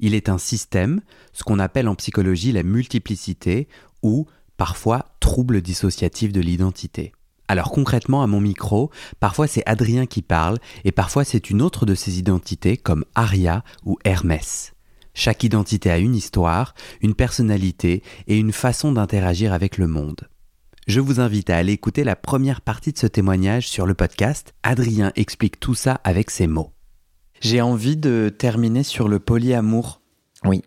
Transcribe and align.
Il 0.00 0.14
est 0.14 0.28
un 0.28 0.38
système, 0.38 1.02
ce 1.32 1.44
qu'on 1.44 1.58
appelle 1.58 1.88
en 1.88 1.94
psychologie 1.94 2.52
la 2.52 2.62
multiplicité 2.62 3.68
ou 4.02 4.26
parfois 4.56 5.06
trouble 5.20 5.60
dissociatif 5.60 6.32
de 6.32 6.40
l'identité. 6.40 7.12
Alors 7.48 7.70
concrètement 7.70 8.22
à 8.22 8.26
mon 8.26 8.40
micro, 8.40 8.90
parfois 9.18 9.46
c'est 9.46 9.62
Adrien 9.66 10.06
qui 10.06 10.22
parle 10.22 10.58
et 10.84 10.92
parfois 10.92 11.24
c'est 11.24 11.50
une 11.50 11.62
autre 11.62 11.84
de 11.84 11.94
ses 11.94 12.18
identités 12.18 12.76
comme 12.76 13.04
Aria 13.14 13.62
ou 13.84 13.98
Hermès. 14.04 14.72
Chaque 15.14 15.44
identité 15.44 15.90
a 15.90 15.98
une 15.98 16.14
histoire, 16.14 16.74
une 17.02 17.14
personnalité 17.14 18.02
et 18.26 18.38
une 18.38 18.52
façon 18.52 18.92
d'interagir 18.92 19.52
avec 19.52 19.76
le 19.78 19.88
monde. 19.88 20.28
Je 20.86 21.00
vous 21.00 21.20
invite 21.20 21.50
à 21.50 21.56
aller 21.56 21.72
écouter 21.72 22.04
la 22.04 22.16
première 22.16 22.62
partie 22.62 22.92
de 22.92 22.98
ce 22.98 23.06
témoignage 23.06 23.68
sur 23.68 23.84
le 23.84 23.94
podcast. 23.94 24.54
Adrien 24.62 25.12
explique 25.14 25.60
tout 25.60 25.74
ça 25.74 26.00
avec 26.04 26.30
ses 26.30 26.46
mots. 26.46 26.72
J'ai 27.40 27.60
envie 27.62 27.96
de 27.96 28.30
terminer 28.36 28.82
sur 28.82 29.08
le 29.08 29.18
polyamour. 29.18 30.00
Oui. 30.44 30.62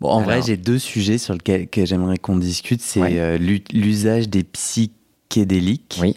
Bon, 0.00 0.08
en 0.08 0.22
vrai, 0.22 0.40
j'ai 0.42 0.56
deux 0.56 0.78
sujets 0.78 1.18
sur 1.18 1.34
lesquels 1.34 1.68
que 1.68 1.84
j'aimerais 1.84 2.16
qu'on 2.18 2.36
discute. 2.36 2.80
C'est 2.80 3.18
euh, 3.18 3.36
l'usage 3.72 4.28
des 4.28 4.44
psychédéliques. 4.44 5.98
Oui. 6.00 6.16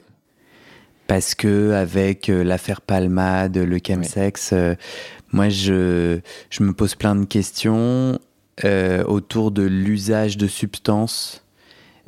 Parce 1.08 1.34
que 1.36 1.72
avec 1.72 2.30
euh, 2.30 2.44
l'affaire 2.44 2.82
Palmade, 2.82 3.58
le 3.58 3.80
chemsex, 3.86 4.52
euh, 4.54 4.76
moi, 5.32 5.50
je, 5.50 6.20
je 6.50 6.64
me 6.64 6.74
pose 6.74 6.96
plein 6.96 7.16
de 7.16 7.26
questions 7.26 8.20
autour 9.06 9.52
de 9.52 9.62
l'usage 9.62 10.36
de 10.36 10.48
substances 10.48 11.46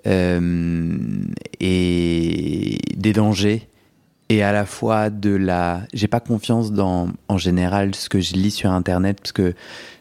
et 0.03 0.39
des 1.59 3.13
dangers 3.13 3.68
et 4.29 4.43
à 4.43 4.51
la 4.51 4.65
fois 4.65 5.09
de 5.09 5.31
la. 5.31 5.81
J'ai 5.93 6.07
pas 6.07 6.19
confiance 6.19 6.71
dans, 6.71 7.09
en 7.27 7.37
général, 7.37 7.95
ce 7.95 8.09
que 8.09 8.21
je 8.21 8.33
lis 8.33 8.51
sur 8.51 8.71
Internet, 8.71 9.17
parce 9.21 9.31
que 9.31 9.53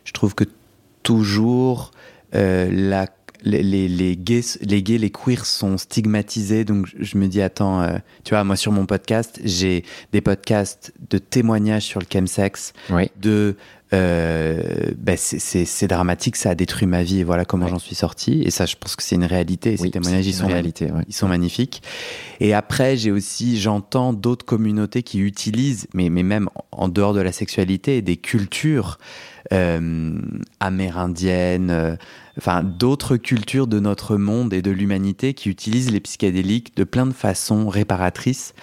je 0.04 0.12
trouve 0.12 0.34
que 0.34 0.44
toujours 1.02 1.92
euh, 2.34 2.68
la, 2.70 3.06
les, 3.42 3.62
les, 3.62 3.88
les, 3.88 4.16
gays, 4.16 4.42
les 4.60 4.82
gays, 4.82 4.98
les 4.98 5.10
queers 5.10 5.46
sont 5.46 5.78
stigmatisés. 5.78 6.64
Donc 6.64 6.86
je 6.98 7.16
me 7.16 7.26
dis, 7.26 7.40
attends, 7.40 7.80
euh, 7.80 7.96
tu 8.24 8.34
vois, 8.34 8.44
moi 8.44 8.56
sur 8.56 8.70
mon 8.72 8.84
podcast, 8.84 9.40
j'ai 9.44 9.84
des 10.12 10.20
podcasts 10.20 10.92
de 11.08 11.16
témoignages 11.16 11.84
sur 11.84 12.00
le 12.00 12.06
chemsex, 12.12 12.74
oui. 12.90 13.10
de 13.20 13.56
euh, 13.94 14.90
ben 14.98 15.16
c'est 15.16 15.86
dramatique, 15.86 16.36
ça 16.36 16.50
a 16.50 16.54
détruit 16.54 16.86
ma 16.86 17.02
vie 17.02 17.20
et 17.20 17.24
voilà 17.24 17.44
comment 17.44 17.64
Ouais. 17.64 17.70
j'en 17.70 17.78
suis 17.78 17.94
sorti. 17.94 18.42
Et 18.42 18.50
ça, 18.50 18.66
je 18.66 18.76
pense 18.76 18.96
que 18.96 19.02
c'est 19.02 19.14
une 19.16 19.24
réalité. 19.24 19.72
Et 19.72 19.76
ces 19.76 19.90
témoignages, 19.90 20.24
c'est 20.24 20.30
ils 20.30 20.34
sont, 20.34 20.46
réalité, 20.46 20.86
ouais. 20.92 21.02
ils 21.08 21.14
sont 21.14 21.28
magnifiques. 21.28 21.82
Et 22.40 22.54
après, 22.54 22.96
j'ai 22.96 23.10
aussi, 23.10 23.58
j'entends 23.58 24.12
d'autres 24.12 24.44
communautés 24.44 25.02
qui 25.02 25.20
utilisent, 25.20 25.86
mais, 25.94 26.10
mais 26.10 26.22
même 26.22 26.48
en 26.70 26.88
dehors 26.88 27.14
de 27.14 27.20
la 27.20 27.32
sexualité, 27.32 28.02
des 28.02 28.16
cultures 28.16 28.98
euh, 29.52 30.20
amérindiennes, 30.60 31.70
euh, 31.70 31.96
enfin 32.36 32.62
d'autres 32.62 33.16
cultures 33.16 33.66
de 33.66 33.80
notre 33.80 34.16
monde 34.16 34.52
et 34.52 34.60
de 34.60 34.70
l'humanité 34.70 35.32
qui 35.32 35.48
utilisent 35.48 35.90
les 35.90 36.00
psychédéliques 36.00 36.76
de 36.76 36.84
plein 36.84 37.06
de 37.06 37.12
façons 37.12 37.68
réparatrices. 37.68 38.54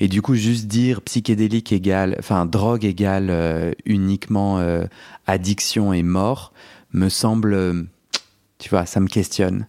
Et 0.00 0.08
du 0.08 0.20
coup, 0.22 0.34
juste 0.34 0.66
dire 0.66 1.00
psychédélique 1.00 1.72
égale, 1.72 2.16
enfin 2.18 2.44
drogue 2.46 2.84
égale 2.84 3.74
uniquement 3.86 4.58
euh, 4.74 4.86
addiction 5.26 5.92
et 5.92 6.02
mort, 6.02 6.52
me 6.92 7.08
semble, 7.08 7.54
euh, 7.54 7.82
tu 8.58 8.70
vois, 8.70 8.86
ça 8.86 9.00
me 9.00 9.08
questionne. 9.08 9.66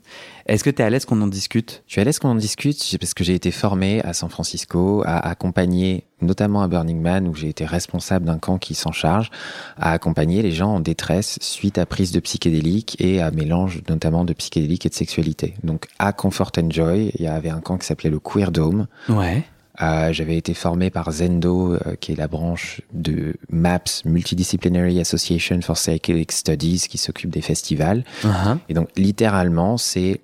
Est-ce 0.47 0.63
que 0.63 0.69
tu 0.69 0.81
es 0.81 0.85
à 0.85 0.89
l'aise 0.91 1.05
qu'on 1.05 1.21
en 1.21 1.27
discute? 1.27 1.81
Je 1.87 1.93
suis 1.93 2.01
à 2.01 2.03
l'aise 2.03 2.19
qu'on 2.19 2.29
en 2.29 2.35
discute 2.35 2.97
parce 2.99 3.15
que 3.15 3.23
j'ai 3.23 3.33
été 3.33 3.49
formé 3.49 4.01
à 4.01 4.13
San 4.13 4.29
Francisco 4.29 5.01
à 5.03 5.17
accompagner, 5.27 6.03
notamment 6.21 6.61
à 6.61 6.67
Burning 6.67 7.01
Man, 7.01 7.27
où 7.27 7.33
j'ai 7.33 7.49
été 7.49 7.65
responsable 7.65 8.25
d'un 8.25 8.37
camp 8.37 8.59
qui 8.59 8.75
s'en 8.75 8.91
charge, 8.91 9.31
à 9.75 9.91
accompagner 9.91 10.43
les 10.43 10.51
gens 10.51 10.75
en 10.75 10.79
détresse 10.79 11.39
suite 11.41 11.79
à 11.79 11.87
prise 11.87 12.11
de 12.11 12.19
psychédéliques 12.19 12.95
et 12.99 13.23
à 13.23 13.31
mélange 13.31 13.81
notamment 13.89 14.23
de 14.23 14.33
psychédéliques 14.33 14.85
et 14.85 14.89
de 14.89 14.93
sexualité. 14.93 15.55
Donc 15.63 15.87
à 15.97 16.13
Comfort 16.13 16.51
and 16.59 16.69
Joy, 16.69 17.11
il 17.15 17.25
y 17.25 17.27
avait 17.27 17.49
un 17.49 17.59
camp 17.59 17.79
qui 17.79 17.87
s'appelait 17.87 18.11
le 18.11 18.19
Queer 18.19 18.51
Dome. 18.51 18.85
Ouais. 19.09 19.43
Euh, 19.81 20.13
J'avais 20.13 20.37
été 20.37 20.53
formé 20.53 20.89
par 20.89 21.11
Zendo, 21.11 21.73
euh, 21.73 21.95
qui 21.99 22.13
est 22.13 22.15
la 22.15 22.27
branche 22.27 22.81
de 22.93 23.35
MAPS, 23.49 24.05
Multidisciplinary 24.05 24.99
Association 24.99 25.61
for 25.61 25.75
Psychedelic 25.75 26.31
Studies, 26.31 26.85
qui 26.89 26.97
s'occupe 26.97 27.29
des 27.29 27.41
festivals. 27.41 28.03
Uh-huh. 28.23 28.57
Et 28.69 28.73
donc, 28.73 28.89
littéralement, 28.95 29.77
c'est 29.77 30.21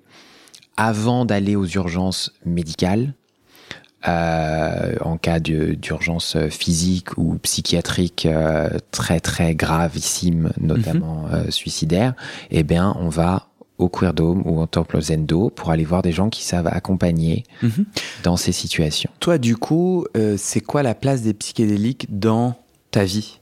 avant 0.76 1.24
d'aller 1.24 1.54
aux 1.56 1.66
urgences 1.66 2.32
médicales, 2.44 3.14
euh, 4.08 4.96
en 5.00 5.16
cas 5.16 5.38
d'urgence 5.38 6.36
physique 6.50 7.16
ou 7.18 7.38
psychiatrique 7.38 8.26
euh, 8.26 8.68
très 8.90 9.20
très 9.20 9.54
gravissime, 9.54 10.50
notamment 10.60 11.26
euh, 11.32 11.50
suicidaire, 11.50 12.14
eh 12.50 12.64
bien, 12.64 12.96
on 12.98 13.08
va 13.08 13.46
au 13.78 13.88
Queer 13.88 14.14
Dome 14.14 14.42
ou 14.46 14.60
au 14.60 14.66
Temple 14.66 15.00
Zendo 15.00 15.50
pour 15.50 15.70
aller 15.70 15.84
voir 15.84 16.02
des 16.02 16.12
gens 16.12 16.28
qui 16.30 16.42
savent 16.44 16.66
accompagner 16.68 17.44
Mhm. 17.62 17.84
dans 18.22 18.36
ces 18.36 18.52
situations. 18.52 19.10
Toi, 19.20 19.38
du 19.38 19.56
coup, 19.56 20.04
euh, 20.16 20.36
c'est 20.38 20.60
quoi 20.60 20.82
la 20.82 20.94
place 20.94 21.22
des 21.22 21.34
psychédéliques 21.34 22.06
dans 22.10 22.54
ta 22.90 23.04
vie 23.04 23.40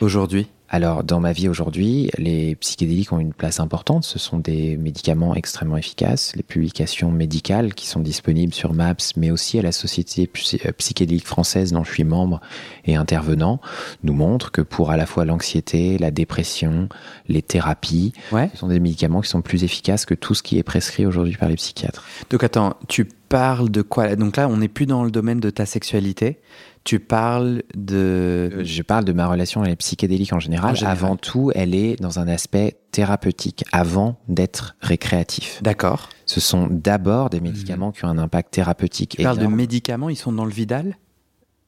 aujourd'hui? 0.00 0.48
Alors, 0.72 1.02
dans 1.02 1.18
ma 1.18 1.32
vie 1.32 1.48
aujourd'hui, 1.48 2.10
les 2.16 2.54
psychédéliques 2.54 3.12
ont 3.12 3.18
une 3.18 3.32
place 3.32 3.58
importante. 3.58 4.04
Ce 4.04 4.20
sont 4.20 4.38
des 4.38 4.76
médicaments 4.76 5.34
extrêmement 5.34 5.76
efficaces. 5.76 6.32
Les 6.36 6.44
publications 6.44 7.10
médicales 7.10 7.74
qui 7.74 7.88
sont 7.88 7.98
disponibles 7.98 8.54
sur 8.54 8.72
MAPS, 8.72 9.16
mais 9.16 9.32
aussi 9.32 9.58
à 9.58 9.62
la 9.62 9.72
Société 9.72 10.30
euh, 10.64 10.72
psychédélique 10.78 11.26
française 11.26 11.72
dont 11.72 11.82
je 11.82 11.90
suis 11.92 12.04
membre 12.04 12.40
et 12.84 12.94
intervenant, 12.94 13.60
nous 14.04 14.12
montrent 14.14 14.52
que 14.52 14.60
pour 14.62 14.92
à 14.92 14.96
la 14.96 15.06
fois 15.06 15.24
l'anxiété, 15.24 15.98
la 15.98 16.12
dépression, 16.12 16.88
les 17.26 17.42
thérapies, 17.42 18.12
Ouais. 18.30 18.48
ce 18.52 18.58
sont 18.58 18.68
des 18.68 18.78
médicaments 18.78 19.22
qui 19.22 19.28
sont 19.28 19.42
plus 19.42 19.64
efficaces 19.64 20.06
que 20.06 20.14
tout 20.14 20.34
ce 20.36 20.42
qui 20.44 20.56
est 20.58 20.62
prescrit 20.62 21.04
aujourd'hui 21.04 21.36
par 21.36 21.48
les 21.48 21.56
psychiatres. 21.56 22.04
Donc 22.30 22.44
attends, 22.44 22.76
tu 22.86 23.06
parles 23.28 23.70
de 23.70 23.82
quoi? 23.82 24.14
Donc 24.14 24.36
là, 24.36 24.48
on 24.48 24.58
n'est 24.58 24.68
plus 24.68 24.86
dans 24.86 25.02
le 25.02 25.10
domaine 25.10 25.40
de 25.40 25.50
ta 25.50 25.66
sexualité. 25.66 26.38
Tu 26.84 26.98
parles 26.98 27.62
de. 27.76 28.50
Euh, 28.52 28.64
Je 28.64 28.82
parle 28.82 29.04
de 29.04 29.12
ma 29.12 29.26
relation 29.28 29.60
avec 29.60 29.70
les 29.72 29.76
psychédéliques 29.76 30.32
en 30.32 30.40
général. 30.40 30.72
En 30.72 30.74
général. 30.74 30.96
Avant 30.96 31.16
tout, 31.16 31.52
elle 31.54 31.74
est 31.74 31.96
dans 32.00 32.18
un 32.18 32.26
aspect 32.28 32.78
thérapeutique, 32.90 33.64
avant 33.70 34.18
d'être 34.28 34.76
récréatif. 34.80 35.62
D'accord. 35.62 36.08
Ce 36.26 36.40
sont 36.40 36.68
d'abord 36.70 37.28
des 37.30 37.40
médicaments 37.40 37.92
qui 37.92 38.04
ont 38.04 38.08
un 38.08 38.18
impact 38.18 38.52
thérapeutique 38.54 39.16
Tu 39.16 39.22
parles 39.22 39.38
de 39.38 39.46
médicaments, 39.46 40.08
ils 40.08 40.16
sont 40.16 40.32
dans 40.32 40.44
le 40.44 40.52
Vidal? 40.52 40.96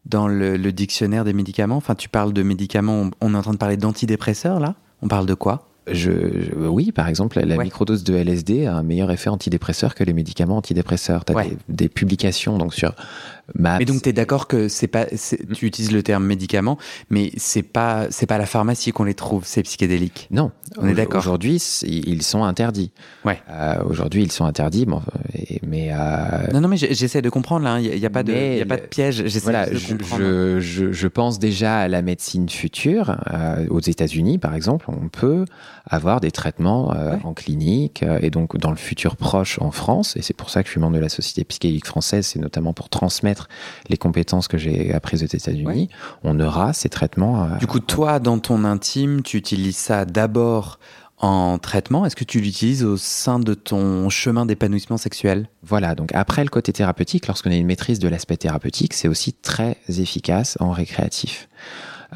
Dans 0.05 0.27
le, 0.29 0.57
le 0.57 0.73
dictionnaire 0.73 1.25
des 1.25 1.33
médicaments? 1.33 1.77
Enfin, 1.77 1.95
tu 1.95 2.09
parles 2.09 2.33
de 2.33 2.43
médicaments, 2.43 3.03
on, 3.03 3.11
on 3.21 3.35
est 3.35 3.37
en 3.37 3.43
train 3.43 3.53
de 3.53 3.59
parler 3.59 3.77
d'antidépresseurs 3.77 4.59
là? 4.61 4.75
On 5.03 5.09
parle 5.09 5.27
de 5.27 5.35
quoi? 5.35 5.69
Je, 5.91 6.11
je- 6.13 6.55
oui, 6.69 6.93
par 6.93 7.09
exemple, 7.09 7.41
la 7.41 7.57
Ouais. 7.57 7.65
microdose 7.65 8.05
de 8.05 8.15
LSD 8.15 8.67
a 8.67 8.77
un 8.77 8.83
meilleur 8.83 9.11
effet 9.11 9.31
antidépresseur 9.31 9.95
que 9.95 10.05
les 10.05 10.13
médicaments 10.13 10.57
antidépresseurs. 10.59 11.25
Tu 11.25 11.33
as 11.33 11.37
Ouais. 11.37 11.49
des, 11.69 11.85
des 11.85 11.89
publications 11.89 12.57
donc 12.59 12.73
sur 12.73 12.95
MAPS. 13.59 13.79
Mais 13.81 13.85
donc, 13.85 14.03
tu 14.03 14.09
es 14.09 14.13
d'accord 14.13 14.47
que 14.47 14.69
c'est 14.69 14.87
pas. 14.87 15.07
c'est- 15.17 15.53
Tu 15.53 15.67
utilises 15.67 15.91
le 15.91 16.03
terme 16.05 16.25
médicament, 16.25 16.79
mais 17.11 17.33
c'est 17.37 17.65
pas, 17.65 18.07
c'est 18.11 18.27
pas 18.27 18.37
à 18.37 18.39
la 18.39 18.47
pharmacie 18.47 18.93
qu'on 18.93 19.03
les 19.05 19.15
trouve, 19.15 19.45
ces 19.45 19.63
psychédéliques? 19.65 20.29
Non, 20.31 20.53
On 20.79 20.87
est 20.87 20.95
d'accord. 20.95 21.19
Aujourd'hui, 21.21 21.61
ils 21.85 22.23
sont 22.23 22.45
interdits. 22.45 22.93
Ouais. 23.25 23.41
Euh, 23.51 23.83
Aujourd'hui, 23.85 24.23
ils 24.23 24.31
sont 24.33 24.45
interdits, 24.45 24.87
bon, 24.87 25.03
mais 25.67 25.91
euh, 25.93 26.47
Non, 26.53 26.61
non, 26.61 26.69
mais 26.69 26.77
j'essaie 26.77 27.23
de 27.23 27.29
comprendre 27.31 27.65
là, 27.65 27.81
il 27.81 27.99
n'y 27.99 28.07
a, 28.07 28.11
pas 28.11 28.23
de- 28.23 28.33
y 28.33 28.61
a 28.63 28.67
pas 28.67 28.77
de 28.77 28.83
piège. 28.87 29.23
Voilà, 29.43 29.71
juste 29.73 29.85
de 29.85 29.89
je, 29.89 29.93
comprendre. 30.05 30.23
je, 30.23 30.61
je, 30.61 30.93
je 30.93 31.09
pense 31.09 31.39
déjà 31.41 31.79
à 31.81 31.89
la 31.89 32.03
médecine 32.03 32.49
future. 32.49 33.17
Euh, 33.33 33.67
aux 33.71 33.81
États-Unis, 33.81 34.39
par 34.39 34.55
exemple, 34.55 34.87
on 34.89 35.09
peut 35.09 35.45
avoir 35.87 36.21
des 36.21 36.31
traitements 36.31 36.93
euh, 36.95 37.13
Ouais. 37.15 37.21
en 37.25 37.35
clinique 37.35 38.03
euh, 38.03 38.19
et 38.23 38.31
donc 38.31 38.57
dans 38.57 38.71
le 38.71 38.77
futur 38.77 39.17
proche 39.17 39.59
en 39.61 39.71
France. 39.71 40.17
Et 40.17 40.23
c'est 40.23 40.35
pour 40.37 40.51
ça 40.51 40.63
que 40.63 40.69
je 40.69 40.73
suis 40.73 40.81
membre 40.81 40.97
de 40.97 41.01
la 41.01 41.09
Société 41.09 41.45
psychédélique 41.45 41.87
française. 41.87 42.27
C'est 42.27 42.39
notamment 42.39 42.73
pour 42.73 42.89
transmettre 42.89 43.49
les 43.89 43.97
compétences 43.97 44.49
que 44.49 44.59
j'ai 44.59 44.93
apprises 44.95 45.23
aux 45.23 45.27
États-Unis. 45.27 45.67
Ouais. 45.67 45.89
On 46.23 46.39
aura 46.41 46.73
ces 46.73 46.89
traitements. 46.89 47.45
euh, 47.45 47.57
Du 47.59 47.67
coup, 47.67 47.81
toi, 47.81 48.19
dans 48.21 48.39
ton 48.39 48.65
intime, 48.65 49.23
tu 49.23 49.37
utilises 49.37 49.77
ça 49.77 50.05
d'abord 50.05 50.79
en 51.19 51.59
traitement 51.59 52.05
Est-ce 52.05 52.17
que 52.17 52.25
tu 52.25 52.41
l'utilises 52.41 52.83
au 52.85 52.97
sein 52.97 53.39
de 53.39 53.55
ton 53.55 54.09
chemin 54.11 54.45
d'épanouissement 54.45 54.97
sexuel? 54.97 55.49
Voilà, 55.63 55.95
donc 55.95 56.11
après 56.15 56.43
le 56.43 56.51
côté 56.51 56.73
thérapeutique, 56.73 57.29
lorsqu'on 57.29 57.51
a 57.51 57.55
une 57.55 57.67
maîtrise 57.67 58.01
de 58.01 58.09
l'aspect 58.09 58.37
thérapeutique, 58.37 58.93
c'est 58.93 59.07
aussi 59.07 59.33
très 59.33 59.77
efficace 59.89 60.57
en 60.59 60.71
récréatif. 60.73 61.49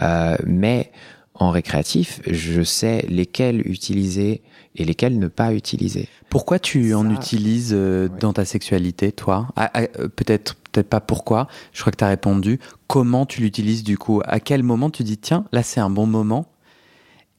Euh, 0.02 0.36
mais 0.44 0.90
en 1.38 1.50
récréatif, 1.50 2.20
je 2.26 2.62
sais 2.62 3.04
lesquels 3.08 3.66
utiliser 3.66 4.42
et 4.74 4.84
lesquels 4.84 5.18
ne 5.18 5.28
pas 5.28 5.54
utiliser. 5.54 6.08
Pourquoi 6.28 6.58
tu 6.58 6.94
en 6.94 7.10
utilises 7.10 7.72
euh, 7.74 8.08
dans 8.20 8.32
ta 8.32 8.44
sexualité, 8.44 9.12
toi? 9.12 9.48
Ah, 9.56 9.70
ah, 9.74 9.82
euh, 9.98 10.08
Peut-être 10.08 10.56
peut-être 10.72 10.88
pas 10.88 11.00
pourquoi, 11.00 11.48
je 11.72 11.80
crois 11.80 11.92
que 11.92 11.96
tu 11.96 12.04
as 12.04 12.08
répondu. 12.08 12.58
Comment 12.86 13.24
tu 13.26 13.40
l'utilises 13.40 13.82
du 13.84 13.96
coup? 13.96 14.20
À 14.26 14.40
quel 14.40 14.62
moment 14.62 14.90
tu 14.90 15.02
dis, 15.02 15.18
tiens, 15.18 15.46
là 15.52 15.62
c'est 15.62 15.80
un 15.80 15.90
bon 15.90 16.06
moment? 16.06 16.46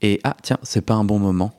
Et 0.01 0.19
ah, 0.23 0.35
tiens, 0.41 0.57
c'est 0.63 0.81
pas 0.81 0.93
un 0.93 1.03
bon 1.03 1.19
moment 1.19 1.53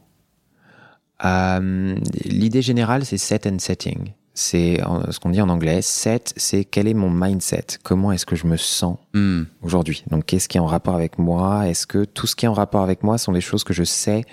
euh, 1.25 1.97
L'idée 2.25 2.63
générale, 2.63 3.05
c'est 3.05 3.19
set 3.19 3.47
and 3.47 3.59
setting. 3.59 4.13
C'est 4.41 4.81
ce 5.11 5.19
qu'on 5.19 5.31
dit 5.31 5.41
en 5.41 5.49
anglais. 5.49 5.83
Set, 5.83 6.33
c'est 6.37 6.65
quel 6.65 6.87
est 6.87 6.95
mon 6.95 7.11
mindset? 7.11 7.65
Comment 7.83 8.13
est-ce 8.13 8.25
que 8.25 8.37
je 8.37 8.47
me 8.47 8.57
sens 8.57 8.97
hmm. 9.13 9.43
aujourd'hui? 9.63 10.05
Donc, 10.13 10.27
qu'est-ce 10.27 10.49
qui 10.49 10.59
est 10.59 10.61
en 10.61 10.67
rapport 10.67 10.95
avec 10.95 11.19
moi? 11.19 11.67
Est-ce 11.69 11.89
que 11.89 12.05
tout 12.05 12.29
ce 12.29 12.37
qui 12.37 12.45
est 12.45 12.49
en 12.49 12.53
rapport 12.53 12.83
avec 12.83 13.03
moi 13.03 13.19
sont 13.19 13.33
des 13.33 13.41
choses 13.41 13.65
que 13.65 13.73
je 13.73 13.83
sais 13.83 14.25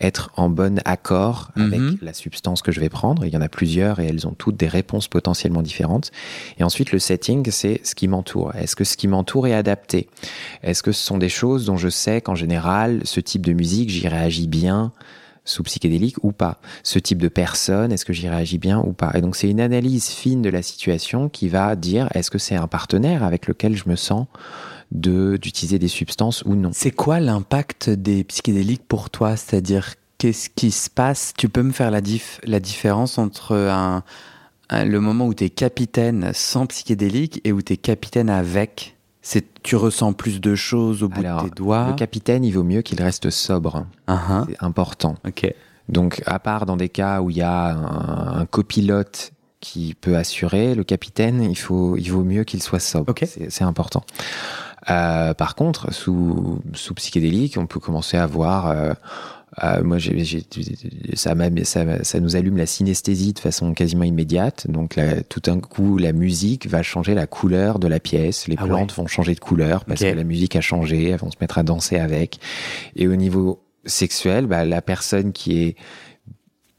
être 0.00 0.30
en 0.36 0.48
bon 0.48 0.80
accord 0.86 1.50
avec 1.56 1.78
mhm. 1.78 1.98
la 2.00 2.14
substance 2.14 2.62
que 2.62 2.72
je 2.72 2.80
vais 2.80 2.88
prendre? 2.88 3.26
Il 3.26 3.34
y 3.34 3.36
en 3.36 3.42
a 3.42 3.50
plusieurs 3.50 4.00
et 4.00 4.06
elles 4.06 4.26
ont 4.26 4.32
toutes 4.32 4.56
des 4.56 4.66
réponses 4.66 5.08
potentiellement 5.08 5.60
différentes. 5.60 6.10
Et 6.56 6.64
ensuite, 6.64 6.90
le 6.90 6.98
setting, 6.98 7.46
c'est 7.50 7.82
ce 7.84 7.94
qui 7.94 8.08
m'entoure. 8.08 8.54
Est-ce 8.54 8.74
que 8.74 8.84
ce 8.84 8.96
qui 8.96 9.08
m'entoure 9.08 9.46
est 9.46 9.54
adapté? 9.54 10.08
Est-ce 10.62 10.82
que 10.82 10.90
ce 10.90 11.04
sont 11.04 11.18
des 11.18 11.28
choses 11.28 11.66
dont 11.66 11.76
je 11.76 11.90
sais 11.90 12.22
qu'en 12.22 12.34
général, 12.34 13.02
ce 13.04 13.20
type 13.20 13.44
de 13.44 13.52
musique, 13.52 13.90
j'y 13.90 14.08
réagis 14.08 14.48
bien? 14.48 14.90
Sous 15.44 15.62
psychédélique 15.62 16.16
ou 16.22 16.32
pas. 16.32 16.58
Ce 16.82 16.98
type 16.98 17.18
de 17.18 17.28
personne, 17.28 17.92
est-ce 17.92 18.04
que 18.04 18.12
j'y 18.12 18.28
réagis 18.28 18.58
bien 18.58 18.80
ou 18.80 18.92
pas? 18.92 19.12
Et 19.14 19.20
donc, 19.20 19.36
c'est 19.36 19.48
une 19.48 19.60
analyse 19.60 20.08
fine 20.08 20.42
de 20.42 20.50
la 20.50 20.62
situation 20.62 21.28
qui 21.28 21.48
va 21.48 21.76
dire 21.76 22.08
est-ce 22.14 22.30
que 22.30 22.38
c'est 22.38 22.56
un 22.56 22.66
partenaire 22.66 23.22
avec 23.22 23.46
lequel 23.46 23.76
je 23.76 23.88
me 23.88 23.96
sens 23.96 24.26
de 24.92 25.36
d'utiliser 25.36 25.78
des 25.78 25.88
substances 25.88 26.42
ou 26.44 26.54
non? 26.54 26.70
C'est 26.72 26.90
quoi 26.90 27.20
l'impact 27.20 27.90
des 27.90 28.24
psychédéliques 28.24 28.86
pour 28.86 29.10
toi? 29.10 29.36
C'est-à-dire 29.36 29.94
qu'est-ce 30.18 30.48
qui 30.50 30.70
se 30.70 30.88
passe? 30.88 31.32
Tu 31.36 31.48
peux 31.48 31.62
me 31.62 31.72
faire 31.72 31.90
la, 31.90 32.00
la 32.44 32.60
différence 32.60 33.18
entre 33.18 33.54
un, 33.56 34.02
le 34.70 34.98
moment 34.98 35.26
où 35.26 35.34
tu 35.34 35.44
es 35.44 35.50
capitaine 35.50 36.30
sans 36.32 36.66
psychédélique 36.66 37.40
et 37.44 37.52
où 37.52 37.60
tu 37.60 37.74
es 37.74 37.76
capitaine 37.76 38.30
avec? 38.30 38.93
C'est 39.24 39.62
tu 39.62 39.74
ressens 39.74 40.12
plus 40.12 40.38
de 40.38 40.54
choses 40.54 41.02
au 41.02 41.08
bout 41.08 41.22
de 41.22 41.48
tes 41.48 41.50
doigts. 41.50 41.88
Le 41.88 41.94
capitaine, 41.94 42.44
il 42.44 42.52
vaut 42.52 42.62
mieux 42.62 42.82
qu'il 42.82 43.02
reste 43.02 43.30
sobre. 43.30 43.86
Uh-huh. 44.06 44.44
C'est 44.46 44.62
important. 44.62 45.16
Donc, 45.88 46.22
à 46.26 46.38
part 46.38 46.66
dans 46.66 46.76
des 46.76 46.90
cas 46.90 47.22
où 47.22 47.30
il 47.30 47.38
y 47.38 47.42
a 47.42 47.70
un 47.74 48.44
copilote 48.44 49.32
qui 49.60 49.94
peut 49.98 50.16
assurer, 50.16 50.74
le 50.74 50.84
capitaine, 50.84 51.42
il, 51.42 51.56
faut, 51.56 51.96
il 51.96 52.12
vaut 52.12 52.22
mieux 52.22 52.44
qu'il 52.44 52.62
soit 52.62 52.80
sobre. 52.80 53.14
C'est 53.24 53.64
important. 53.64 54.04
Euh, 54.90 55.32
par 55.32 55.54
contre, 55.54 55.92
sous, 55.94 56.60
sous 56.74 56.92
psychédélique, 56.92 57.56
on 57.56 57.66
peut 57.66 57.80
commencer 57.80 58.18
à 58.18 58.26
voir. 58.26 58.68
Euh, 58.68 58.92
euh, 59.62 59.84
moi, 59.84 59.98
ça, 61.14 61.34
ça, 61.64 62.04
ça, 62.04 62.20
nous 62.20 62.36
allume 62.36 62.56
la 62.56 62.66
synesthésie 62.66 63.32
de 63.32 63.38
façon 63.38 63.72
quasiment 63.72 64.04
immédiate. 64.04 64.66
Donc, 64.68 64.98
tout 65.28 65.40
d'un 65.40 65.60
coup, 65.60 65.96
la 65.98 66.12
musique 66.12 66.66
va 66.66 66.82
changer 66.82 67.14
la 67.14 67.26
couleur 67.26 67.78
de 67.78 67.86
la 67.86 68.00
pièce. 68.00 68.48
Les 68.48 68.56
ah 68.58 68.64
plantes 68.64 68.92
vont 68.94 69.06
changer 69.06 69.34
de 69.34 69.40
couleur 69.40 69.84
parce 69.84 70.00
que 70.00 70.06
la 70.06 70.24
musique 70.24 70.56
a 70.56 70.60
changé. 70.60 71.10
Elles 71.10 71.18
vont 71.18 71.30
se 71.30 71.36
mettre 71.40 71.58
à 71.58 71.62
danser 71.62 71.96
avec. 71.96 72.40
Et 72.96 73.06
au 73.06 73.16
niveau 73.16 73.62
sexuel, 73.84 74.46
bah, 74.46 74.64
la 74.64 74.82
personne 74.82 75.32
qui 75.32 75.62
est 75.62 75.76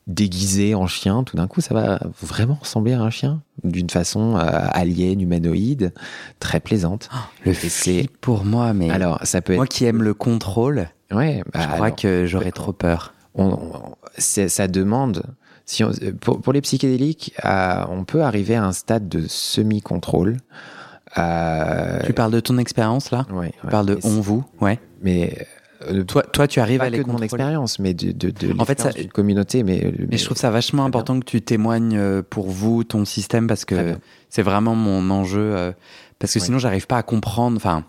déguisé 0.08 0.76
en 0.76 0.88
chien, 0.88 1.24
tout 1.24 1.36
d'un 1.36 1.48
coup, 1.48 1.62
ça 1.62 1.74
va 1.74 2.00
vraiment 2.22 2.58
ressembler 2.60 2.94
à 2.94 3.02
un 3.02 3.10
chien 3.10 3.42
d'une 3.64 3.90
façon 3.90 4.38
euh, 4.38 4.42
alien, 4.72 5.20
humanoïde, 5.20 5.94
très 6.40 6.60
plaisante. 6.60 7.10
Oh, 7.14 7.18
le 7.46 7.54
c'est 7.54 8.10
pour 8.22 8.46
moi, 8.46 8.74
mais 8.74 8.90
alors 8.92 9.20
ça 9.24 9.42
peut 9.42 9.56
moi 9.56 9.68
qui 9.68 9.86
aime 9.86 10.04
le 10.04 10.14
contrôle. 10.14 10.90
Ouais, 11.12 11.44
bah, 11.54 11.62
je 11.62 11.68
crois 11.68 11.92
que 11.92 12.26
j'aurais 12.26 12.52
trop 12.52 12.74
peur. 12.74 13.14
On, 13.36 13.58
ça 14.18 14.68
demande. 14.68 15.24
Si 15.66 15.84
pour, 16.22 16.42
pour, 16.42 16.54
les 16.54 16.62
psychédéliques, 16.62 17.34
euh, 17.44 17.84
on 17.90 18.04
peut 18.04 18.22
arriver 18.22 18.56
à 18.56 18.64
un 18.64 18.72
stade 18.72 19.10
de 19.10 19.26
semi-contrôle. 19.28 20.38
Euh, 21.18 22.00
tu 22.06 22.14
parles 22.14 22.32
de 22.32 22.40
ton 22.40 22.58
expérience 22.60 23.10
là? 23.10 23.26
Ouais, 23.32 23.52
Tu 23.62 23.68
parles 23.68 23.86
de 23.88 23.98
on 24.04 24.22
vous, 24.22 24.44
ouais. 24.62 24.80
Mais 25.02 25.48
euh, 25.82 26.04
toi, 26.04 26.24
toi, 26.24 26.48
tu 26.48 26.60
arrives 26.60 26.82
à 26.82 26.90
les 26.90 27.04
mon 27.04 27.20
expérience, 27.20 27.80
mais 27.80 27.94
de, 27.94 28.12
de, 28.12 28.30
de 28.30 28.60
en 28.60 28.66
fait, 28.66 28.80
ça, 28.80 28.92
communauté. 29.14 29.64
Mais, 29.64 29.94
mais, 30.10 30.18
je 30.18 30.26
trouve 30.26 30.38
ça 30.38 30.50
vachement 30.50 30.86
important 30.86 31.20
que 31.20 31.26
tu 31.26 31.42
témoignes 31.42 31.98
euh, 31.98 32.22
pour 32.28 32.50
vous, 32.50 32.84
ton 32.84 33.06
système, 33.06 33.48
parce 33.48 33.66
que 33.66 33.96
c'est 34.30 34.42
vraiment 34.42 34.76
mon 34.76 35.10
enjeu. 35.10 35.56
Euh, 35.56 35.72
parce 36.20 36.34
que 36.34 36.40
sinon, 36.40 36.60
j'arrive 36.60 36.88
pas 36.88 36.98
à 36.98 37.04
comprendre. 37.04 37.58
Enfin, 37.58 37.84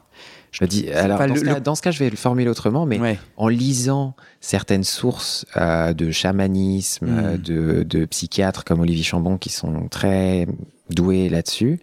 je 0.51 0.65
me 0.65 0.69
dis, 0.69 0.91
alors, 0.91 1.19
dans, 1.27 1.37
ce 1.37 1.45
cas, 1.45 1.61
dans, 1.61 1.75
ce 1.75 1.83
cas, 1.83 1.91
je 1.91 1.99
vais 2.01 2.11
le 2.11 2.17
formuler 2.17 2.49
autrement, 2.49 2.87
mais 2.87 3.19
en 3.37 3.49
lisant 3.49 4.15
certaines 4.41 4.85
sources 4.85 5.47
de 5.57 6.11
chamanisme, 6.11 7.07
hmm. 7.07 7.37
de, 7.39 7.83
de, 7.83 8.05
psychiatres 8.07 8.65
comme 8.65 8.81
Olivier 8.81 9.05
Chambon 9.05 9.39
qui 9.39 9.51
sont 9.51 9.89
très 9.89 10.47
doués 10.91 11.29
là-dessus, 11.29 11.81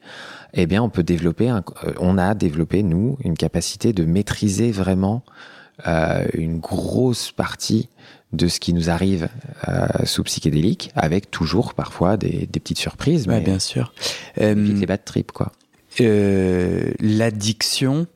eh 0.54 0.66
bien, 0.66 0.84
on 0.84 0.90
peut 0.90 1.04
développer, 1.04 1.50
un, 1.50 1.64
on 2.00 2.18
a 2.18 2.36
développé, 2.36 2.84
nous, 2.84 3.18
une 3.24 3.36
capacité 3.36 3.92
de 3.92 4.06
maîtriser 4.06 4.72
vraiment 4.72 5.24
euh, 5.88 6.28
une 6.34 6.60
grosse 6.60 7.32
partie 7.32 7.90
de 8.32 8.48
ce 8.48 8.60
qui 8.60 8.74
nous 8.74 8.90
arrive 8.90 9.30
euh, 9.68 9.88
sous 10.06 10.24
psychédélique, 10.24 10.92
avec 10.96 11.32
toujours 11.32 11.74
parfois 11.74 12.18
des, 12.18 12.48
petites 12.48 12.80
surprises. 12.80 13.28
Mais 13.28 13.42
bien 13.42 13.60
sûr. 13.60 13.94
Euh, 14.40 14.56
les 14.56 14.86
bad 14.86 15.04
trips, 15.04 15.32
quoi. 15.32 15.52
L'addiction 16.00 18.08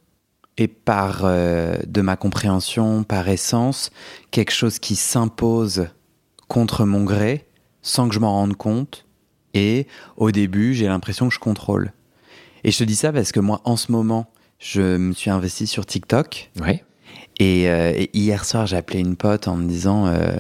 est 0.58 0.68
par, 0.68 1.24
de 1.24 2.02
ma 2.02 2.16
compréhension, 2.16 3.04
par 3.04 3.30
essence, 3.30 3.92
quelque 4.32 4.52
chose 4.52 4.80
qui 4.80 4.96
s'impose 4.96 5.88
contre 6.48 6.86
mon 6.86 7.04
gré, 7.04 7.46
sans 7.84 8.10
que 8.10 8.16
je 8.16 8.20
m'en 8.20 8.32
rende 8.32 8.56
compte. 8.56 9.06
Et 9.54 9.86
au 10.16 10.32
début, 10.32 10.74
j'ai 10.74 10.88
l'impression 10.88 11.28
que 11.28 11.34
je 11.34 11.40
contrôle. 11.40 11.92
Et 12.64 12.72
je 12.72 12.80
te 12.80 12.84
dis 12.84 12.96
ça 12.96 13.14
parce 13.14 13.32
que 13.32 13.40
moi, 13.40 13.62
en 13.66 13.78
ce 13.78 13.92
moment, 13.92 14.32
je 14.60 14.98
me 14.98 15.14
suis 15.14 15.30
investi 15.30 15.68
sur 15.68 15.86
TikTok. 15.86 16.50
Oui. 16.60 16.82
Euh, 17.42 17.94
et, 17.96 18.10
hier 18.14 18.46
soir, 18.46 18.66
j'ai 18.66 18.78
appelé 18.78 19.00
une 19.00 19.16
pote 19.16 19.48
en 19.48 19.56
me 19.56 19.68
disant 19.68 20.08
euh, 20.08 20.36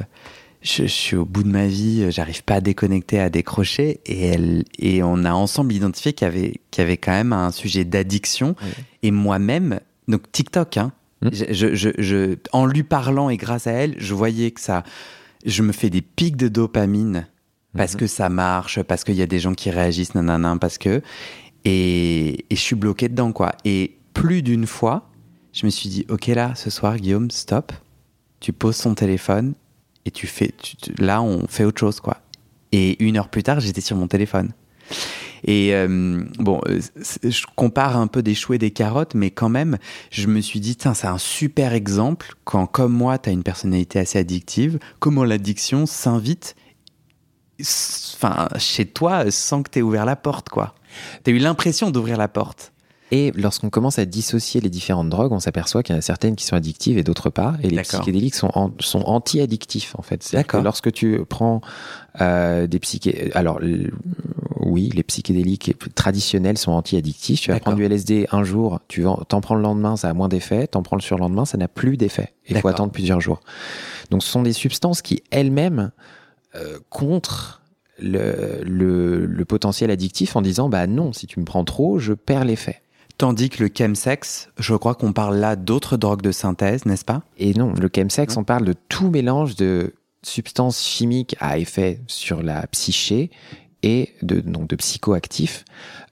je, 0.61 0.85
suis 0.85 1.15
au 1.15 1.25
bout 1.25 1.43
de 1.43 1.49
ma 1.49 1.67
vie, 1.67 2.11
j'arrive 2.11 2.43
pas 2.43 2.55
à 2.55 2.61
déconnecter, 2.61 3.19
à 3.19 3.29
décrocher. 3.29 4.01
Et, 4.05 4.25
elle, 4.27 4.63
et 4.79 5.03
on 5.03 5.23
a 5.23 5.31
ensemble 5.31 5.73
identifié 5.73 6.13
qu'il 6.13 6.25
y 6.25 6.29
avait, 6.29 6.53
qu'il 6.71 6.81
y 6.81 6.85
avait 6.85 6.97
quand 6.97 7.11
même 7.11 7.33
un 7.33 7.51
sujet 7.51 7.85
d'addiction. 7.85 8.55
Et 9.03 9.11
moi-même, 9.11 9.79
donc 10.07 10.31
TikTok, 10.31 10.77
hein, 10.77 10.91
mmh. 11.21 11.29
je, 11.31 11.75
je, 11.75 11.89
je, 11.97 12.35
en 12.51 12.65
lui 12.65 12.83
parlant 12.83 13.29
et 13.29 13.37
grâce 13.37 13.67
à 13.67 13.71
elle, 13.71 13.95
je 13.97 14.13
voyais 14.13 14.51
que 14.51 14.61
ça. 14.61 14.83
Je 15.45 15.61
me 15.61 15.71
fais 15.71 15.89
des 15.89 16.01
pics 16.01 16.35
de 16.35 16.47
dopamine 16.47 17.27
parce 17.75 17.93
mmh. 17.93 17.97
que 17.97 18.07
ça 18.07 18.29
marche, 18.29 18.81
parce 18.81 19.03
qu'il 19.03 19.15
y 19.15 19.21
a 19.21 19.27
des 19.27 19.39
gens 19.39 19.53
qui 19.53 19.69
réagissent, 19.69 20.15
nanana, 20.15 20.57
parce 20.59 20.77
que. 20.77 21.01
Et, 21.65 22.45
et 22.49 22.55
je 22.55 22.61
suis 22.61 22.75
bloqué 22.75 23.09
dedans, 23.09 23.33
quoi. 23.33 23.51
Et 23.65 23.97
plus 24.13 24.41
d'une 24.41 24.65
fois, 24.65 25.09
je 25.53 25.65
me 25.65 25.71
suis 25.71 25.89
dit, 25.89 26.05
ok 26.09 26.27
là, 26.27 26.53
ce 26.55 26.69
soir, 26.69 26.97
Guillaume, 26.97 27.31
stop. 27.31 27.71
Tu 28.39 28.53
poses 28.53 28.77
ton 28.77 28.93
téléphone 28.93 29.53
et 30.05 30.11
tu 30.11 30.27
fais, 30.27 30.53
là, 30.99 31.21
on 31.21 31.47
fait 31.47 31.63
autre 31.63 31.79
chose, 31.79 31.99
quoi. 31.99 32.17
Et 32.71 33.03
une 33.03 33.17
heure 33.17 33.29
plus 33.29 33.43
tard, 33.43 33.59
j'étais 33.59 33.81
sur 33.81 33.97
mon 33.97 34.07
téléphone. 34.07 34.51
Et 35.43 35.73
euh, 35.73 36.23
bon, 36.39 36.61
euh, 36.67 36.79
je 37.23 37.45
compare 37.55 37.97
un 37.97 38.07
peu 38.07 38.21
des 38.21 38.35
choux 38.35 38.53
et 38.53 38.57
des 38.57 38.71
carottes, 38.71 39.15
mais 39.15 39.31
quand 39.31 39.49
même, 39.49 39.77
je 40.11 40.27
me 40.27 40.41
suis 40.41 40.59
dit, 40.59 40.75
tiens, 40.75 40.93
c'est 40.93 41.07
un 41.07 41.17
super 41.17 41.73
exemple 41.73 42.33
quand, 42.43 42.67
comme 42.67 42.93
moi, 42.93 43.17
tu 43.17 43.29
as 43.29 43.33
une 43.33 43.43
personnalité 43.43 43.99
assez 43.99 44.19
addictive, 44.19 44.79
comment 44.99 45.23
l'addiction 45.23 45.85
s'invite 45.85 46.55
enfin, 47.61 48.47
chez 48.57 48.85
toi 48.85 49.31
sans 49.31 49.63
que 49.63 49.71
tu 49.71 49.79
aies 49.79 49.81
ouvert 49.81 50.05
la 50.05 50.15
porte, 50.15 50.49
quoi. 50.49 50.75
Tu 51.23 51.31
as 51.31 51.33
eu 51.33 51.37
l'impression 51.37 51.91
d'ouvrir 51.91 52.17
la 52.17 52.27
porte. 52.27 52.71
Et 53.11 53.31
lorsqu'on 53.35 53.69
commence 53.69 53.99
à 53.99 54.05
dissocier 54.05 54.59
les 54.59 54.69
différentes 54.69 55.09
drogues, 55.09 55.31
on 55.31 55.39
s'aperçoit 55.39 55.81
qu'il 55.81 55.93
y 55.93 55.95
en 55.95 55.99
a 55.99 56.01
certaines 56.01 56.35
qui 56.35 56.45
sont 56.45 56.55
addictives 56.57 56.97
et 56.97 57.03
d'autres 57.03 57.29
pas. 57.29 57.55
Et 57.63 57.69
les 57.69 57.81
psychédéliques 57.81 58.35
sont, 58.35 58.73
sont 58.79 58.99
anti-addictifs, 58.99 59.95
en 59.97 60.01
fait. 60.01 60.27
D'accord. 60.33 60.61
Lorsque 60.61 60.91
tu 60.91 61.23
prends 61.27 61.61
euh, 62.19 62.67
des 62.67 62.79
psyché... 62.79 63.31
Alors, 63.33 63.61
oui, 64.59 64.89
les 64.93 65.03
psychédéliques 65.03 65.75
traditionnels 65.95 66.57
sont 66.57 66.73
anti-addictifs. 66.73 67.41
Tu 67.41 67.51
vas 67.51 67.59
prendre 67.61 67.77
du 67.77 67.85
LSD 67.85 68.27
un 68.31 68.43
jour, 68.43 68.81
tu 68.89 69.05
t'en 69.29 69.39
prends 69.39 69.55
le 69.55 69.61
lendemain, 69.61 69.95
ça 69.95 70.09
a 70.09 70.13
moins 70.13 70.27
d'effet. 70.27 70.67
T'en 70.67 70.83
prends 70.83 70.97
le 70.97 71.01
surlendemain, 71.01 71.45
ça 71.45 71.57
n'a 71.57 71.69
plus 71.69 71.95
d'effet. 71.95 72.33
Il 72.49 72.57
faut 72.57 72.67
attendre 72.67 72.91
plusieurs 72.91 73.21
jours. 73.21 73.39
Donc, 74.11 74.21
ce 74.21 74.29
sont 74.29 74.43
des 74.43 74.53
substances 74.53 75.01
qui, 75.01 75.23
elles-mêmes, 75.31 75.91
euh, 76.55 76.79
contre 76.89 77.61
le, 77.99 78.61
le, 78.63 79.25
le, 79.25 79.45
potentiel 79.45 79.91
addictif 79.91 80.35
en 80.35 80.41
disant 80.41 80.69
bah 80.69 80.87
non, 80.87 81.13
si 81.13 81.25
tu 81.27 81.39
me 81.39 81.45
prends 81.45 81.63
trop, 81.63 81.99
je 81.99 82.13
perds 82.13 82.45
l'effet. 82.45 82.81
Tandis 83.17 83.49
que 83.49 83.63
le 83.63 83.69
chemsex, 83.75 84.49
je 84.59 84.75
crois 84.75 84.93
qu'on 84.93 85.11
parle 85.11 85.37
là 85.37 85.55
d'autres 85.55 85.97
drogues 85.97 86.21
de 86.21 86.31
synthèse, 86.31 86.85
n'est-ce 86.85 87.05
pas? 87.05 87.23
Et 87.39 87.53
non, 87.53 87.73
le 87.73 87.89
chemsex, 87.93 88.37
on 88.37 88.43
parle 88.43 88.65
de 88.65 88.75
tout 88.89 89.09
mélange 89.09 89.55
de 89.55 89.95
substance 90.21 90.83
chimique 90.83 91.35
à 91.39 91.57
effet 91.57 91.99
sur 92.07 92.43
la 92.43 92.67
psyché 92.67 93.31
et 93.81 94.13
de, 94.21 94.39
donc 94.39 94.67
de 94.67 94.75
psychoactifs 94.75 95.65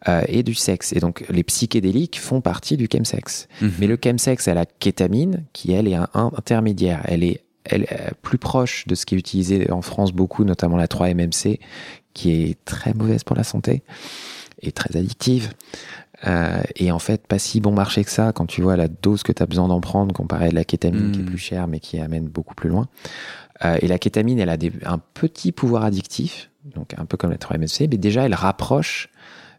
euh, 0.08 0.24
et 0.28 0.42
du 0.42 0.56
sexe. 0.56 0.94
Et 0.94 1.00
donc 1.00 1.26
les 1.30 1.44
psychédéliques 1.44 2.20
font 2.20 2.42
partie 2.42 2.78
du 2.78 2.88
chemsex. 2.92 3.48
Mhm. 3.62 3.74
Mais 3.80 3.88
le 3.88 4.00
chemsex 4.04 4.48
a 4.48 4.56
la 4.56 4.66
kétamine 4.66 5.46
qui, 5.54 5.74
elle, 5.74 5.88
est 5.88 5.96
un, 5.96 6.08
un 6.16 6.32
intermédiaire. 6.36 7.02
Elle 7.06 7.24
est, 7.24 7.44
elle 7.66 7.84
est 7.84 8.14
plus 8.24 8.38
proche 8.40 8.88
de 8.88 8.96
ce 8.96 9.06
qui 9.06 9.14
est 9.14 9.20
utilisé 9.20 9.72
en 9.72 9.82
France 9.82 10.12
beaucoup, 10.12 10.44
notamment 10.44 10.78
la 10.78 10.88
3-MMC, 10.88 11.60
qui 12.14 12.32
est 12.32 12.58
très 12.66 12.94
mauvaise 12.94 13.24
pour 13.24 13.36
la 13.36 13.44
santé 13.44 13.84
et 14.62 14.72
très 14.72 14.98
addictive. 14.98 15.52
Euh, 16.28 16.62
et 16.76 16.92
en 16.92 17.00
fait, 17.00 17.28
pas 17.28 17.38
si 17.40 17.62
bon 17.62 17.72
marché 17.74 18.04
que 18.04 18.10
ça 18.12 18.32
quand 18.34 18.46
tu 18.46 18.62
vois 18.62 18.76
la 18.78 18.88
dose 18.88 19.24
que 19.24 19.32
tu 19.32 19.44
as 19.44 19.46
besoin 19.46 19.68
d'en 19.68 19.82
prendre 19.82 20.14
comparé 20.14 20.48
à 20.48 20.52
la 20.52 20.64
kétamine 20.64 21.12
qui 21.12 21.20
est 21.20 21.24
Mm. 21.24 21.28
plus 21.28 21.38
chère 21.38 21.68
mais 21.68 21.80
qui 21.80 22.00
amène 22.00 22.26
beaucoup 22.28 22.56
plus 22.56 22.70
loin. 22.70 22.88
Euh, 23.64 23.78
et 23.82 23.88
la 23.88 23.98
kétamine, 24.00 24.40
elle 24.40 24.50
a 24.50 24.58
des, 24.58 24.72
un 24.86 24.98
petit 25.14 25.52
pouvoir 25.52 25.84
addictif, 25.86 26.50
donc 26.76 26.94
un 26.98 27.06
peu 27.06 27.16
comme 27.16 27.32
la 27.32 27.38
3-MSC, 27.38 27.88
mais 27.90 27.98
déjà 27.98 28.24
elle 28.24 28.34
rapproche 28.36 29.10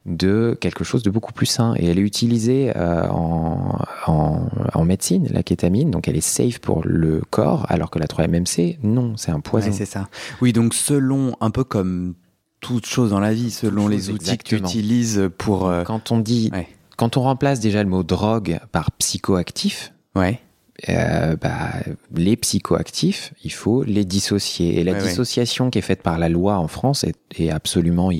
de 0.05 0.57
quelque 0.61 0.85
chose 0.85 1.03
de 1.03 1.11
beaucoup 1.11 1.33
plus 1.33 1.47
sain. 1.47 1.75
Et 1.77 1.87
elle 1.87 1.99
est 1.99 2.03
utilisée 2.03 2.73
euh, 2.77 3.09
en, 3.09 3.79
en, 4.07 4.47
en 4.75 4.85
médecine, 4.85 5.27
la 5.33 5.43
kétamine, 5.43 5.91
donc 5.91 6.09
elle 6.09 6.17
est 6.17 6.21
safe 6.21 6.59
pour 6.61 6.83
le 6.85 7.23
corps, 7.31 7.67
alors 7.69 7.91
que 7.91 7.99
la 7.99 8.07
3-MMC, 8.07 8.79
non, 8.83 9.17
c'est 9.17 9.33
un 9.33 9.41
poison. 9.41 9.69
Ouais, 9.69 9.73
c'est 9.73 9.85
ça. 9.87 10.09
Oui, 10.41 10.53
donc 10.53 10.75
selon, 10.75 11.35
un 11.41 11.51
peu 11.51 11.65
comme 11.65 12.15
toute 12.61 12.87
chose 12.87 13.11
dans 13.11 13.21
la 13.21 13.33
vie, 13.33 13.51
selon 13.51 13.87
les 13.89 14.11
outils 14.11 14.39
que 14.39 14.43
tu 14.45 14.55
exactement. 14.57 14.69
utilises 14.69 15.31
pour... 15.39 15.69
euh, 15.69 15.83
Quand 15.85 16.11
on 16.13 16.19
dit, 16.19 16.51
Ouais. 16.53 16.67
quand 16.97 17.17
on 17.17 17.23
remplace 17.23 17.61
déjà 17.61 17.83
le 17.83 17.89
mot 17.89 18.03
drogue 18.03 18.59
par 18.73 18.91
psychoactif, 18.93 19.93
Ouais. 20.15 20.41
euh, 20.89 21.37
bah, 21.37 21.71
les 22.15 22.37
psychoactifs, 22.37 23.33
il 23.45 23.53
faut 23.53 23.83
les 23.85 24.05
dissocier. 24.05 24.81
Et 24.81 24.85
la 24.85 24.93
Ouais, 24.93 24.99
ouais. 25.03 25.09
dissociation 25.09 25.71
qui 25.71 25.79
est 25.79 25.83
faite 25.83 26.03
par 26.03 26.19
la 26.19 26.29
loi 26.29 26.59
en 26.59 26.69
France 26.69 27.05
est, 27.05 27.15
est 27.39 27.51
absolument, 27.51 28.11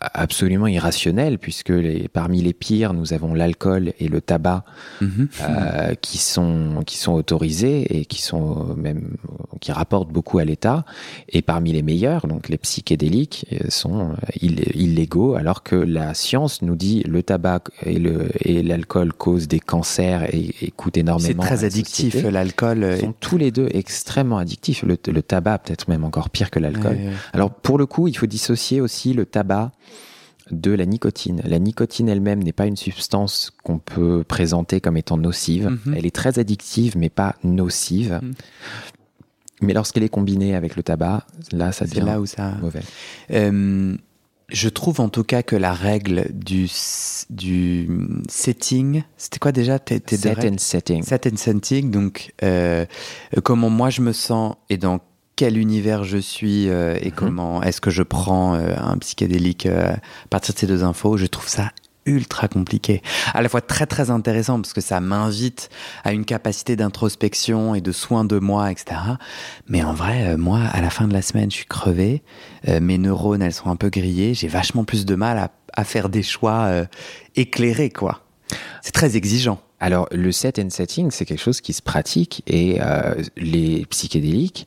absolument 0.00 0.66
irrationnelle, 0.66 1.38
puisque 1.38 1.68
les, 1.68 2.08
parmi 2.08 2.42
les 2.42 2.52
pires, 2.52 2.92
nous 2.92 3.12
avons 3.12 3.34
l'alcool 3.34 3.92
et 4.00 4.08
le 4.08 4.20
tabac 4.20 4.64
Mhm. 5.00 5.28
euh, 5.42 5.94
qui 5.94 6.18
sont 6.18 6.82
qui 6.86 6.98
sont 6.98 7.12
autorisés 7.12 7.98
et 7.98 8.04
qui 8.04 8.20
sont 8.22 8.74
même 8.76 9.16
qui 9.60 9.72
rapportent 9.72 10.10
beaucoup 10.10 10.38
à 10.38 10.44
l'État. 10.44 10.84
Et 11.28 11.42
parmi 11.42 11.72
les 11.72 11.82
meilleurs, 11.82 12.26
donc 12.26 12.48
les 12.48 12.58
psychédéliques, 12.58 13.46
euh, 13.52 13.66
sont 13.70 14.10
euh, 14.10 14.14
ill- 14.40 14.70
illégaux, 14.74 15.34
alors 15.36 15.62
que 15.62 15.76
la 15.76 16.14
science 16.14 16.62
nous 16.62 16.76
dit 16.76 17.02
le 17.06 17.22
tabac 17.22 17.64
et 17.84 17.98
le 17.98 18.28
et 18.40 18.62
l'alcool 18.62 19.12
causent 19.12 19.48
des 19.48 19.60
cancers 19.60 20.24
et, 20.34 20.54
et 20.60 20.70
coûtent 20.70 20.94
C'est 20.94 21.00
énormément. 21.00 21.42
à 21.42 21.46
très 21.46 21.64
addictif, 21.64 22.12
société. 22.12 22.30
l'alcool. 22.30 22.82
euh, 22.84 22.96
Ils 22.96 23.00
sont 23.00 23.14
tous 23.20 23.36
les 23.38 23.50
deux 23.50 23.68
extrêmement 23.72 24.38
addictifs. 24.38 24.82
Le, 24.82 24.96
le 25.06 25.22
tabac 25.22 25.58
peut-être 25.58 25.88
même 25.88 26.04
encore 26.04 26.30
pire 26.30 26.50
que 26.50 26.58
l'alcool. 26.58 26.96
Ouais, 26.96 27.06
ouais. 27.06 27.12
Alors 27.32 27.50
pour 27.50 27.78
le 27.78 27.86
coup, 27.86 28.08
il 28.08 28.16
faut 28.16 28.26
dissocier 28.26 28.80
aussi 28.80 29.12
le 29.14 29.24
tabac 29.26 29.72
de 30.50 30.72
la 30.72 30.86
nicotine. 30.86 31.40
La 31.44 31.58
nicotine 31.58 32.08
elle-même 32.08 32.42
n'est 32.42 32.52
pas 32.52 32.66
une 32.66 32.76
substance 32.76 33.50
qu'on 33.62 33.78
peut 33.78 34.24
présenter 34.26 34.80
comme 34.80 34.96
étant 34.96 35.16
nocive. 35.16 35.70
Mhm. 35.86 35.94
Elle 35.96 36.06
est 36.06 36.14
très 36.14 36.38
addictive, 36.38 36.96
mais 36.96 37.08
pas 37.08 37.36
nocive. 37.44 38.20
Mhm. 38.22 38.34
Mais 39.62 39.72
lorsqu'elle 39.72 40.02
est 40.02 40.08
combinée 40.08 40.54
avec 40.54 40.76
le 40.76 40.82
tabac, 40.82 41.26
là, 41.52 41.72
ça 41.72 41.86
devient 41.86 42.02
là 42.04 42.20
où 42.20 42.26
ça... 42.26 42.52
mauvais. 42.60 42.82
Euh, 43.30 43.96
je 44.48 44.68
trouve 44.68 45.00
en 45.00 45.08
tout 45.08 45.24
cas 45.24 45.42
que 45.42 45.56
la 45.56 45.72
règle 45.72 46.26
du, 46.32 46.68
setting, 48.28 49.02
c'était 49.16 49.38
quoi 49.38 49.52
déjà? 49.52 49.78
Tes, 49.78 50.02
Set 50.06 50.38
and 50.44 50.58
setting. 50.58 51.02
Set 51.02 51.26
and 51.26 51.36
setting, 51.36 51.90
donc 51.90 52.34
euh, 52.42 52.84
comment 53.42 53.70
moi 53.70 53.88
je 53.88 54.02
me 54.02 54.12
sens 54.12 54.56
et 54.68 54.76
dans 54.76 55.00
quel 55.36 55.58
univers 55.58 56.04
je 56.04 56.18
suis 56.18 56.68
euh, 56.68 56.96
et 57.00 57.10
Mhm. 57.10 57.14
comment 57.16 57.62
est-ce 57.62 57.80
que 57.80 57.90
je 57.90 58.02
prends 58.02 58.54
euh, 58.54 58.74
un 58.78 58.96
psychédélique 58.98 59.66
euh, 59.66 59.92
à 59.92 60.28
partir 60.30 60.54
de 60.54 60.58
ces 60.58 60.66
deux 60.66 60.84
infos, 60.84 61.16
je 61.16 61.26
trouve 61.26 61.48
ça 61.48 61.70
ultra 62.06 62.48
compliqué. 62.48 63.00
À 63.32 63.40
la 63.40 63.48
fois 63.48 63.62
très 63.62 63.86
très 63.86 64.10
intéressant 64.10 64.60
parce 64.60 64.74
que 64.74 64.82
ça 64.82 65.00
m'invite 65.00 65.70
à 66.04 66.12
une 66.12 66.26
capacité 66.26 66.76
d'introspection 66.76 67.74
et 67.74 67.80
de 67.80 67.92
soin 67.92 68.26
de 68.26 68.38
moi, 68.38 68.70
etc. 68.70 69.00
Mais 69.68 69.82
en 69.82 69.94
vrai, 69.94 70.26
euh, 70.26 70.36
moi, 70.36 70.60
à 70.72 70.82
la 70.82 70.90
fin 70.90 71.08
de 71.08 71.14
la 71.14 71.22
semaine, 71.22 71.50
je 71.50 71.56
suis 71.56 71.64
crevé. 71.66 72.22
Euh, 72.68 72.78
mes 72.80 72.98
neurones, 72.98 73.40
elles 73.40 73.54
sont 73.54 73.70
un 73.70 73.76
peu 73.76 73.88
grillées. 73.88 74.34
J'ai 74.34 74.48
vachement 74.48 74.84
plus 74.84 75.06
de 75.06 75.14
mal 75.14 75.38
à, 75.38 75.50
à 75.72 75.84
faire 75.84 76.10
des 76.10 76.22
choix 76.22 76.64
euh, 76.64 76.84
éclairés, 77.36 77.88
quoi. 77.90 78.20
C'est 78.82 78.92
très 78.92 79.16
exigeant. 79.16 79.60
Alors, 79.80 80.06
le 80.12 80.30
set 80.30 80.58
and 80.58 80.68
setting, 80.70 81.10
c'est 81.10 81.24
quelque 81.24 81.42
chose 81.42 81.62
qui 81.62 81.72
se 81.72 81.82
pratique 81.82 82.42
et 82.46 82.78
euh, 82.82 83.14
les 83.38 83.86
psychédéliques, 83.86 84.66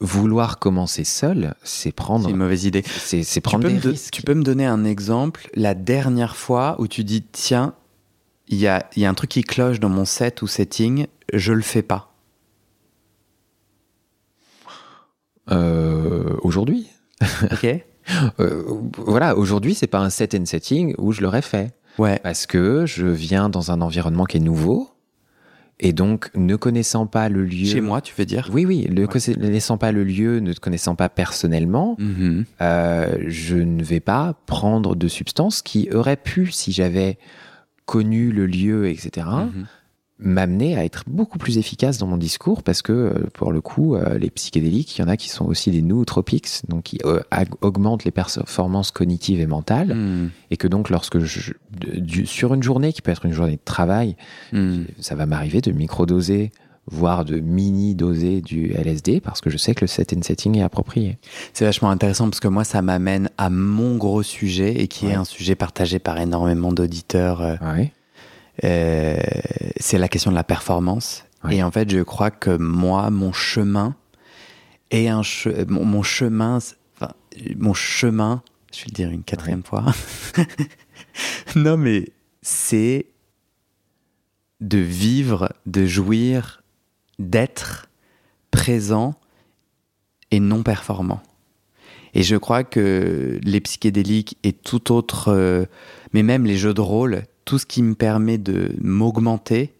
vouloir 0.00 0.58
commencer 0.58 1.04
seul, 1.04 1.54
c'est 1.62 1.92
prendre, 1.92 2.24
C'est 2.24 2.30
une 2.30 2.36
mauvaise 2.36 2.64
idée. 2.64 2.82
c'est 2.86 3.40
prendre 3.40 3.64
peux, 3.64 3.72
des 3.72 3.88
risques. 3.90 4.12
tu 4.12 4.22
peux 4.22 4.34
me 4.34 4.42
donner 4.42 4.66
un 4.66 4.84
exemple, 4.84 5.50
la 5.54 5.74
dernière 5.74 6.36
fois 6.36 6.76
où 6.78 6.88
tu 6.88 7.04
dis, 7.04 7.22
tiens, 7.22 7.74
il 8.48 8.58
y 8.58 8.66
a, 8.66 8.88
y 8.96 9.04
a 9.04 9.10
un 9.10 9.14
truc 9.14 9.30
qui 9.30 9.42
cloche 9.42 9.78
dans 9.78 9.88
mon 9.88 10.04
set 10.04 10.42
ou 10.42 10.46
setting, 10.46 11.06
je 11.32 11.52
le 11.52 11.62
fais 11.62 11.82
pas. 11.82 12.12
Euh, 15.50 16.36
aujourd'hui, 16.42 16.86
Ok 17.52 17.66
Euh, 18.40 18.64
voilà, 18.96 19.36
aujourd'hui, 19.36 19.74
c'est 19.74 19.86
pas 19.86 20.00
un 20.00 20.10
set 20.10 20.34
and 20.34 20.46
setting 20.46 20.94
où 20.98 21.12
je 21.12 21.20
l'aurais 21.20 21.42
fait. 21.42 21.74
Ouais. 21.98 22.18
Parce 22.22 22.46
que 22.46 22.86
je 22.86 23.06
viens 23.06 23.48
dans 23.48 23.70
un 23.70 23.80
environnement 23.80 24.24
qui 24.24 24.38
est 24.38 24.40
nouveau. 24.40 24.90
Et 25.82 25.92
donc, 25.94 26.30
ne 26.34 26.56
connaissant 26.56 27.06
pas 27.06 27.28
le 27.30 27.42
lieu. 27.44 27.64
Chez 27.64 27.80
moi, 27.80 28.02
tu 28.02 28.14
veux 28.16 28.26
dire? 28.26 28.50
Oui, 28.52 28.66
oui, 28.66 28.86
ne 28.90 29.06
connaissant 29.06 29.78
pas 29.78 29.92
le 29.92 30.04
lieu, 30.04 30.38
ne 30.40 30.52
te 30.52 30.60
connaissant 30.60 30.94
pas 30.94 31.08
personnellement, 31.08 31.96
Mhm. 31.98 32.44
euh, 32.60 33.16
je 33.26 33.56
ne 33.56 33.82
vais 33.82 34.00
pas 34.00 34.34
prendre 34.46 34.94
de 34.94 35.08
substances 35.08 35.62
qui 35.62 35.88
auraient 35.90 36.16
pu, 36.18 36.50
si 36.50 36.72
j'avais 36.72 37.16
connu 37.86 38.30
le 38.30 38.46
lieu, 38.46 38.88
etc.. 38.88 39.26
m'amener 40.22 40.76
à 40.76 40.84
être 40.84 41.04
beaucoup 41.06 41.38
plus 41.38 41.58
efficace 41.58 41.98
dans 41.98 42.06
mon 42.06 42.16
discours 42.16 42.62
parce 42.62 42.82
que, 42.82 42.92
euh, 42.92 43.26
pour 43.34 43.52
le 43.52 43.60
coup, 43.60 43.94
euh, 43.94 44.18
les 44.18 44.30
psychédéliques, 44.30 44.98
il 44.98 45.02
y 45.02 45.04
en 45.04 45.08
a 45.08 45.16
qui 45.16 45.28
sont 45.28 45.46
aussi 45.46 45.70
des 45.70 45.82
nootropics, 45.82 46.48
donc 46.68 46.84
qui 46.84 46.98
euh, 47.04 47.20
augmentent 47.62 48.04
les 48.04 48.10
performances 48.10 48.90
cognitives 48.90 49.40
et 49.40 49.46
mentales. 49.46 49.94
Mhm. 49.94 50.30
Et 50.50 50.56
que 50.56 50.68
donc, 50.68 50.90
lorsque 50.90 51.18
je, 51.20 51.52
sur 52.24 52.54
une 52.54 52.62
journée 52.62 52.92
qui 52.92 53.02
peut 53.02 53.10
être 53.10 53.24
une 53.26 53.32
journée 53.32 53.56
de 53.56 53.64
travail, 53.64 54.16
Mhm. 54.52 54.86
ça 55.00 55.14
va 55.14 55.26
m'arriver 55.26 55.60
de 55.60 55.72
microdoser, 55.72 56.52
voire 56.90 57.24
de 57.24 57.38
mini-doser 57.38 58.40
du 58.40 58.72
LSD 58.72 59.20
parce 59.20 59.40
que 59.40 59.48
je 59.50 59.56
sais 59.56 59.74
que 59.74 59.82
le 59.82 59.86
set 59.86 60.12
and 60.16 60.22
setting 60.22 60.56
est 60.58 60.62
approprié. 60.62 61.18
C'est 61.52 61.64
vachement 61.64 61.90
intéressant 61.90 62.24
parce 62.28 62.40
que 62.40 62.48
moi, 62.48 62.64
ça 62.64 62.82
m'amène 62.82 63.30
à 63.38 63.48
mon 63.50 63.96
gros 63.96 64.22
sujet 64.22 64.74
et 64.80 64.88
qui 64.88 65.06
Ouais. 65.06 65.12
est 65.12 65.16
un 65.16 65.24
sujet 65.24 65.54
partagé 65.54 65.98
par 65.98 66.18
énormément 66.18 66.72
d'auditeurs. 66.72 67.40
Ouais. 67.62 67.92
Euh, 68.64 69.16
c'est 69.78 69.98
la 69.98 70.08
question 70.08 70.30
de 70.30 70.36
la 70.36 70.44
performance. 70.44 71.24
Ouais. 71.44 71.56
Et 71.56 71.62
en 71.62 71.70
fait, 71.70 71.90
je 71.90 72.00
crois 72.02 72.30
que 72.30 72.56
moi, 72.56 73.10
mon 73.10 73.32
chemin 73.32 73.96
est 74.90 75.08
un 75.08 75.22
che- 75.22 75.64
mon, 75.68 75.84
mon 75.84 76.02
chemin, 76.02 76.58
enfin, 76.96 77.12
mon 77.56 77.74
chemin, 77.74 78.42
je 78.72 78.80
vais 78.80 78.86
le 78.88 78.92
dire 78.92 79.10
une 79.10 79.22
quatrième 79.22 79.62
fois. 79.62 79.84
non, 81.56 81.76
mais 81.76 82.08
c'est 82.42 83.06
de 84.60 84.78
vivre, 84.78 85.52
de 85.66 85.86
jouir, 85.86 86.62
d'être 87.18 87.88
présent 88.50 89.14
et 90.30 90.40
non 90.40 90.62
performant. 90.62 91.22
Et 92.12 92.22
je 92.22 92.36
crois 92.36 92.64
que 92.64 93.38
les 93.42 93.60
psychédéliques 93.60 94.36
et 94.42 94.52
tout 94.52 94.92
autre, 94.92 95.28
euh, 95.28 95.64
mais 96.12 96.22
même 96.22 96.44
les 96.44 96.56
jeux 96.56 96.74
de 96.74 96.80
rôle, 96.80 97.22
tout 97.50 97.58
ce 97.58 97.66
qui 97.66 97.82
me 97.82 97.96
permet 97.96 98.38
de 98.38 98.76
m'augmenter, 98.80 99.74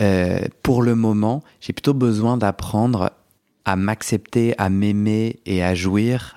euh, 0.00 0.40
pour 0.64 0.82
le 0.82 0.96
moment, 0.96 1.44
j'ai 1.60 1.72
plutôt 1.72 1.94
besoin 1.94 2.36
d'apprendre 2.36 3.12
à 3.64 3.76
m'accepter, 3.76 4.56
à 4.58 4.68
m'aimer 4.68 5.38
et 5.46 5.62
à 5.62 5.76
jouir 5.76 6.36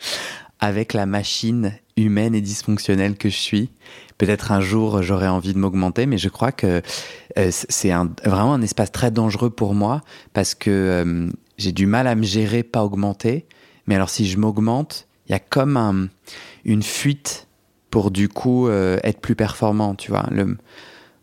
avec 0.58 0.94
la 0.94 1.06
machine 1.06 1.74
humaine 1.96 2.34
et 2.34 2.40
dysfonctionnelle 2.40 3.16
que 3.16 3.28
je 3.28 3.36
suis. 3.36 3.70
Peut-être 4.18 4.50
un 4.50 4.60
jour 4.60 5.00
j'aurai 5.00 5.28
envie 5.28 5.52
de 5.54 5.58
m'augmenter, 5.60 6.06
mais 6.06 6.18
je 6.18 6.28
crois 6.28 6.50
que 6.50 6.82
euh, 7.38 7.50
c'est 7.52 7.92
vraiment 8.24 8.54
un 8.54 8.62
espace 8.62 8.90
très 8.90 9.12
dangereux 9.12 9.50
pour 9.50 9.74
moi 9.74 10.00
parce 10.32 10.56
que 10.56 10.70
euh, 10.70 11.30
j'ai 11.56 11.70
du 11.70 11.86
mal 11.86 12.08
à 12.08 12.16
me 12.16 12.24
gérer, 12.24 12.64
pas 12.64 12.82
augmenter. 12.82 13.46
Mais 13.86 13.94
alors 13.94 14.10
si 14.10 14.26
je 14.26 14.38
m'augmente, 14.38 15.06
il 15.28 15.32
y 15.32 15.34
a 15.36 15.38
comme 15.38 15.76
un- 15.76 16.08
une 16.64 16.82
fuite 16.82 17.46
pour 17.92 18.10
du 18.10 18.28
coup 18.28 18.68
euh, 18.68 18.98
être 19.04 19.20
plus 19.20 19.36
performant, 19.36 19.94
tu 19.94 20.10
vois. 20.10 20.26
Le, 20.30 20.56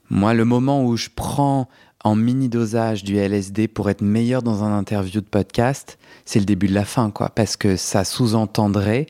moi, 0.09 0.33
le 0.35 0.45
moment 0.45 0.85
où 0.85 0.95
je 0.95 1.09
prends 1.13 1.67
en 2.03 2.15
mini 2.15 2.47
dosage 2.47 3.03
du 3.03 3.17
LSD 3.17 3.67
pour 3.67 3.89
être 3.89 4.01
meilleur 4.01 4.43
dans 4.43 4.63
un 4.63 4.77
interview 4.77 5.19
de 5.19 5.25
podcast, 5.25 5.97
c'est 6.25 6.39
le 6.39 6.45
début 6.45 6.67
de 6.67 6.75
la 6.75 6.85
fin, 6.85 7.09
quoi. 7.09 7.29
Parce 7.29 7.57
que 7.57 7.75
ça 7.75 8.03
sous-entendrait 8.03 9.07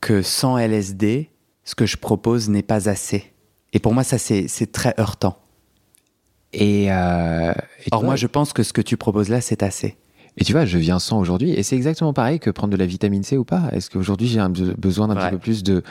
que 0.00 0.20
sans 0.20 0.58
LSD, 0.58 1.30
ce 1.62 1.76
que 1.76 1.86
je 1.86 1.96
propose 1.96 2.48
n'est 2.48 2.64
pas 2.64 2.88
assez. 2.88 3.32
Et 3.72 3.78
pour 3.78 3.94
moi, 3.94 4.02
ça, 4.02 4.18
c'est 4.18 4.72
très 4.72 4.94
heurtant. 4.98 5.38
Et, 6.52 6.90
euh, 6.90 7.52
et 7.52 7.88
Or, 7.92 8.00
toi, 8.00 8.02
moi, 8.02 8.16
je 8.16 8.26
pense 8.26 8.52
que 8.52 8.64
ce 8.64 8.72
que 8.72 8.82
tu 8.82 8.96
proposes 8.96 9.28
là, 9.28 9.40
c'est 9.40 9.62
assez. 9.62 9.96
Et 10.40 10.44
tu 10.44 10.52
vois, 10.52 10.64
je 10.64 10.78
viens 10.78 10.98
sans 10.98 11.20
aujourd'hui, 11.20 11.50
et 11.50 11.62
c'est 11.62 11.76
exactement 11.76 12.14
pareil 12.14 12.40
que 12.40 12.48
prendre 12.48 12.72
de 12.72 12.78
la 12.78 12.86
vitamine 12.86 13.22
C 13.22 13.36
ou 13.36 13.44
pas. 13.44 13.68
Est-ce 13.72 13.90
qu'aujourd'hui 13.90 14.26
j'ai 14.26 14.40
un 14.40 14.48
besoin 14.48 15.06
d'un 15.06 15.14
petit 15.14 15.30
peu 15.30 15.38
plus 15.38 15.62
de 15.62 15.82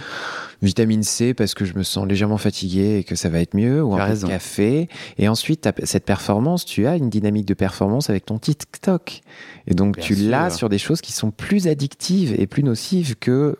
vitamine 0.63 1.03
C 1.03 1.35
parce 1.35 1.53
que 1.53 1.65
je 1.65 1.75
me 1.75 1.83
sens 1.83 2.07
légèrement 2.07 2.39
fatigué 2.39 2.97
et 2.97 3.03
que 3.03 3.15
ça 3.15 3.29
va 3.29 3.39
être 3.41 3.55
mieux, 3.55 3.83
ou 3.83 3.93
un 3.93 4.09
peu 4.09 4.17
de 4.17 4.25
café? 4.25 4.89
Et 5.19 5.27
ensuite, 5.27 5.69
cette 5.83 6.03
performance, 6.03 6.65
tu 6.65 6.87
as 6.87 6.95
une 6.95 7.11
dynamique 7.11 7.45
de 7.45 7.53
performance 7.53 8.09
avec 8.09 8.25
ton 8.25 8.39
TikTok. 8.39 9.21
Et 9.67 9.75
donc 9.75 9.99
tu 9.99 10.15
l'as 10.15 10.49
sur 10.49 10.67
des 10.67 10.79
choses 10.79 11.01
qui 11.01 11.11
sont 11.11 11.29
plus 11.29 11.67
addictives 11.67 12.33
et 12.39 12.47
plus 12.47 12.63
nocives 12.63 13.17
que 13.17 13.59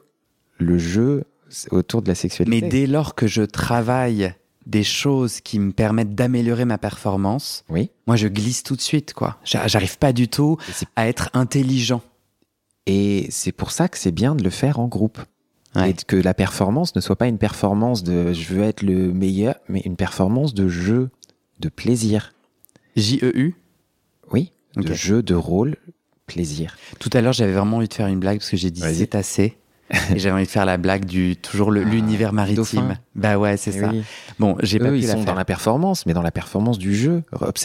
le 0.57 0.77
jeu 0.79 1.23
autour 1.69 2.01
de 2.01 2.07
la 2.07 2.15
sexualité. 2.15 2.61
Mais 2.61 2.67
dès 2.67 2.87
lors 2.87 3.13
que 3.13 3.27
je 3.27 3.43
travaille 3.43 4.33
des 4.69 4.83
choses 4.83 5.41
qui 5.41 5.57
me 5.59 5.71
permettent 5.71 6.13
d'améliorer 6.13 6.63
ma 6.63 6.77
performance, 6.77 7.65
oui. 7.69 7.89
moi 8.05 8.15
je 8.15 8.27
glisse 8.27 8.61
tout 8.63 8.75
de 8.75 8.81
suite, 8.81 9.13
quoi. 9.13 9.37
J'arrive 9.43 9.97
pas 9.97 10.13
du 10.13 10.27
tout 10.27 10.57
à 10.95 11.07
être 11.07 11.29
intelligent. 11.33 12.01
Et 12.85 13.27
c'est 13.29 13.51
pour 13.51 13.71
ça 13.71 13.87
que 13.87 13.97
c'est 13.97 14.11
bien 14.11 14.35
de 14.35 14.43
le 14.43 14.49
faire 14.49 14.79
en 14.79 14.87
groupe. 14.87 15.19
Et 15.75 15.93
que 15.93 16.15
la 16.15 16.33
performance 16.33 16.95
ne 16.95 17.01
soit 17.01 17.15
pas 17.15 17.27
une 17.27 17.37
performance 17.37 18.03
de 18.03 18.33
je 18.33 18.53
veux 18.53 18.63
être 18.63 18.81
le 18.81 19.13
meilleur, 19.13 19.55
mais 19.69 19.81
une 19.81 19.95
performance 19.95 20.55
de 20.55 20.67
jeu, 20.67 21.09
de 21.59 21.69
plaisir. 21.69 22.33
J-E-U 22.95 23.55
Oui, 24.31 24.51
de 24.75 24.93
jeu, 24.93 25.21
de 25.21 25.35
rôle, 25.35 25.77
plaisir. 26.25 26.75
Tout 26.99 27.11
à 27.13 27.21
l'heure, 27.21 27.33
j'avais 27.33 27.53
vraiment 27.53 27.77
envie 27.77 27.87
de 27.87 27.93
faire 27.93 28.07
une 28.07 28.19
blague 28.19 28.39
parce 28.39 28.49
que 28.49 28.57
j'ai 28.57 28.71
dit 28.71 28.81
c'est 28.81 29.13
assez. 29.13 29.57
et 30.13 30.19
j'avais 30.19 30.35
envie 30.35 30.45
de 30.45 30.49
faire 30.49 30.65
la 30.65 30.77
blague 30.77 31.05
du 31.05 31.35
toujours 31.35 31.71
ah, 31.75 31.79
l'univers 31.79 32.33
maritime. 32.33 32.97
Bah 33.15 33.37
ouais, 33.37 33.57
c'est 33.57 33.71
ça. 33.71 33.91
Bon, 34.37 34.55
j'ai 34.61 34.79
pas 34.79 34.89
pu 34.89 34.99
ils 34.99 35.07
sont 35.07 35.23
dans 35.23 35.33
la 35.33 35.45
performance, 35.45 36.05
mais 36.05 36.13
dans 36.13 36.21
la 36.21 36.31
performance 36.31 36.77
du 36.77 36.95
jeu. 36.95 37.23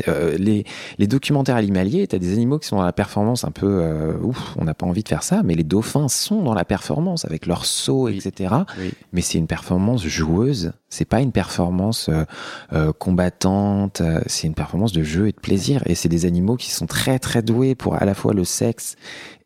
Euh, 0.09 0.37
les, 0.39 0.65
les 0.99 1.07
documentaires 1.07 1.57
animaliers, 1.57 2.07
t'as 2.07 2.19
des 2.19 2.33
animaux 2.33 2.59
qui 2.59 2.67
sont 2.67 2.77
dans 2.77 2.85
la 2.85 2.93
performance 2.93 3.45
un 3.45 3.51
peu 3.51 3.67
euh, 3.67 4.15
ouf, 4.23 4.55
on 4.59 4.65
n'a 4.65 4.75
pas 4.75 4.87
envie 4.87 5.03
de 5.03 5.09
faire 5.09 5.23
ça, 5.23 5.43
mais 5.45 5.55
les 5.55 5.65
dauphins 5.65 6.09
sont 6.09 6.43
dans 6.43 6.55
la 6.55 6.65
performance 6.65 7.25
avec 7.25 7.47
leur 7.47 7.67
saut, 7.67 8.09
etc. 8.09 8.55
Mais 9.13 9.21
c'est 9.21 9.39
une 9.39 9.47
performance 9.47 10.05
joueuse. 10.07 10.73
C'est 10.89 11.05
pas 11.05 11.21
une 11.21 11.33
performance 11.33 12.09
euh, 12.73 12.93
combattante. 12.99 14.01
C'est 14.27 14.47
une 14.47 14.55
performance 14.55 14.93
de 14.93 15.03
jeu 15.03 15.29
et 15.29 15.33
de 15.33 15.41
plaisir. 15.41 15.83
Et 15.87 15.95
c'est 15.95 16.09
des 16.09 16.25
animaux 16.25 16.57
qui 16.57 16.71
sont 16.71 16.87
très 16.87 17.19
très 17.19 17.43
doués 17.43 17.75
pour 17.75 17.97
à 17.97 18.05
la 18.05 18.15
fois 18.15 18.33
le 18.33 18.45
sexe 18.45 18.97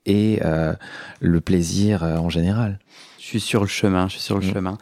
et 0.07 0.41
euh, 0.45 0.75
le 1.21 1.41
plaisir 1.41 2.03
euh, 2.03 2.17
en 2.17 2.31
général. 2.31 2.79
Je 3.19 3.25
suis 3.25 3.41
sur 3.41 3.61
le 3.61 3.67
chemin, 3.67 4.09
je 4.09 4.13
suis 4.15 4.23
sur 4.23 4.39
le 4.39 4.47
mm. 4.47 4.53
chemin. 4.53 4.79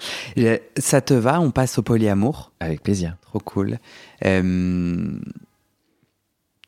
Ça 0.76 1.00
te 1.00 1.14
va 1.14 1.40
On 1.40 1.50
passe 1.50 1.78
au 1.78 1.82
polyamour? 1.82 2.52
Avec 2.60 2.82
plaisir. 2.82 3.16
Trop 3.22 3.40
cool. 3.40 3.78
Euh, 4.24 5.18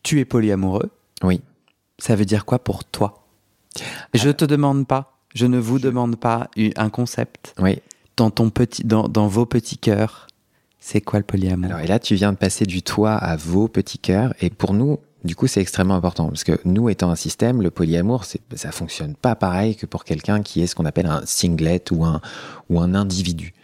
tu 0.03 0.21
es 0.21 0.25
polyamoureux? 0.25 0.91
Oui. 1.23 1.41
Ça 1.99 2.17
veut 2.17 2.25
dire 2.25 2.45
quoi 2.45 2.59
pour 2.59 2.85
toi? 2.85 3.25
Je 4.15 4.31
te 4.31 4.45
demande 4.45 4.87
pas, 4.87 5.19
je 5.35 5.47
ne 5.47 5.59
vous 5.59 5.79
demande 5.79 6.17
pas 6.17 6.51
un 6.77 6.91
concept. 6.91 7.55
Oui. 7.59 7.79
Dans, 8.17 8.31
ton 8.31 8.51
petit, 8.51 8.83
dans, 8.85 9.09
dans 9.09 9.29
vos 9.29 9.47
petits 9.47 9.79
cœurs, 9.79 10.27
c'est 10.81 11.01
quoi 11.01 11.19
le 11.21 11.25
polyamour? 11.25 11.67
Alors, 11.67 11.81
et 11.81 11.87
là, 11.87 11.99
tu 11.99 12.15
viens 12.15 12.33
de 12.33 12.39
passer 12.39 12.65
du 12.65 12.83
toi 12.83 13.15
à 13.15 13.37
vos 13.37 13.69
petits 13.69 13.99
cœurs. 13.99 14.35
Et 14.41 14.51
pour 14.51 14.75
nous, 14.75 14.99
du 15.25 15.35
coup, 15.35 15.47
c'est 15.47 15.61
extrêmement 15.61 15.97
important 15.97 16.29
parce 16.29 16.45
que 16.45 16.61
nous, 16.65 16.89
étant 16.89 17.11
un 17.11 17.17
système, 17.17 17.61
le 17.61 17.71
polyamour, 17.71 18.25
ça 18.25 18.73
fonctionne 18.73 19.15
pas 19.15 19.35
pareil 19.35 19.77
que 19.77 19.87
pour 19.87 20.05
quelqu'un 20.05 20.43
qui 20.43 20.63
est 20.63 20.67
ce 20.67 20.75
qu'on 20.75 20.87
appelle 20.87 21.07
un 21.07 21.23
singlet 21.25 21.83
ou 21.91 22.05
un, 22.05 22.21
ou 22.71 22.81
un 22.81 22.95
individu. 22.95 23.55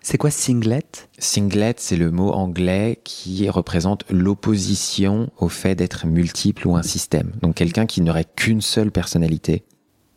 C'est 0.00 0.18
quoi 0.18 0.30
singlet? 0.30 0.86
Singlet, 1.18 1.74
c'est 1.76 1.96
le 1.96 2.10
mot 2.10 2.32
anglais 2.32 3.00
qui 3.04 3.48
représente 3.50 4.04
l'opposition 4.08 5.30
au 5.36 5.48
fait 5.48 5.74
d'être 5.74 6.06
multiple 6.06 6.66
ou 6.68 6.76
un 6.76 6.82
système. 6.82 7.32
Donc 7.42 7.56
quelqu'un 7.56 7.84
qui 7.84 8.00
n'aurait 8.00 8.24
qu'une 8.24 8.60
seule 8.60 8.90
personnalité, 8.90 9.64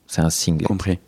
c'est 0.08 0.22
un 0.22 0.30
singlet. 0.30 0.66
Compris. 0.66 1.00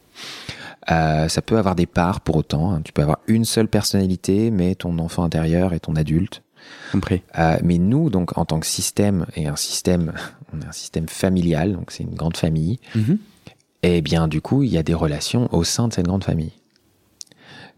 Euh, 0.92 1.30
ça 1.30 1.42
peut 1.42 1.58
avoir 1.58 1.76
des 1.76 1.86
parts 1.86 2.22
pour 2.22 2.36
autant. 2.36 2.74
Hein. 2.74 2.82
Tu 2.84 2.92
peux 2.92 3.02
avoir 3.02 3.20
une 3.28 3.46
seule 3.46 3.68
personnalité, 3.68 4.52
mais 4.52 4.76
ton 4.76 5.00
enfant 5.00 5.24
intérieur 5.24 5.74
est 5.74 5.80
ton 5.80 5.96
adulte. 5.96 6.43
Compris. 6.92 7.22
Euh, 7.38 7.58
mais 7.64 7.78
nous, 7.78 8.10
donc, 8.10 8.38
en 8.38 8.46
tant 8.46 8.60
que 8.60 8.68
système, 8.68 9.26
et 9.36 9.48
un 9.48 9.56
système, 9.56 10.14
on 10.54 10.62
est 10.62 10.68
un 10.68 10.72
système 10.72 11.08
familial, 11.08 11.74
donc 11.74 11.92
c'est 11.92 12.04
une 12.04 12.16
grande 12.16 12.38
famille, 12.38 12.80
mm-hmm. 12.96 13.18
et 13.84 13.98
eh 13.98 14.02
bien, 14.02 14.28
du 14.28 14.42
coup, 14.42 14.64
il 14.64 14.72
y 14.72 14.78
a 14.78 14.84
des 14.84 14.94
relations 14.94 15.50
au 15.54 15.64
sein 15.64 15.88
de 15.88 15.94
cette 15.94 16.06
grande 16.06 16.24
famille. 16.24 16.54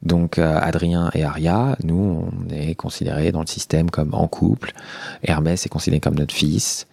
Donc, 0.03 0.37
euh, 0.37 0.59
Adrien 0.61 1.09
et 1.13 1.23
Aria, 1.23 1.77
nous, 1.83 2.29
on 2.31 2.49
est 2.53 2.75
considérés 2.75 3.31
dans 3.31 3.41
le 3.41 3.47
système 3.47 3.89
comme 3.89 4.13
en 4.13 4.27
couple. 4.27 4.73
Hermès 5.23 5.65
est 5.65 5.69
considéré 5.69 5.99
comme 5.99 6.15
notre 6.15 6.33
fils. 6.33 6.87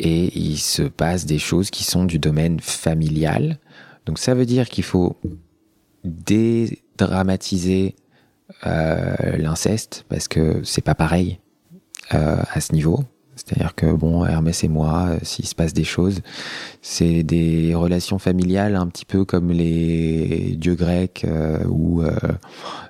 Et 0.00 0.38
il 0.38 0.58
se 0.58 0.82
passe 0.82 1.24
des 1.26 1.38
choses 1.38 1.70
qui 1.70 1.82
sont 1.82 2.04
du 2.04 2.18
domaine 2.18 2.60
familial. 2.60 3.58
Donc, 4.06 4.18
ça 4.18 4.34
veut 4.34 4.46
dire 4.46 4.68
qu'il 4.68 4.84
faut 4.84 5.16
dédramatiser 6.04 7.96
l'inceste 8.64 10.04
parce 10.08 10.28
que 10.28 10.60
c'est 10.64 10.82
pas 10.82 10.94
pareil 10.94 11.38
euh, 12.14 12.36
à 12.52 12.60
ce 12.60 12.72
niveau. 12.72 13.04
C'est-à-dire 13.36 13.74
que 13.74 13.92
bon, 13.92 14.24
Hermès 14.24 14.64
et 14.64 14.68
moi, 14.68 15.08
euh, 15.10 15.18
s'il 15.22 15.46
se 15.46 15.54
passe 15.54 15.72
des 15.72 15.84
choses, 15.84 16.20
c'est 16.82 17.22
des 17.22 17.74
relations 17.74 18.18
familiales 18.18 18.74
un 18.74 18.86
petit 18.86 19.04
peu 19.04 19.24
comme 19.24 19.50
les 19.50 20.56
dieux 20.56 20.74
grecs 20.74 21.26
ou 21.68 22.02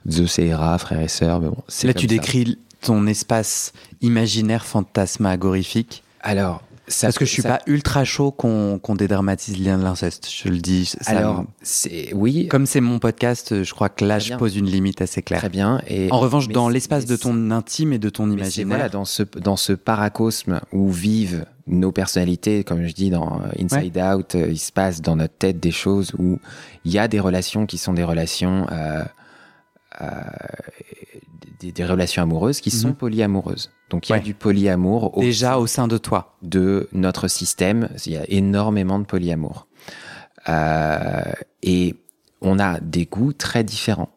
Zeus 0.08 0.38
et 0.38 0.46
Hera, 0.46 0.78
frères 0.78 1.00
et 1.00 1.08
sœurs. 1.08 1.40
Mais 1.40 1.48
bon, 1.48 1.62
Là, 1.82 1.94
tu 1.94 2.06
décris 2.06 2.58
ton 2.80 3.06
espace 3.06 3.72
imaginaire 4.00 4.64
fantasmagorifique. 4.64 6.04
Alors, 6.20 6.62
parce 7.00 7.18
que 7.18 7.24
je 7.24 7.30
suis 7.30 7.42
pas 7.42 7.60
ultra 7.66 8.04
chaud 8.04 8.30
qu'on 8.30 8.94
dédramatise 8.94 9.58
le 9.58 9.64
lien 9.64 9.78
de 9.78 9.84
l'inceste. 9.84 10.28
Je 10.30 10.48
le 10.48 10.58
dis. 10.58 10.92
Alors, 11.06 11.44
c'est 11.62 12.12
oui. 12.14 12.48
Comme 12.48 12.66
c'est 12.66 12.80
mon 12.80 12.98
podcast, 12.98 13.62
je 13.62 13.74
crois 13.74 13.88
que 13.88 14.04
là, 14.04 14.18
je 14.18 14.34
pose 14.34 14.56
une 14.56 14.66
limite 14.66 15.02
assez 15.02 15.22
claire. 15.22 15.40
Très 15.40 15.48
bien. 15.48 15.80
Et 15.86 16.10
en 16.10 16.18
revanche, 16.18 16.48
dans 16.48 16.68
l'espace 16.68 17.06
de 17.06 17.16
ton 17.16 17.50
intime 17.50 17.92
et 17.92 17.98
de 17.98 18.10
ton 18.10 18.30
imaginaire, 18.30 18.68
voilà, 18.68 18.88
dans 18.88 19.04
ce 19.04 19.22
dans 19.22 19.56
ce 19.56 19.72
paracosme 19.72 20.60
où 20.72 20.90
vivent 20.90 21.46
nos 21.68 21.92
personnalités, 21.92 22.64
comme 22.64 22.86
je 22.86 22.92
dis 22.92 23.10
dans 23.10 23.42
Inside 23.58 23.98
Out, 23.98 24.34
euh, 24.34 24.48
il 24.50 24.58
se 24.58 24.72
passe 24.72 25.02
dans 25.02 25.16
notre 25.16 25.34
tête 25.34 25.60
des 25.60 25.70
choses 25.70 26.12
où 26.18 26.38
il 26.84 26.92
y 26.92 26.98
a 26.98 27.08
des 27.08 27.20
relations 27.20 27.66
qui 27.66 27.78
sont 27.78 27.92
des 27.92 28.04
relations. 28.04 28.66
Euh, 28.72 29.04
euh, 30.00 30.06
des, 31.60 31.84
relations 31.84 32.22
amoureuses 32.22 32.60
qui 32.60 32.70
sont 32.70 32.88
mhm. 32.88 32.94
polyamoureuses. 32.94 33.70
Donc 33.90 34.08
il 34.08 34.12
y 34.12 34.14
a 34.14 34.20
du 34.20 34.34
polyamour 34.34 35.12
déjà 35.18 35.58
au 35.58 35.66
sein 35.66 35.88
de 35.88 35.96
toi. 35.96 36.36
De 36.42 36.88
notre 36.92 37.28
système, 37.28 37.88
il 38.04 38.12
y 38.12 38.16
a 38.16 38.24
énormément 38.28 38.98
de 38.98 39.04
polyamour. 39.04 39.66
Euh, 40.48 41.32
et 41.62 41.94
on 42.40 42.58
a 42.58 42.80
des 42.80 43.06
goûts 43.06 43.32
très 43.32 43.64
différents. 43.64 44.10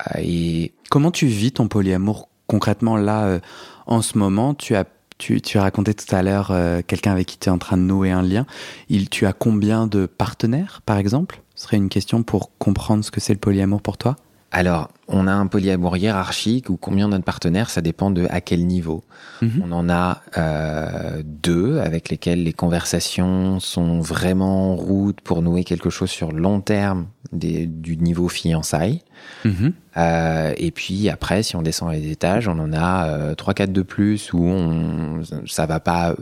Euh, 0.00 0.20
et 0.20 0.72
comment 0.90 1.10
tu 1.10 1.26
vis 1.26 1.52
ton 1.52 1.68
polyamour 1.68 2.28
concrètement 2.46 2.96
là 2.96 3.24
euh, 3.24 3.40
en 3.86 4.02
ce 4.02 4.18
moment? 4.18 4.54
Tu 4.54 4.74
as 4.74 4.84
tu, 5.18 5.40
tu 5.40 5.56
as 5.58 5.62
raconté 5.62 5.94
tout 5.94 6.12
à 6.12 6.20
l'heure 6.24 6.52
quelqu'un 6.88 7.12
avec 7.12 7.28
qui 7.28 7.38
tu 7.38 7.48
es 7.48 7.52
en 7.52 7.58
train 7.58 7.76
de 7.76 7.82
nouer 7.82 8.10
un 8.10 8.22
lien. 8.22 8.44
Il, 8.88 9.08
tu 9.08 9.24
as 9.24 9.32
combien 9.32 9.86
de 9.86 10.06
partenaires, 10.06 10.80
par 10.84 10.96
exemple? 10.96 11.42
Ce 11.54 11.64
serait 11.64 11.76
une 11.76 11.90
question 11.90 12.24
pour 12.24 12.50
comprendre 12.58 13.04
ce 13.04 13.12
que 13.12 13.20
c'est 13.20 13.32
le 13.32 13.38
polyamour 13.38 13.82
pour 13.82 13.98
toi. 13.98 14.16
Alors, 14.54 14.90
on 15.08 15.26
a 15.26 15.32
un 15.32 15.46
polyamour 15.46 15.96
hiérarchique 15.96 16.68
où 16.68 16.76
combien 16.76 17.08
notre 17.08 17.24
partenaires, 17.24 17.70
ça 17.70 17.80
dépend 17.80 18.10
de 18.10 18.26
à 18.28 18.42
quel 18.42 18.66
niveau. 18.66 19.02
Mhm. 19.40 19.62
On 19.64 19.72
en 19.72 19.88
a 19.88 20.20
euh, 20.36 21.22
deux 21.24 21.78
avec 21.78 22.10
lesquels 22.10 22.44
les 22.44 22.52
conversations 22.52 23.60
sont 23.60 24.00
vraiment 24.00 24.72
en 24.72 24.76
route 24.76 25.22
pour 25.22 25.40
nouer 25.40 25.64
quelque 25.64 25.88
chose 25.88 26.10
sur 26.10 26.32
long 26.32 26.60
terme 26.60 27.06
du 27.32 27.96
niveau 27.96 28.28
fiançailles. 28.28 29.00
Mhm. 29.46 29.72
Euh, 29.96 30.52
et 30.58 30.70
puis 30.70 31.08
après, 31.08 31.42
si 31.42 31.56
on 31.56 31.62
descend 31.62 31.90
les 31.92 32.10
étages, 32.10 32.46
on 32.46 32.58
en 32.58 32.74
a 32.74 33.06
euh, 33.06 33.34
trois, 33.34 33.54
quatre 33.54 33.72
de 33.72 33.82
plus 33.82 34.34
où 34.34 34.44
on, 34.44 35.22
ça 35.46 35.64
va 35.64 35.80
pas 35.80 36.14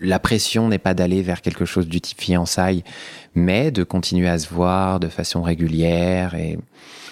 la 0.00 0.18
pression 0.18 0.68
n'est 0.68 0.78
pas 0.78 0.94
d'aller 0.94 1.22
vers 1.22 1.42
quelque 1.42 1.64
chose 1.64 1.88
du 1.88 2.00
type 2.00 2.20
fiançailles, 2.20 2.84
mais 3.34 3.70
de 3.70 3.84
continuer 3.84 4.28
à 4.28 4.38
se 4.38 4.48
voir 4.48 5.00
de 5.00 5.08
façon 5.08 5.42
régulière 5.42 6.34
et 6.34 6.58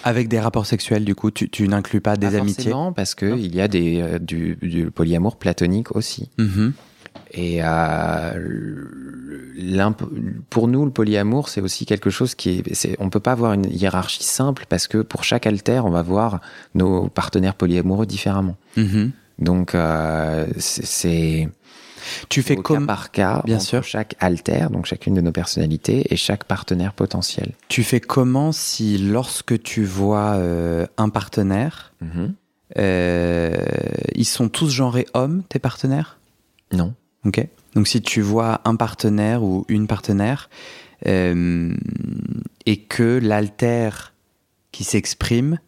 avec 0.03 0.29
des 0.29 0.39
rapports 0.39 0.65
sexuels, 0.65 1.03
du 1.03 1.15
coup, 1.15 1.31
tu, 1.31 1.49
tu 1.49 1.67
n'inclus 1.67 1.99
pas 1.99 2.15
des 2.15 2.35
amitiés 2.35 2.71
Non, 2.71 2.93
parce 2.93 3.13
que 3.13 3.37
il 3.37 3.53
y 3.53 3.59
a 3.59 3.67
des, 3.67 3.99
euh, 3.99 4.19
du, 4.19 4.57
du, 4.61 4.89
polyamour 4.89 5.35
platonique 5.35 5.95
aussi. 5.95 6.29
Mm-hmm. 6.37 6.71
Et 7.31 7.59
euh, 7.61 8.85
pour 10.49 10.67
nous, 10.67 10.85
le 10.85 10.91
polyamour, 10.91 11.49
c'est 11.49 11.61
aussi 11.61 11.85
quelque 11.85 12.09
chose 12.09 12.35
qui 12.35 12.59
est, 12.59 12.95
On 12.99 13.09
peut 13.09 13.19
pas 13.19 13.33
avoir 13.33 13.53
une 13.53 13.65
hiérarchie 13.69 14.23
simple 14.23 14.65
parce 14.69 14.87
que 14.87 14.99
pour 14.99 15.23
chaque 15.23 15.45
alter, 15.45 15.81
on 15.83 15.89
va 15.89 16.03
voir 16.03 16.39
nos 16.73 17.09
partenaires 17.09 17.55
polyamoureux 17.55 18.05
différemment. 18.05 18.55
Mm-hmm. 18.77 19.09
Donc, 19.39 19.75
euh, 19.75 20.47
c'est 20.57 21.49
tu 22.29 22.41
fais 22.41 22.55
comme 22.55 22.87
par 22.87 23.11
cas, 23.11 23.41
bien 23.45 23.59
sûr, 23.59 23.83
chaque 23.83 24.15
alter, 24.19 24.67
donc 24.71 24.85
chacune 24.85 25.13
de 25.13 25.21
nos 25.21 25.31
personnalités 25.31 26.13
et 26.13 26.15
chaque 26.15 26.43
partenaire 26.43 26.93
potentiel. 26.93 27.53
Tu 27.67 27.83
fais 27.83 27.99
comment 27.99 28.51
si 28.51 28.97
lorsque 28.97 29.61
tu 29.61 29.83
vois 29.83 30.35
euh, 30.35 30.85
un 30.97 31.09
partenaire, 31.09 31.93
mhm. 32.01 32.33
euh, 32.77 33.55
ils 34.15 34.25
sont 34.25 34.49
tous 34.49 34.69
genrés 34.69 35.07
hommes, 35.13 35.43
tes 35.49 35.59
partenaires? 35.59 36.19
Non. 36.71 36.93
Ok. 37.25 37.45
Donc 37.75 37.87
si 37.87 38.01
tu 38.01 38.21
vois 38.21 38.61
un 38.65 38.75
partenaire 38.75 39.43
ou 39.43 39.65
une 39.67 39.87
partenaire 39.87 40.49
euh, 41.05 41.73
et 42.65 42.77
que 42.77 43.19
l'alter 43.21 43.89
qui 44.71 44.83
s'exprime 44.83 45.59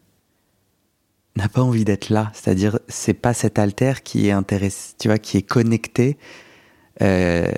n'a 1.36 1.48
pas 1.48 1.62
envie 1.62 1.84
d'être 1.84 2.10
là, 2.10 2.30
c'est-à-dire 2.34 2.78
c'est 2.88 3.14
pas 3.14 3.34
cet 3.34 3.58
alter 3.58 4.02
qui 4.02 4.28
est 4.28 4.32
intéressé, 4.32 4.94
tu 4.98 5.08
vois, 5.08 5.18
qui 5.18 5.36
est 5.36 5.42
connecté 5.42 6.18
euh, 7.02 7.50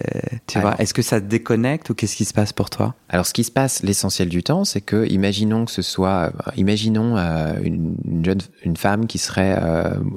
tu 0.46 0.60
vois, 0.60 0.76
est-ce 0.78 0.94
que 0.94 1.02
ça 1.02 1.20
te 1.20 1.26
déconnecte 1.26 1.90
ou 1.90 1.94
qu'est-ce 1.94 2.14
qui 2.14 2.24
se 2.24 2.34
passe 2.34 2.52
pour 2.52 2.70
toi? 2.70 2.94
Alors, 3.08 3.26
ce 3.26 3.32
qui 3.32 3.42
se 3.44 3.50
passe 3.50 3.82
l'essentiel 3.82 4.28
du 4.28 4.42
temps, 4.42 4.64
c'est 4.64 4.80
que, 4.80 5.06
imaginons 5.08 5.64
que 5.64 5.72
ce 5.72 5.82
soit, 5.82 6.32
euh, 6.46 6.50
imaginons 6.56 7.16
euh, 7.16 7.54
une, 7.62 7.96
jeune, 8.24 8.40
une 8.64 8.76
femme 8.76 9.06
qui 9.06 9.18
serait, 9.18 9.52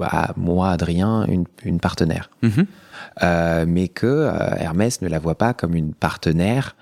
à 0.02 0.34
moi, 0.36 0.70
Adrien, 0.70 1.26
une, 1.26 1.46
une 1.64 1.80
partenaire, 1.80 2.30
mm-hmm. 2.44 3.66
mais 3.66 3.88
que 3.88 4.30
Hermès 4.58 5.02
ne 5.02 5.08
la 5.08 5.20
voit 5.20 5.38
pas 5.38 5.54
comme 5.54 5.76
une 5.76 5.94
partenaire. 5.94 6.76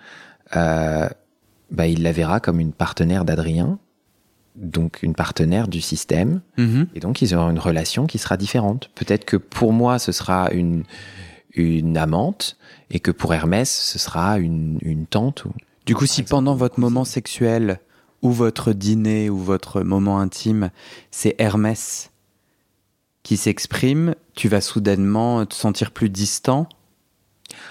bah, 0.53 1.87
il 1.87 2.03
la 2.03 2.11
verra 2.11 2.39
comme 2.39 2.59
une 2.59 2.73
partenaire 2.73 3.23
d'Adrien, 3.25 3.79
donc 4.55 5.01
une 5.03 5.15
partenaire 5.15 5.67
du 5.67 5.81
système, 5.81 6.41
mm-hmm. 6.57 6.87
et 6.95 6.99
donc 6.99 7.21
ils 7.21 7.35
auront 7.35 7.49
une 7.49 7.59
relation 7.59 8.05
qui 8.05 8.17
sera 8.17 8.37
différente. 8.37 8.89
Peut-être 8.95 9.25
que 9.25 9.37
pour 9.37 9.73
moi, 9.73 9.99
ce 9.99 10.11
sera 10.11 10.51
une 10.51 10.83
une 11.55 11.97
amante 11.97 12.57
et 12.89 12.99
que 12.99 13.11
pour 13.11 13.33
Hermès, 13.33 13.69
ce 13.69 13.99
sera 13.99 14.39
une, 14.39 14.79
une 14.81 15.05
tante. 15.05 15.45
Ou, 15.45 15.51
du 15.85 15.95
coup, 15.95 16.05
si 16.05 16.23
pendant 16.23 16.55
votre 16.55 16.79
moment 16.79 17.05
sexuel 17.05 17.79
ou 18.21 18.31
votre 18.31 18.73
dîner 18.73 19.29
ou 19.29 19.37
votre 19.37 19.81
moment 19.81 20.19
intime, 20.19 20.71
c'est 21.11 21.35
Hermès 21.37 22.11
qui 23.21 23.37
s'exprime, 23.37 24.15
tu 24.35 24.49
vas 24.49 24.61
soudainement 24.61 25.45
te 25.45 25.53
sentir 25.53 25.91
plus 25.91 26.09
distant 26.09 26.67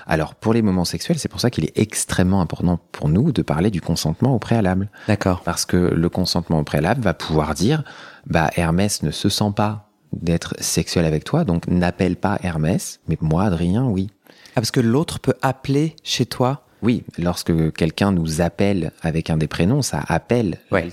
alors, 0.06 0.34
pour 0.34 0.52
les 0.52 0.62
moments 0.62 0.84
sexuels, 0.84 1.18
c'est 1.18 1.28
pour 1.28 1.40
ça 1.40 1.50
qu'il 1.50 1.64
est 1.64 1.78
extrêmement 1.78 2.40
important 2.40 2.78
pour 2.92 3.08
nous 3.08 3.32
de 3.32 3.42
parler 3.42 3.70
du 3.70 3.80
consentement 3.80 4.34
au 4.34 4.38
préalable. 4.38 4.90
D'accord. 5.08 5.42
Parce 5.44 5.64
que 5.64 5.76
le 5.76 6.08
consentement 6.08 6.58
au 6.58 6.64
préalable 6.64 7.00
va 7.02 7.14
pouvoir 7.14 7.54
dire, 7.54 7.84
bah, 8.26 8.50
Hermès 8.56 9.02
ne 9.02 9.10
se 9.10 9.28
sent 9.28 9.52
pas 9.54 9.88
d'être 10.12 10.54
sexuel 10.60 11.04
avec 11.04 11.24
toi, 11.24 11.44
donc 11.44 11.66
n'appelle 11.68 12.16
pas 12.16 12.38
Hermès, 12.42 13.00
mais 13.08 13.16
moi, 13.20 13.44
Adrien, 13.44 13.84
oui. 13.84 14.10
Ah, 14.50 14.56
parce 14.56 14.70
que 14.70 14.80
l'autre 14.80 15.18
peut 15.18 15.34
appeler 15.40 15.96
chez 16.02 16.26
toi? 16.26 16.66
Oui, 16.82 17.04
lorsque 17.16 17.72
quelqu'un 17.74 18.12
nous 18.12 18.40
appelle 18.40 18.90
avec 19.02 19.30
un 19.30 19.36
des 19.36 19.46
prénoms, 19.46 19.82
ça 19.82 20.02
appelle 20.08 20.58
ouais. 20.72 20.88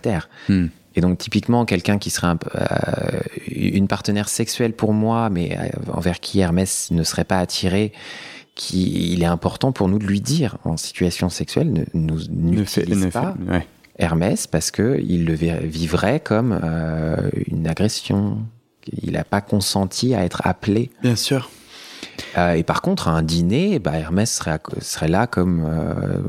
Hmm. 0.47 0.67
Et 0.95 1.02
donc 1.02 1.17
typiquement, 1.17 1.65
quelqu'un 1.65 1.97
qui 1.97 2.10
serait 2.10 2.28
euh, 2.56 3.19
une 3.47 3.88
partenaire 3.88 4.30
sexuelle 4.30 4.73
pour 4.73 4.93
moi, 4.93 5.30
mais 5.30 5.58
euh, 5.58 5.91
envers 5.93 6.19
qui 6.19 6.39
Hermès 6.39 6.91
ne 6.91 7.04
serait 7.04 7.23
pas 7.23 7.39
attiré, 7.39 7.91
qui, 8.60 9.13
il 9.13 9.24
est 9.24 9.28
important 9.28 9.72
pour 9.72 9.88
nous 9.88 10.00
de 10.00 10.06
lui 10.06 10.19
dire 10.19 10.58
en 10.65 10.76
situation 10.76 11.30
sexuelle, 11.30 11.72
ne, 11.72 11.84
nous 11.93 12.19
n'utilise 12.30 13.08
pas 13.08 13.36
Hermès 13.98 14.48
parce 14.48 14.69
que 14.69 15.00
il 15.02 15.26
le 15.26 15.34
vivrait 15.34 16.19
comme 16.19 16.60
euh, 16.62 17.30
une 17.48 17.67
agression, 17.67 18.39
il 19.02 19.13
n'a 19.13 19.24
pas 19.24 19.39
consenti 19.39 20.13
à 20.13 20.26
être 20.26 20.41
appelé. 20.43 20.91
Bien 21.02 21.15
sûr. 21.15 21.50
Euh, 22.38 22.54
et 22.54 22.63
par 22.63 22.82
contre, 22.82 23.08
à 23.08 23.12
un 23.12 23.24
dîner, 23.24 23.80
bah, 23.80 23.98
Hermès 23.98 24.30
serait, 24.30 24.60
serait 24.82 25.08
là 25.08 25.26
comme 25.26 25.63
euh, 25.65 26.19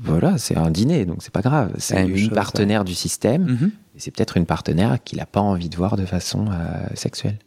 voilà, 0.00 0.38
c'est 0.38 0.56
un 0.56 0.70
dîner, 0.70 1.04
donc 1.04 1.18
c'est 1.20 1.32
pas 1.32 1.42
grave. 1.42 1.70
C'est 1.76 2.02
une 2.02 2.30
partenaire 2.30 2.84
du 2.84 2.94
système, 2.94 3.44
mhm. 3.44 3.72
et 3.94 4.00
c'est 4.00 4.10
peut-être 4.10 4.38
une 4.38 4.46
partenaire 4.46 5.02
qu'il 5.04 5.18
n'a 5.18 5.26
pas 5.26 5.40
envie 5.40 5.68
de 5.68 5.76
voir 5.76 5.96
de 5.96 6.06
façon 6.06 6.46
sexuelle. 6.94 7.38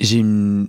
J'ai 0.00 0.18
une 0.18 0.68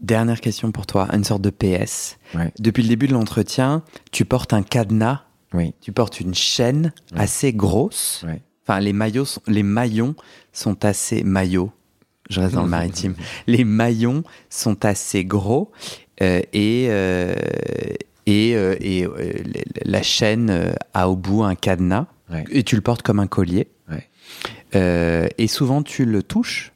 dernière 0.00 0.40
question 0.40 0.72
pour 0.72 0.86
toi, 0.86 1.08
une 1.12 1.24
sorte 1.24 1.42
de 1.42 1.50
PS. 1.50 2.18
Depuis 2.58 2.82
le 2.82 2.88
début 2.88 3.08
de 3.08 3.12
l'entretien, 3.12 3.82
tu 4.12 4.24
portes 4.24 4.52
un 4.52 4.62
cadenas, 4.62 5.22
oui. 5.52 5.74
tu 5.80 5.92
portes 5.92 6.20
une 6.20 6.34
chaîne 6.34 6.92
assez 7.14 7.52
grosse. 7.52 8.24
Enfin, 8.66 8.80
les 8.80 8.92
maillots, 8.92 9.26
les 9.46 9.62
maillons 9.62 10.14
sont 10.52 10.84
assez 10.84 11.22
maillots. 11.24 11.72
Je 12.28 12.40
reste 12.40 12.54
dans 12.54 12.62
le 12.62 12.68
maritime. 12.68 13.16
Les 13.48 13.64
maillons 13.64 14.22
sont 14.50 14.84
assez 14.84 15.24
gros 15.24 15.72
euh, 16.22 16.40
et 16.52 16.86
euh, 16.88 17.34
et, 18.26 18.54
euh, 18.54 18.76
et 18.80 19.08
la 19.84 20.02
chaîne 20.02 20.72
a 20.94 21.08
au 21.08 21.16
bout 21.16 21.42
un 21.42 21.56
cadenas 21.56 22.06
et 22.50 22.62
tu 22.62 22.76
le 22.76 22.82
portes 22.82 23.02
comme 23.02 23.18
un 23.18 23.26
collier. 23.26 23.66
et 24.72 25.46
souvent 25.48 25.82
tu 25.82 26.04
le 26.04 26.22
touches 26.22 26.72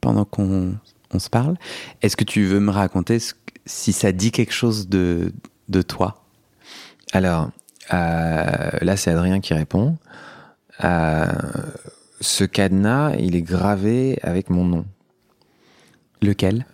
pendant 0.00 0.24
qu'on 0.24 0.74
on 1.12 1.18
se 1.18 1.30
parle. 1.30 1.56
Est-ce 2.02 2.16
que 2.16 2.24
tu 2.24 2.44
veux 2.44 2.60
me 2.60 2.70
raconter 2.70 3.18
si 3.64 3.92
ça 3.92 4.12
dit 4.12 4.32
quelque 4.32 4.52
chose 4.52 4.88
de, 4.88 5.32
de 5.68 5.82
toi? 5.82 6.24
Alors, 7.12 7.50
là 7.90 8.96
c'est 8.96 9.10
Adrien 9.10 9.40
qui 9.40 9.54
répond. 9.54 9.96
Euh, 10.84 11.32
ce 12.20 12.44
cadenas, 12.44 13.14
il 13.18 13.36
est 13.36 13.42
gravé 13.42 14.18
avec 14.22 14.50
mon 14.50 14.64
nom. 14.64 14.86
Lequel? 16.22 16.66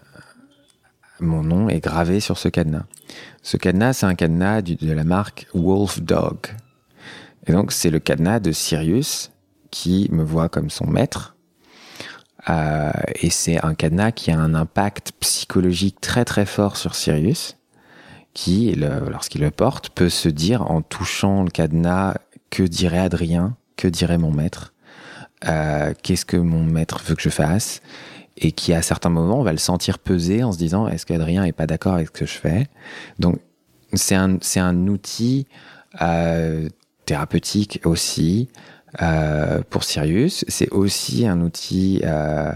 Mon 1.20 1.42
nom 1.42 1.68
est 1.68 1.80
gravé 1.80 2.20
sur 2.20 2.38
ce 2.38 2.48
cadenas. 2.48 2.84
Ce 3.42 3.56
cadenas, 3.56 3.94
c'est 3.94 4.06
un 4.06 4.14
cadenas 4.14 4.62
de 4.62 4.92
la 4.92 5.04
marque 5.04 5.46
Wolf 5.54 6.00
Dog. 6.00 6.38
Et 7.46 7.52
donc, 7.52 7.72
c'est 7.72 7.90
le 7.90 7.98
cadenas 7.98 8.40
de 8.40 8.52
Sirius 8.52 9.30
qui 9.70 10.08
me 10.12 10.22
voit 10.22 10.48
comme 10.48 10.70
son 10.70 10.86
maître. 10.86 11.31
Euh, 12.50 12.90
et 13.20 13.30
c'est 13.30 13.64
un 13.64 13.74
cadenas 13.74 14.12
qui 14.12 14.30
a 14.30 14.38
un 14.38 14.54
impact 14.54 15.12
psychologique 15.20 16.00
très 16.00 16.24
très 16.24 16.46
fort 16.46 16.76
sur 16.76 16.94
Sirius, 16.94 17.56
qui, 18.34 18.74
lorsqu'il 18.74 19.42
le 19.42 19.50
porte, 19.50 19.90
peut 19.90 20.08
se 20.08 20.28
dire 20.28 20.70
en 20.70 20.82
touchant 20.82 21.42
le 21.42 21.50
cadenas, 21.50 22.14
que 22.50 22.62
dirait 22.62 22.98
Adrien? 22.98 23.56
Que 23.76 23.88
dirait 23.88 24.18
mon 24.18 24.30
maître, 24.30 24.74
euh, 25.48 25.94
qu'est-ce 26.02 26.24
que 26.24 26.36
mon 26.36 26.62
maître 26.62 27.02
veut 27.04 27.14
que 27.14 27.22
je 27.22 27.30
fasse, 27.30 27.80
et 28.36 28.52
qui 28.52 28.72
à 28.74 28.82
certains 28.82 29.10
moments 29.10 29.42
va 29.42 29.52
le 29.52 29.58
sentir 29.58 29.98
peser 29.98 30.44
en 30.44 30.52
se 30.52 30.58
disant 30.58 30.88
est-ce 30.88 31.06
qu'Adrien 31.06 31.44
est 31.44 31.52
pas 31.52 31.66
d'accord 31.66 31.94
avec 31.94 32.08
ce 32.08 32.12
que 32.12 32.26
je 32.26 32.38
fais? 32.38 32.66
Donc 33.18 33.40
c'est 33.92 34.14
un 34.14 34.38
c'est 34.40 34.60
un 34.60 34.86
outil 34.86 35.46
euh, 36.00 36.68
thérapeutique 37.06 37.80
aussi 37.84 38.48
pour 39.70 39.84
Sirius. 39.84 40.44
C'est 40.48 40.70
aussi 40.70 41.26
un 41.26 41.40
outil 41.40 42.00
euh, 42.04 42.52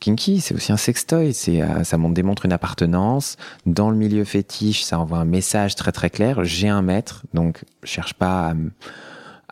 kinky, 0.00 0.40
c'est 0.40 0.54
aussi 0.54 0.72
un 0.72 0.76
sextoy. 0.76 1.32
C'est 1.32 1.62
euh, 1.62 1.84
ça 1.84 1.96
démontre 1.98 2.44
une 2.44 2.52
appartenance 2.52 3.36
dans 3.66 3.90
le 3.90 3.96
milieu 3.96 4.24
fétiche. 4.24 4.82
Ça 4.82 4.98
envoie 4.98 5.18
un 5.18 5.24
message 5.24 5.76
très 5.76 5.92
très 5.92 6.10
clair. 6.10 6.44
J'ai 6.44 6.68
un 6.68 6.82
maître, 6.82 7.22
donc 7.34 7.64
je 7.82 7.90
cherche 7.90 8.14
pas 8.14 8.50
à 8.50 8.54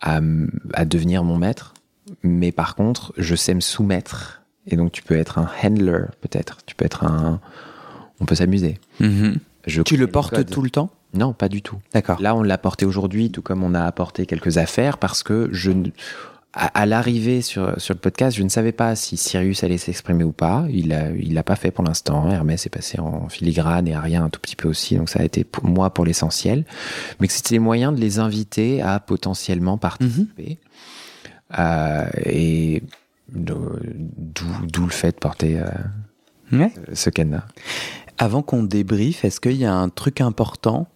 à, 0.00 0.84
devenir 0.84 1.24
mon 1.24 1.36
maître, 1.36 1.74
mais 2.22 2.52
par 2.52 2.74
contre, 2.74 3.12
je 3.16 3.34
sais 3.34 3.54
me 3.54 3.60
soumettre. 3.60 4.42
Et 4.66 4.76
donc, 4.76 4.92
tu 4.92 5.02
peux 5.02 5.16
être 5.16 5.38
un 5.38 5.48
handler, 5.62 6.04
peut-être. 6.20 6.58
Tu 6.66 6.74
peux 6.74 6.84
être 6.84 7.04
un. 7.04 7.40
On 8.20 8.24
peut 8.24 8.34
s'amuser. 8.34 8.78
Mm-hmm. 9.00 9.82
tu 9.84 9.96
le 9.96 10.06
portes 10.06 10.46
tout 10.46 10.62
le 10.62 10.70
temps? 10.70 10.90
Non, 11.14 11.32
pas 11.32 11.48
du 11.48 11.62
tout. 11.62 11.78
D'accord. 11.94 12.20
Là, 12.20 12.34
on 12.34 12.42
l'a 12.42 12.58
porté 12.58 12.84
aujourd'hui, 12.84 13.30
tout 13.30 13.42
comme 13.42 13.62
on 13.62 13.74
a 13.74 13.84
apporté 13.84 14.26
quelques 14.26 14.58
affaires, 14.58 14.98
parce 14.98 15.22
que 15.22 15.48
je 15.52 15.72
à, 16.54 16.86
l'arrivée 16.86 17.42
sur, 17.42 17.80
sur 17.80 17.94
le 17.94 18.00
podcast, 18.00 18.36
je 18.36 18.42
ne 18.42 18.48
savais 18.48 18.72
pas 18.72 18.96
si 18.96 19.16
Sirius 19.16 19.62
allait 19.62 19.78
s'exprimer 19.78 20.24
ou 20.24 20.32
pas. 20.32 20.64
Il 20.70 20.88
l'a 20.88 21.10
il 21.10 21.34
l'a 21.34 21.42
pas 21.42 21.56
fait 21.56 21.70
pour 21.70 21.84
l'instant. 21.84 22.30
Hermès 22.30 22.64
est 22.66 22.70
passé 22.70 22.98
en 22.98 23.28
filigrane 23.28 23.86
et 23.86 23.94
Aria 23.94 24.22
un 24.22 24.30
tout 24.30 24.40
petit 24.40 24.56
peu 24.56 24.68
aussi. 24.68 24.96
Donc 24.96 25.08
ça 25.08 25.20
a 25.20 25.24
été 25.24 25.44
pour 25.44 25.64
moi 25.64 25.90
pour 25.90 26.04
l'essentiel. 26.04 26.64
Mais 27.20 27.28
que 27.28 27.32
c'était 27.32 27.54
les 27.54 27.60
moyens 27.60 27.94
de 27.94 28.00
les 28.00 28.18
inviter 28.18 28.82
à 28.82 28.98
potentiellement 28.98 29.78
participer. 29.78 30.58
Mhm. 31.50 31.58
euh, 31.60 32.08
et 32.24 32.82
d'où 33.30 34.84
le 34.84 34.90
fait 34.90 35.12
de 35.12 35.18
porter 35.18 35.60
euh, 35.60 36.68
ce 36.94 37.10
cadenas. 37.10 37.44
Avant 38.16 38.42
qu'on 38.42 38.62
débriefe, 38.62 39.24
est-ce 39.24 39.38
qu'il 39.38 39.56
y 39.56 39.66
a 39.66 39.74
un 39.74 39.90
truc 39.90 40.22
important 40.22 40.88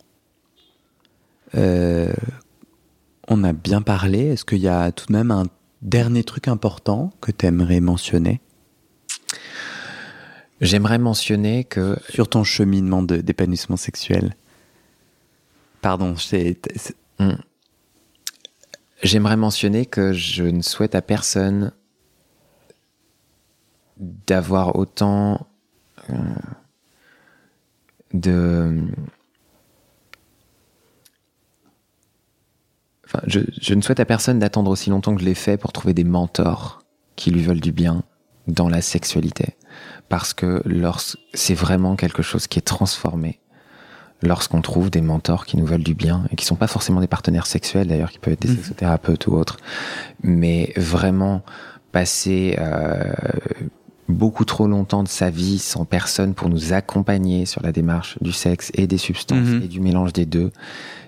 euh, 1.55 2.13
on 3.29 3.45
a 3.45 3.53
bien 3.53 3.83
parlé. 3.83 4.27
Est-ce 4.27 4.45
qu'il 4.45 4.59
y 4.59 4.69
a 4.69 4.93
tout 4.93 5.07
de 5.07 5.13
même 5.13 5.31
un 5.31 5.45
dernier 5.81 6.25
truc 6.25 6.49
important 6.49 7.13
que 7.21 7.31
tu 7.33 7.47
aimerais 7.47 7.81
mentionner? 7.81 8.41
J'aimerais 10.61 10.99
mentionner 10.99 11.65
que... 11.65 11.99
Sur 12.09 12.29
ton 12.29 12.45
cheminement 12.45 13.03
d'épanouissement 13.03 13.77
sexuel. 13.77 14.37
Pardon. 15.81 16.15
Hmm. 17.19 17.33
J'aimerais 19.03 19.37
mentionner 19.37 19.87
que 19.87 20.13
je 20.13 20.45
ne 20.45 20.63
souhaite 20.63 20.95
à 20.95 21.03
personne 21.03 21.73
d'avoir 23.99 24.77
autant 24.77 25.47
euh, 26.11 26.15
de 33.27 33.47
je, 33.61 33.75
ne 33.75 33.81
souhaite 33.81 34.01
à 34.01 34.05
personne 34.05 34.39
d'attendre 34.39 34.71
aussi 34.71 34.91
longtemps 34.91 35.15
que 35.15 35.21
je 35.21 35.27
l'ai 35.27 35.35
fait 35.35 35.57
pour 35.57 35.73
trouver 35.73 35.95
des 35.95 36.05
mentors 36.05 36.83
qui 37.17 37.31
lui 37.31 37.43
veulent 37.43 37.61
du 37.61 37.73
bien 37.73 38.03
dans 38.49 38.69
la 38.69 38.83
sexualité. 38.83 39.57
parce 40.09 40.35
que 40.35 40.63
c'est 41.33 41.55
vraiment 41.55 41.97
quelque 41.97 42.23
chose 42.23 42.47
qui 42.47 42.59
est 42.59 42.63
transformé 42.63 43.41
lorsqu'on 44.23 44.61
trouve 44.61 44.91
des 44.91 45.01
mentors 45.01 45.47
qui 45.47 45.57
nous 45.57 45.67
veulent 45.67 45.83
du 45.83 45.95
bien 45.95 46.25
et 46.31 46.37
qui 46.37 46.45
sont 46.45 46.57
pas 46.57 46.67
forcément 46.67 47.01
des 47.01 47.07
partenaires 47.07 47.47
sexuels 47.47 47.89
d'ailleurs, 47.89 48.11
qui 48.11 48.19
peuvent 48.19 48.35
être 48.35 48.43
des 48.43 48.49
mmh. 48.49 48.57
sexothérapeutes 48.57 49.27
ou 49.27 49.35
autres, 49.35 49.57
mais 50.23 50.73
vraiment 50.77 51.43
passer 51.91 52.57
euh, 52.59 53.13
beaucoup 54.09 54.45
trop 54.45 54.67
longtemps 54.67 55.03
de 55.03 55.09
sa 55.09 55.31
vie 55.31 55.59
sans 55.59 55.85
personne 55.85 56.35
pour 56.35 56.49
nous 56.49 56.73
accompagner 56.73 57.47
sur 57.47 57.63
la 57.63 57.73
démarche 57.73 58.19
du 58.21 58.33
sexe 58.33 58.71
et 58.75 58.87
des 58.87 58.99
substances 58.99 59.49
mmh. 59.49 59.63
et 59.63 59.69
du 59.69 59.81
mélange 59.81 60.13
des 60.13 60.27
deux, 60.27 60.51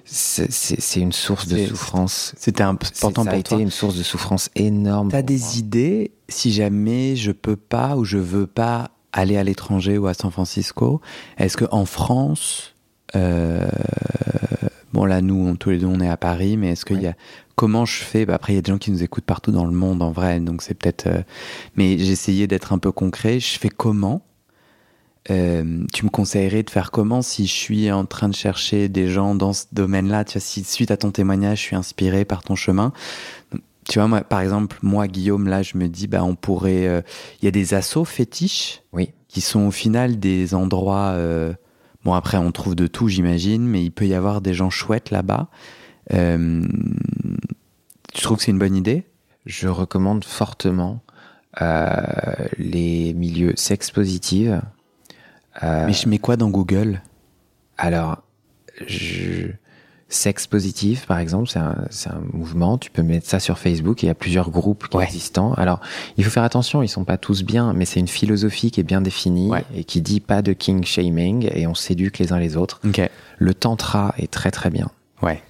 c'est 0.05 1.01
une 1.01 1.13
source 1.13 1.49
de 1.49 1.67
souffrance. 1.67 2.35
C'était 2.37 2.63
important 2.63 3.25
ça 3.25 3.31
a 3.31 3.37
été 3.37 3.57
une 3.57 3.71
source 3.71 3.97
de 3.97 4.03
souffrance 4.03 4.51
énorme. 4.55 5.09
T'as 5.11 5.23
des 5.23 5.59
idées 5.59 6.13
si 6.29 6.53
jamais 6.53 7.17
je 7.17 7.33
peux 7.33 7.57
pas 7.57 7.97
ou 7.97 8.05
je 8.05 8.19
veux 8.19 8.47
pas 8.47 8.91
aller 9.13 9.37
à 9.37 9.45
l'étranger 9.45 9.97
ou 9.99 10.07
à 10.07 10.15
San 10.15 10.31
Francisco? 10.31 11.01
Est-ce 11.39 11.57
que 11.57 11.65
en 11.71 11.87
France, 11.87 12.75
euh, 13.17 13.67
bon 14.93 15.05
là 15.07 15.23
nous 15.23 15.49
on, 15.49 15.57
tous 15.57 15.71
les 15.71 15.79
deux 15.79 15.87
on 15.87 16.01
est 16.01 16.09
à 16.09 16.17
Paris, 16.17 16.57
mais 16.57 16.73
est-ce 16.73 16.85
qu'il 16.85 17.01
y 17.01 17.07
a 17.07 17.15
comment 17.55 17.85
je 17.85 18.03
fais? 18.03 18.27
Bah, 18.27 18.35
Après 18.35 18.53
il 18.53 18.57
y 18.57 18.59
a 18.59 18.63
des 18.63 18.73
gens 18.73 18.79
qui 18.79 18.91
nous 18.91 19.03
écoutent 19.03 19.25
partout 19.25 19.53
dans 19.53 19.65
le 19.65 19.73
monde 19.73 20.03
en 20.03 20.11
vrai, 20.13 20.41
donc 20.41 20.63
c'est 20.63 20.75
peut-être. 20.75 21.07
Euh, 21.07 21.23
mais 21.77 21.93
essayé 21.93 22.47
d'être 22.47 22.73
un 22.73 22.79
peu 22.79 22.93
concret. 22.93 23.41
Je 23.41 23.59
fais 23.59 23.69
comment? 23.69 24.23
Euh, 25.31 25.85
tu 25.93 26.05
me 26.05 26.11
conseillerais 26.11 26.63
de 26.63 26.71
faire 26.71 26.91
comment 26.91 27.23
si 27.23 27.47
je 27.47 27.53
suis 27.53 27.91
en 27.91 28.05
train 28.05 28.29
de 28.29 28.35
chercher 28.35 28.89
des 28.91 29.09
gens 29.09 29.35
dans 29.35 29.53
ce 29.53 29.65
domaine-là? 29.73 30.25
Tu 30.25 30.35
vois, 30.35 30.41
si 30.41 30.65
suite 30.65 30.91
à 30.91 30.97
ton 30.97 31.11
témoignage, 31.11 31.59
je 31.59 31.63
suis 31.63 31.77
inspiré 31.77 32.25
par 32.25 32.43
ton 32.43 32.57
chemin. 32.57 32.93
Tu 33.89 33.99
vois, 33.99 34.09
moi, 34.09 34.21
par 34.23 34.41
exemple, 34.41 34.79
moi, 34.83 35.09
Guillaume, 35.09 35.49
là, 35.49 35.63
je 35.63 35.77
me 35.77 35.89
dis, 35.89 36.07
bah, 36.07 36.25
on 36.25 36.35
pourrait. 36.35 36.87
Euh, 36.87 37.03
il 37.41 37.47
y 37.47 37.49
a 37.49 37.51
des 37.51 37.75
assauts 37.75 38.05
fétiches, 38.05 38.83
oui, 38.93 39.13
qui 39.29 39.41
sont 39.41 39.67
au 39.67 39.71
final 39.71 40.19
des 40.19 40.55
endroits. 40.55 41.13
Euh, 41.15 41.55
bon, 42.05 42.13
après, 42.13 42.37
on 42.37 42.53
trouve 42.53 42.75
de 42.75 42.87
tout, 42.87 43.09
j'imagine, 43.09 43.67
mais 43.67 43.83
il 43.83 43.91
peut 43.91 44.07
y 44.07 44.15
avoir 44.15 44.41
des 44.41 44.55
gens 44.55 44.71
chouettes 44.71 45.11
là-bas. 45.11 45.49
Tu 48.15 48.23
trouves 48.23 48.39
que 48.39 48.45
c'est 48.45 48.51
une 48.51 48.59
bonne 48.59 48.77
idée? 48.77 49.05
Je 49.45 49.69
recommande 49.69 50.25
fortement 50.25 51.03
les 52.59 53.15
milieux 53.15 53.53
sex 53.57 53.91
positifs 53.91 54.51
euh, 55.63 55.87
Mais 55.87 55.93
je 55.93 56.09
mets 56.09 56.19
quoi 56.19 56.37
dans 56.37 56.49
Google? 56.49 57.01
Alors, 57.77 58.23
je... 58.87 59.49
Sexe 60.11 60.47
positif, 60.47 61.07
par 61.07 61.19
exemple, 61.19 61.49
c'est 61.49 61.59
un, 61.59 61.87
un, 62.07 62.21
mouvement. 62.33 62.79
Tu 62.79 62.91
peux 62.91 63.03
mettre 63.03 63.27
ça 63.27 63.41
sur 63.41 63.59
Facebook. 63.59 64.03
Il 64.03 64.07
y 64.07 64.11
a 64.11 64.15
plusieurs 64.15 64.51
groupes 64.51 64.87
qui 64.87 64.99
existants. 64.99 65.55
Alors, 65.55 65.81
il 66.17 66.25
faut 66.25 66.31
faire 66.31 66.45
attention. 66.45 66.83
Ils 66.83 66.89
sont 66.89 67.05
pas 67.05 67.17
tous 67.17 67.43
bien, 67.43 67.73
mais 67.73 67.85
c'est 67.85 67.99
une 67.99 68.07
philosophie 68.07 68.71
qui 68.71 68.79
est 68.79 68.85
bien 68.85 69.01
définie 69.01 69.51
et 69.75 69.83
qui 69.83 70.03
dit 70.03 70.21
pas 70.21 70.43
de 70.43 70.53
king 70.53 70.85
shaming 70.85 71.49
et 71.53 71.67
on 71.67 71.75
s'éduque 71.75 72.19
les 72.19 72.33
uns 72.33 72.39
les 72.39 72.57
autres. 72.57 72.81
Le 73.39 73.55
tantra 73.55 74.15
est 74.19 74.31
très 74.31 74.53
très 74.53 74.71
bien. 74.71 74.89
Ouais. 75.21 75.43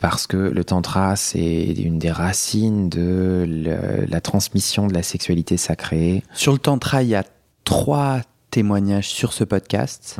Parce 0.00 0.26
que 0.26 0.36
le 0.36 0.64
tantra, 0.64 1.16
c'est 1.16 1.72
une 1.72 1.98
des 1.98 2.10
racines 2.10 2.88
de 2.88 4.06
la 4.08 4.20
transmission 4.20 4.86
de 4.86 4.94
la 4.94 5.02
sexualité 5.02 5.56
sacrée. 5.56 6.22
Sur 6.32 6.52
le 6.52 6.58
tantra, 6.58 7.02
il 7.02 7.08
y 7.08 7.14
a 7.14 7.24
trois 7.64 8.20
témoignages 8.50 9.08
sur 9.08 9.32
ce 9.32 9.44
podcast. 9.44 10.16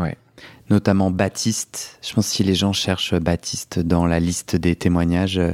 Notamment 0.70 1.10
Baptiste. 1.10 1.98
Je 2.02 2.14
pense 2.14 2.28
que 2.28 2.36
si 2.36 2.44
les 2.44 2.54
gens 2.54 2.72
cherchent 2.72 3.14
Baptiste 3.14 3.80
dans 3.80 4.06
la 4.06 4.20
liste 4.20 4.56
des 4.56 4.76
témoignages. 4.76 5.38
Euh, 5.38 5.52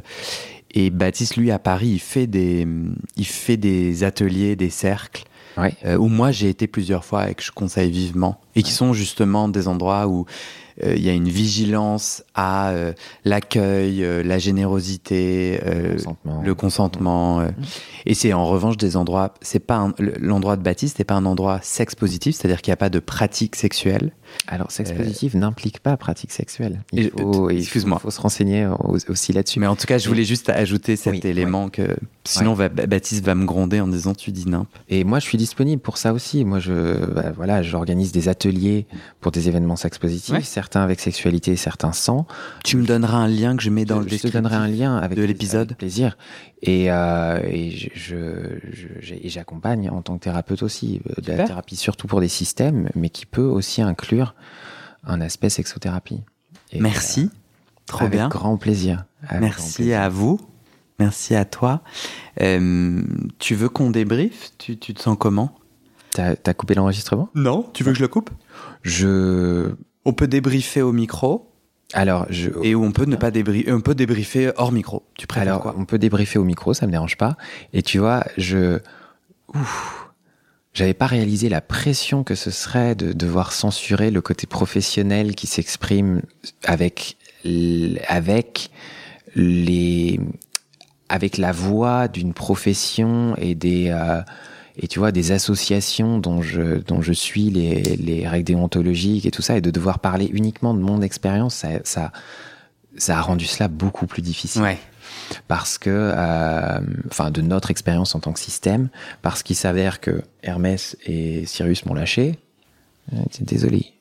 et 0.73 0.91
Baptiste, 0.91 1.37
lui, 1.37 1.51
à 1.51 1.59
Paris, 1.59 1.89
il 1.89 1.99
fait 1.99 2.27
des, 2.27 2.67
il 3.17 3.27
fait 3.27 3.57
des 3.57 4.05
ateliers, 4.05 4.57
des 4.57 4.71
cercles. 4.71 5.25
Euh, 5.87 5.97
où 5.97 6.09
moi 6.09 6.33
j'ai 6.33 6.51
été 6.51 6.67
plusieurs 6.67 7.05
fois 7.05 7.31
et 7.31 7.35
que 7.35 7.43
je 7.43 7.51
conseille 7.51 7.91
vivement. 7.91 8.39
Et 8.57 8.63
qui 8.63 8.73
sont 8.73 8.93
justement 8.93 9.49
des 9.49 9.69
endroits 9.69 10.09
où 10.09 10.27
euh, 10.85 10.95
il 10.95 11.03
y 11.03 11.09
a 11.09 11.13
une 11.13 11.29
vigilance 11.29 12.23
à 12.35 12.71
euh, 12.71 12.93
l'accueil, 13.25 14.05
euh, 14.05 14.23
la 14.23 14.39
générosité, 14.39 15.59
le 16.43 16.55
consentement. 16.55 17.41
Mmh. 17.41 17.53
Et 18.05 18.15
c'est 18.15 18.33
en 18.33 18.47
revanche 18.47 18.77
des 18.77 18.97
endroits, 18.97 19.35
c'est 19.41 19.59
pas 19.59 19.91
l'endroit 20.21 20.57
de 20.57 20.63
Baptiste 20.63 20.99
n'est 20.99 21.05
pas 21.05 21.15
un 21.15 21.27
endroit 21.27 21.61
sex 21.63 21.95
positif, 21.95 22.37
c'est-à-dire 22.37 22.61
qu'il 22.61 22.71
n'y 22.71 22.75
a 22.75 22.79
pas 22.79 22.91
de 22.91 22.99
pratique 22.99 23.57
sexuelle. 23.57 24.13
Alors, 24.49 24.71
sexe 24.71 24.93
positif 24.93 25.35
n'implique 25.35 25.81
pas 25.81 25.97
pratique 25.97 26.33
sexuelle. 26.33 26.83
Il 26.93 27.11
faut, 27.11 27.49
excuse-moi, 27.49 27.99
faut 27.99 28.11
se 28.11 28.21
renseigner 28.21 28.69
aussi 29.09 29.33
là-dessus. 29.33 29.61
Mais 29.61 29.67
en 29.67 29.77
tout 29.77 29.87
cas, 29.87 29.99
je 29.99 30.09
voulais 30.09 30.25
juste 30.25 30.51
ajouter 30.51 30.97
cet 30.97 31.25
élément 31.25 31.69
que 31.69 31.97
sinon 32.25 32.55
Baptiste 32.55 33.25
va 33.25 33.35
me 33.35 33.45
gronder 33.45 33.81
en 33.81 33.89
disant 33.89 34.15
tu 34.15 34.33
dis 34.33 34.49
nimp. 34.49 34.69
Et 34.89 35.05
moi, 35.05 35.21
je 35.21 35.25
suis 35.25 35.39
disponible 35.39 35.81
pour 35.81 35.97
ça 35.97 36.13
aussi. 36.13 36.45
Moi, 36.45 36.59
je 36.59 37.07
bah, 37.07 37.33
voilà, 37.35 37.63
j'organise 37.63 38.13
des 38.13 38.29
ateliers 38.29 38.46
pour 39.21 39.33
des 39.33 39.49
événements 39.49 39.77
sex 39.77 39.99
positifs 39.99 40.45
certains 40.45 40.83
avec 40.83 41.01
sexualité, 41.01 41.57
certains 41.57 41.93
sans. 41.93 42.27
Tu 42.65 42.77
me 42.77 42.87
donneras 42.87 43.19
un 43.19 43.29
lien 43.29 43.57
que 43.57 43.63
je 43.63 43.71
mets 43.71 43.85
dans 43.85 44.01
le 44.01 44.09
Je 44.09 44.17
te 44.17 44.29
donnerai 44.29 44.57
un 44.57 44.69
lien 44.69 44.97
avec 44.97 45.19
de 45.19 45.25
l'épisode. 45.25 45.75
Plaisir. 45.77 46.17
Et, 46.63 46.91
euh, 46.91 47.41
et 47.45 47.71
je, 47.95 48.59
j'accompagne 49.25 49.91
en 49.91 50.03
tant 50.03 50.17
que 50.19 50.25
thérapeute 50.25 50.63
aussi 50.63 51.01
euh, 51.11 51.21
de 51.21 51.33
la 51.33 51.45
thérapie 51.45 51.77
surtout 51.77 52.07
pour 52.07 52.21
des 52.21 52.29
systèmes, 52.29 52.89
mais 52.95 53.11
qui 53.11 53.27
peut 53.27 53.43
aussi 53.43 53.83
inclure 53.83 54.35
un 55.05 55.21
aspect 55.21 55.51
sexothérapie. 55.51 56.23
Merci. 56.79 57.31
Euh, 57.33 57.37
Trop 57.87 58.05
avec 58.05 58.13
bien. 58.13 58.29
Grand 58.29 58.57
plaisir. 58.57 59.05
Merci 59.41 59.93
à 59.93 60.09
vous. 60.09 60.41
Merci 60.99 61.35
à 61.35 61.45
toi. 61.45 61.83
Euh, 62.41 63.03
tu 63.39 63.55
veux 63.55 63.69
qu'on 63.69 63.91
débriefe? 63.91 64.53
Tu, 64.59 64.79
tu 64.79 64.95
te 64.95 65.01
sens 65.03 65.17
comment? 65.19 65.53
T'as 66.17 66.35
as 66.47 66.55
coupé 66.55 66.75
l'enregistrement? 66.75 67.29
Non. 67.35 67.69
Tu 67.75 67.85
veux 67.85 67.93
que 67.93 67.99
je 67.99 68.03
le 68.03 68.09
coupe? 68.09 68.31
Je 68.83 69.75
on 70.07 70.13
peut 70.15 70.29
débriefer 70.29 70.81
au 70.81 70.93
micro. 70.93 71.53
Alors, 71.93 72.27
je... 72.31 72.51
Et 72.63 72.75
on 72.75 72.91
peut 72.91 73.05
ne 73.05 73.17
pas 73.17 73.31
débriefer, 73.31 73.71
on 73.73 73.81
peut 73.81 73.95
débriefer 73.95 74.51
hors 74.57 74.73
micro. 74.73 75.03
Tu 75.19 75.27
préfères 75.27 75.49
Alors, 75.49 75.63
quoi? 75.63 75.75
on 75.77 75.85
peut 75.85 75.99
débriefer 75.99 76.39
au 76.39 76.45
micro, 76.45 76.75
ça 76.75 76.87
me 76.87 76.93
dérange 76.93 77.17
pas. 77.17 77.37
Et 77.73 77.83
tu 77.83 77.99
vois, 77.99 78.25
je, 78.39 78.79
ouf, 79.55 80.09
j'avais 80.73 80.95
pas 80.95 81.07
réalisé 81.07 81.49
la 81.49 81.61
pression 81.61 82.25
que 82.25 82.35
ce 82.35 82.51
serait 82.51 82.95
de 82.95 83.13
devoir 83.13 83.53
censurer 83.53 84.11
le 84.11 84.21
côté 84.21 84.47
professionnel 84.47 85.35
qui 85.35 85.47
s'exprime 85.47 86.23
avec, 86.65 87.19
avec 88.09 88.71
les, 89.35 90.19
avec 91.09 91.37
la 91.37 91.53
voix 91.53 92.09
d'une 92.09 92.33
profession 92.33 93.35
et 93.37 93.55
des, 93.55 93.91
euh, 93.91 94.23
et 94.79 94.89
tu 94.89 94.99
vois 94.99 95.13
des 95.13 95.33
associations 95.33 96.19
dont 96.19 96.43
je 96.43 96.79
dont 96.79 97.01
je 97.01 97.13
suis 97.13 97.51
les, 97.51 97.83
les 97.97 98.29
règles 98.29 98.45
déontologiques 98.45 99.27
et 99.27 99.31
tout 99.31 99.43
ça 99.43 99.57
et 99.57 99.61
de 99.61 99.71
devoir 99.71 99.99
parler 99.99 100.27
uniquement 100.33 100.75
de 100.75 100.81
mon 100.81 101.03
expérience 101.03 101.55
ça, 101.55 101.69
ça 101.85 102.13
ça 102.97 103.19
a 103.19 103.21
rendu 103.21 103.47
cela 103.47 103.69
beaucoup 103.69 104.07
plus 104.07 104.23
difficile 104.23 104.63
ouais. 104.63 104.79
parce 105.49 105.79
que 105.79 105.91
euh, 105.91 106.81
enfin 107.11 107.31
de 107.31 107.41
notre 107.41 107.71
expérience 107.71 108.15
en 108.15 108.21
tant 108.21 108.33
que 108.33 108.41
système 108.41 108.89
parce 109.23 109.43
qu'il 109.43 109.57
s'avère 109.57 110.01
que 110.01 110.23
Hermès 110.43 110.97
et 111.05 111.47
Cyrus 111.47 111.87
m'ont 111.87 111.95
lâché 111.95 112.39
euh, 113.13 113.17
désolé 113.41 113.93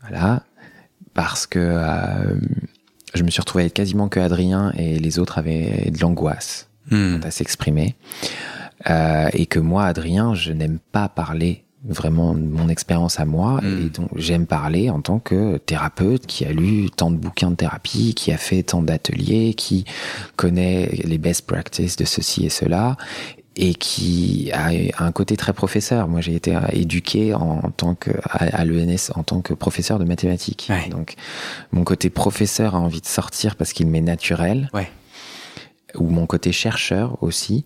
voilà 0.00 0.42
parce 1.14 1.46
que 1.46 1.58
euh, 1.60 2.34
je 3.14 3.22
me 3.22 3.30
suis 3.30 3.40
retrouvé 3.40 3.64
avec 3.64 3.74
quasiment 3.74 4.08
que 4.08 4.20
Adrien 4.20 4.72
et 4.76 4.98
les 4.98 5.18
autres 5.18 5.38
avaient 5.38 5.90
de 5.90 5.98
l'angoisse 6.00 6.68
hmm. 6.90 7.20
à 7.22 7.30
s'exprimer 7.30 7.94
euh, 8.88 9.28
et 9.32 9.46
que 9.46 9.58
moi, 9.58 9.84
Adrien, 9.84 10.34
je 10.34 10.52
n'aime 10.52 10.78
pas 10.92 11.08
parler 11.08 11.64
vraiment 11.84 12.34
de 12.34 12.40
mon 12.40 12.68
expérience 12.68 13.20
à 13.20 13.24
moi 13.24 13.60
hmm. 13.62 13.86
et 13.86 13.88
donc 13.90 14.08
j'aime 14.16 14.46
parler 14.46 14.90
en 14.90 15.00
tant 15.00 15.20
que 15.20 15.56
thérapeute 15.58 16.26
qui 16.26 16.44
a 16.44 16.52
lu 16.52 16.90
tant 16.90 17.12
de 17.12 17.16
bouquins 17.16 17.50
de 17.50 17.56
thérapie, 17.56 18.14
qui 18.14 18.32
a 18.32 18.38
fait 18.38 18.64
tant 18.64 18.82
d'ateliers, 18.82 19.54
qui 19.54 19.84
connaît 20.34 20.86
les 21.04 21.18
best 21.18 21.46
practices 21.46 21.96
de 21.96 22.04
ceci 22.04 22.46
et 22.46 22.50
cela 22.50 22.96
et 23.56 23.74
qui 23.74 24.50
a 24.52 24.70
un 24.98 25.12
côté 25.12 25.36
très 25.36 25.54
professeur. 25.54 26.08
Moi, 26.08 26.20
j'ai 26.20 26.34
été 26.34 26.56
éduqué 26.72 27.32
en, 27.32 27.70
tant 27.74 27.94
que 27.94 28.10
à, 28.28 28.64
l'ENS 28.66 29.12
en 29.14 29.22
tant 29.22 29.40
que 29.40 29.54
professeur 29.54 29.98
de 29.98 30.04
mathématiques. 30.04 30.70
Donc, 30.90 31.14
mon 31.72 31.82
côté 31.82 32.10
professeur 32.10 32.74
a 32.74 32.80
envie 32.80 33.00
de 33.00 33.06
sortir 33.06 33.56
parce 33.56 33.72
qu'il 33.72 33.86
m'est 33.86 34.02
naturel. 34.02 34.68
Ouais. 34.74 34.90
Ou 35.94 36.10
mon 36.10 36.26
côté 36.26 36.52
chercheur 36.52 37.16
aussi 37.22 37.64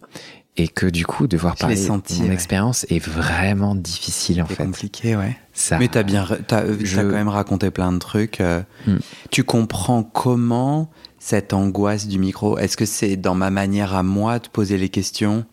et 0.57 0.69
que 0.69 0.87
du 0.87 1.07
coup 1.07 1.27
devoir 1.27 1.57
parler 1.57 1.77
de 1.77 2.23
mon 2.23 2.31
expérience 2.31 2.85
est 2.91 2.99
vraiment 2.99 3.75
difficile 3.75 4.43
en 4.43 4.47
fait. 4.47 4.57
compliqué, 4.57 5.17
ouais. 5.17 5.37
Ça, 5.53 5.79
Mais 5.79 5.89
t'as 5.89 6.03
bien, 6.03 6.27
t'as, 6.47 6.63
euh, 6.63 6.77
je... 6.83 6.99
as 6.99 7.03
quand 7.03 7.11
même 7.11 7.29
raconté 7.29 7.71
plein 7.71 7.93
de 7.93 7.99
trucs. 7.99 8.41
Euh. 8.41 8.63
Hmm. 8.87 8.99
Tu 9.31 9.45
comprends 9.45 10.03
comment 10.03 10.91
cette 11.19 11.53
angoisse 11.53 12.09
du 12.09 12.19
micro 12.19 12.59
Est-ce 12.59 12.77
que 12.77 12.85
c'est 12.85 13.17
dans 13.17 13.35
ma 13.35 13.51
manière 13.51 13.95
à 13.95 14.03
moi 14.03 14.39
de 14.39 14.49
poser 14.49 14.77
les 14.77 14.89
questions? 14.89 15.45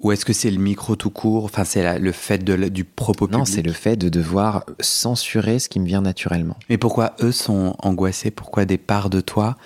Ou 0.00 0.12
est-ce 0.12 0.24
que 0.24 0.32
c'est 0.32 0.50
le 0.50 0.58
micro 0.58 0.96
tout 0.96 1.10
court? 1.10 1.44
Enfin, 1.44 1.64
c'est 1.64 1.98
le 1.98 2.12
fait 2.12 2.38
de, 2.38 2.68
du 2.68 2.84
propos 2.84 3.26
public? 3.26 3.38
Non, 3.38 3.44
c'est 3.44 3.60
le 3.60 3.72
fait 3.72 3.96
de 3.96 4.08
devoir 4.08 4.64
censurer 4.80 5.58
ce 5.58 5.68
qui 5.68 5.78
me 5.78 5.86
vient 5.86 6.00
naturellement. 6.00 6.56
Mais 6.70 6.78
pourquoi 6.78 7.14
eux 7.20 7.32
sont 7.32 7.76
angoissés? 7.80 8.30
Pourquoi 8.30 8.64
des 8.64 8.78
parts 8.78 9.10
de 9.10 9.20
toi 9.20 9.56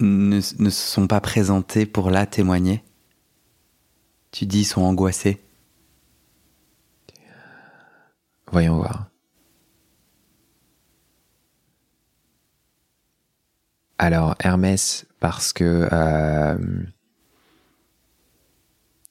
ne, 0.00 0.40
se 0.40 0.70
sont 0.70 1.06
pas 1.06 1.20
présentés 1.20 1.86
pour 1.86 2.10
la 2.10 2.26
témoigner 2.26 2.82
Tu 4.30 4.46
dis 4.46 4.64
sont 4.64 4.82
angoissés. 4.82 5.40
Voyons 8.50 8.76
voir. 8.76 9.06
Alors 13.98 14.36
Hermès, 14.38 15.06
parce 15.18 15.52
que 15.52 15.88
euh, 15.92 16.56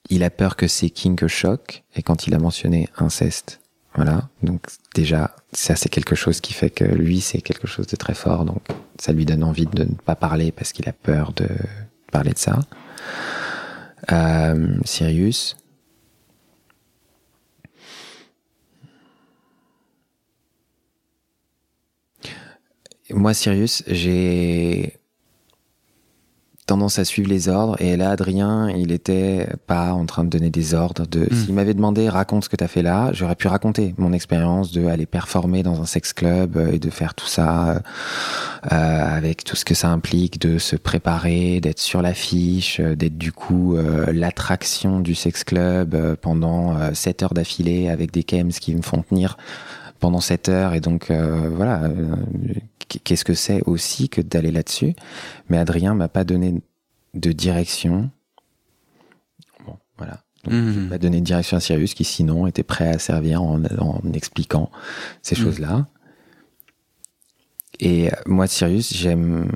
il 0.09 0.23
a 0.23 0.29
peur 0.29 0.55
que 0.55 0.67
ses 0.67 0.89
kings 0.89 1.27
choquent, 1.27 1.83
et 1.95 2.01
quand 2.01 2.25
il 2.27 2.33
a 2.33 2.39
mentionné 2.39 2.89
inceste, 2.97 3.59
voilà. 3.97 4.29
Donc 4.43 4.67
déjà, 4.95 5.35
ça 5.51 5.75
c'est 5.75 5.89
quelque 5.89 6.15
chose 6.15 6.39
qui 6.39 6.53
fait 6.53 6.69
que 6.69 6.85
lui 6.85 7.19
c'est 7.19 7.41
quelque 7.41 7.67
chose 7.67 7.87
de 7.87 7.95
très 7.97 8.13
fort, 8.13 8.45
donc 8.45 8.61
ça 8.99 9.11
lui 9.11 9.25
donne 9.25 9.43
envie 9.43 9.65
de 9.65 9.83
ne 9.83 9.95
pas 9.95 10.15
parler 10.15 10.51
parce 10.51 10.71
qu'il 10.71 10.87
a 10.87 10.93
peur 10.93 11.33
de 11.33 11.47
parler 12.11 12.31
de 12.31 12.37
ça. 12.37 12.59
Euh, 14.11 14.77
Sirius. 14.85 15.57
Moi, 23.09 23.33
Sirius, 23.33 23.83
j'ai 23.87 24.96
tendance 26.67 26.99
à 26.99 27.05
suivre 27.05 27.29
les 27.29 27.47
ordres. 27.47 27.81
Et 27.81 27.95
là, 27.95 28.11
Adrien, 28.11 28.69
il 28.69 28.91
était 28.91 29.47
pas 29.65 29.93
en 29.93 30.05
train 30.05 30.25
de 30.25 30.29
donner 30.29 30.49
des 30.49 30.73
ordres. 30.73 31.07
De, 31.07 31.21
hmm. 31.21 31.33
S'il 31.33 31.53
m'avait 31.55 31.73
demandé 31.73 32.09
raconte 32.09 32.43
ce 32.43 32.49
que 32.49 32.57
tu 32.57 32.63
as 32.63 32.67
fait 32.67 32.83
là, 32.83 33.11
j'aurais 33.13 33.35
pu 33.35 33.47
raconter 33.47 33.95
mon 33.97 34.13
expérience 34.13 34.71
de 34.71 34.85
aller 34.85 35.05
performer 35.05 35.63
dans 35.63 35.81
un 35.81 35.85
sex 35.85 36.13
club 36.13 36.57
euh, 36.57 36.73
et 36.73 36.79
de 36.79 36.89
faire 36.89 37.15
tout 37.15 37.25
ça 37.25 37.81
euh, 38.71 39.15
avec 39.15 39.45
tout 39.45 39.55
ce 39.55 39.63
que 39.63 39.73
ça 39.73 39.87
implique, 39.87 40.39
de 40.39 40.57
se 40.57 40.75
préparer, 40.75 41.61
d'être 41.61 41.79
sur 41.79 42.01
l'affiche, 42.01 42.81
euh, 42.81 42.95
d'être 42.95 43.17
du 43.17 43.31
coup 43.31 43.77
l'attraction 44.11 44.99
du 44.99 45.15
sex 45.15 45.43
club 45.43 46.15
pendant 46.21 46.93
7 46.93 47.23
heures 47.23 47.33
d'affilée 47.33 47.89
avec 47.89 48.11
des 48.11 48.23
chems 48.23 48.49
qui 48.49 48.75
me 48.75 48.81
font 48.81 49.03
tenir 49.03 49.37
pendant 49.99 50.19
7 50.19 50.49
heures 50.49 50.73
et 50.73 50.81
donc 50.81 51.11
voilà 51.11 51.81
qu'est-ce 52.87 53.25
que 53.25 53.33
c'est 53.33 53.61
aussi 53.65 54.09
que 54.09 54.21
d'aller 54.21 54.51
là-dessus. 54.51 54.93
Mais 55.49 55.57
Adrien 55.57 55.93
m'a 55.93 56.07
pas 56.07 56.23
donné 56.23 56.61
de 57.13 57.31
direction. 57.31 58.09
Bon, 59.65 59.77
voilà. 59.97 60.23
Donc, 60.43 60.53
mmh. 60.53 60.73
il 60.75 60.89
m'a 60.89 60.97
donné 60.97 61.17
une 61.17 61.23
direction 61.23 61.57
à 61.57 61.59
Sirius 61.59 61.93
qui 61.93 62.03
sinon 62.03 62.47
était 62.47 62.63
prêt 62.63 62.89
à 62.89 62.99
servir 62.99 63.41
en, 63.41 63.61
expliquant 64.13 64.71
ces 65.21 65.35
mmh. 65.35 65.43
choses-là. 65.43 65.87
Et 67.79 68.09
moi, 68.25 68.47
Sirius, 68.47 68.93
j'aime 68.93 69.51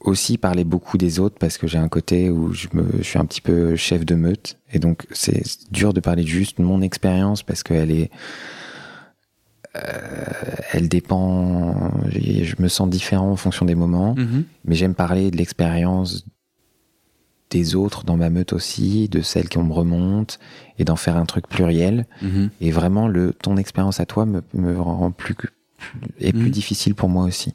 aussi 0.00 0.36
parler 0.36 0.64
beaucoup 0.64 0.98
des 0.98 1.18
autres 1.18 1.36
parce 1.38 1.56
que 1.58 1.66
j'ai 1.66 1.78
un 1.78 1.88
côté 1.88 2.30
où 2.30 2.52
je, 2.52 2.68
me, 2.74 2.86
je 2.98 3.02
suis 3.02 3.18
un 3.18 3.24
petit 3.24 3.40
peu 3.40 3.74
chef 3.74 4.04
de 4.04 4.14
meute. 4.14 4.58
Et 4.72 4.78
donc, 4.78 5.06
c'est 5.12 5.42
dur 5.70 5.94
de 5.94 6.00
parler 6.00 6.24
juste 6.24 6.58
de 6.58 6.62
mon 6.62 6.82
expérience 6.82 7.42
parce 7.42 7.62
qu'elle 7.62 7.90
est 7.90 8.10
euh, 8.10 8.16
elle 9.74 10.88
dépend. 10.88 11.90
Je 12.08 12.54
me 12.58 12.68
sens 12.68 12.88
différent 12.88 13.30
en 13.30 13.36
fonction 13.36 13.66
des 13.66 13.74
moments, 13.74 14.14
mhm. 14.14 14.44
mais 14.64 14.74
j'aime 14.74 14.94
parler 14.94 15.30
de 15.30 15.36
l'expérience 15.36 16.24
des 17.50 17.76
autres 17.76 18.04
dans 18.04 18.16
ma 18.16 18.30
meute 18.30 18.52
aussi, 18.52 19.08
de 19.08 19.20
celles 19.20 19.48
qui 19.48 19.58
me 19.58 19.72
remontent, 19.72 20.34
et 20.78 20.84
d'en 20.84 20.96
faire 20.96 21.16
un 21.16 21.26
truc 21.26 21.48
pluriel. 21.48 22.06
Mhm. 22.22 22.50
Et 22.60 22.70
vraiment, 22.70 23.06
le 23.06 23.32
ton 23.32 23.56
expérience 23.56 24.00
à 24.00 24.06
toi 24.06 24.26
me, 24.26 24.42
me 24.54 24.80
rend 24.80 25.10
plus 25.10 25.36
est 26.20 26.32
plus 26.32 26.46
mhm. 26.46 26.50
difficile 26.50 26.94
pour 26.94 27.08
moi 27.08 27.24
aussi. 27.24 27.54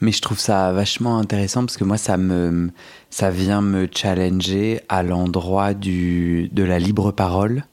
Mais 0.00 0.10
je 0.12 0.20
trouve 0.20 0.38
ça 0.38 0.72
vachement 0.72 1.18
intéressant 1.18 1.60
parce 1.60 1.76
que 1.76 1.84
moi, 1.84 1.96
ça 1.96 2.16
me, 2.16 2.70
ça 3.10 3.30
vient 3.30 3.60
me 3.60 3.88
challenger 3.92 4.80
à 4.88 5.02
l'endroit 5.02 5.74
du, 5.74 6.48
de 6.52 6.64
la 6.64 6.78
libre 6.78 7.12
parole 7.12 7.64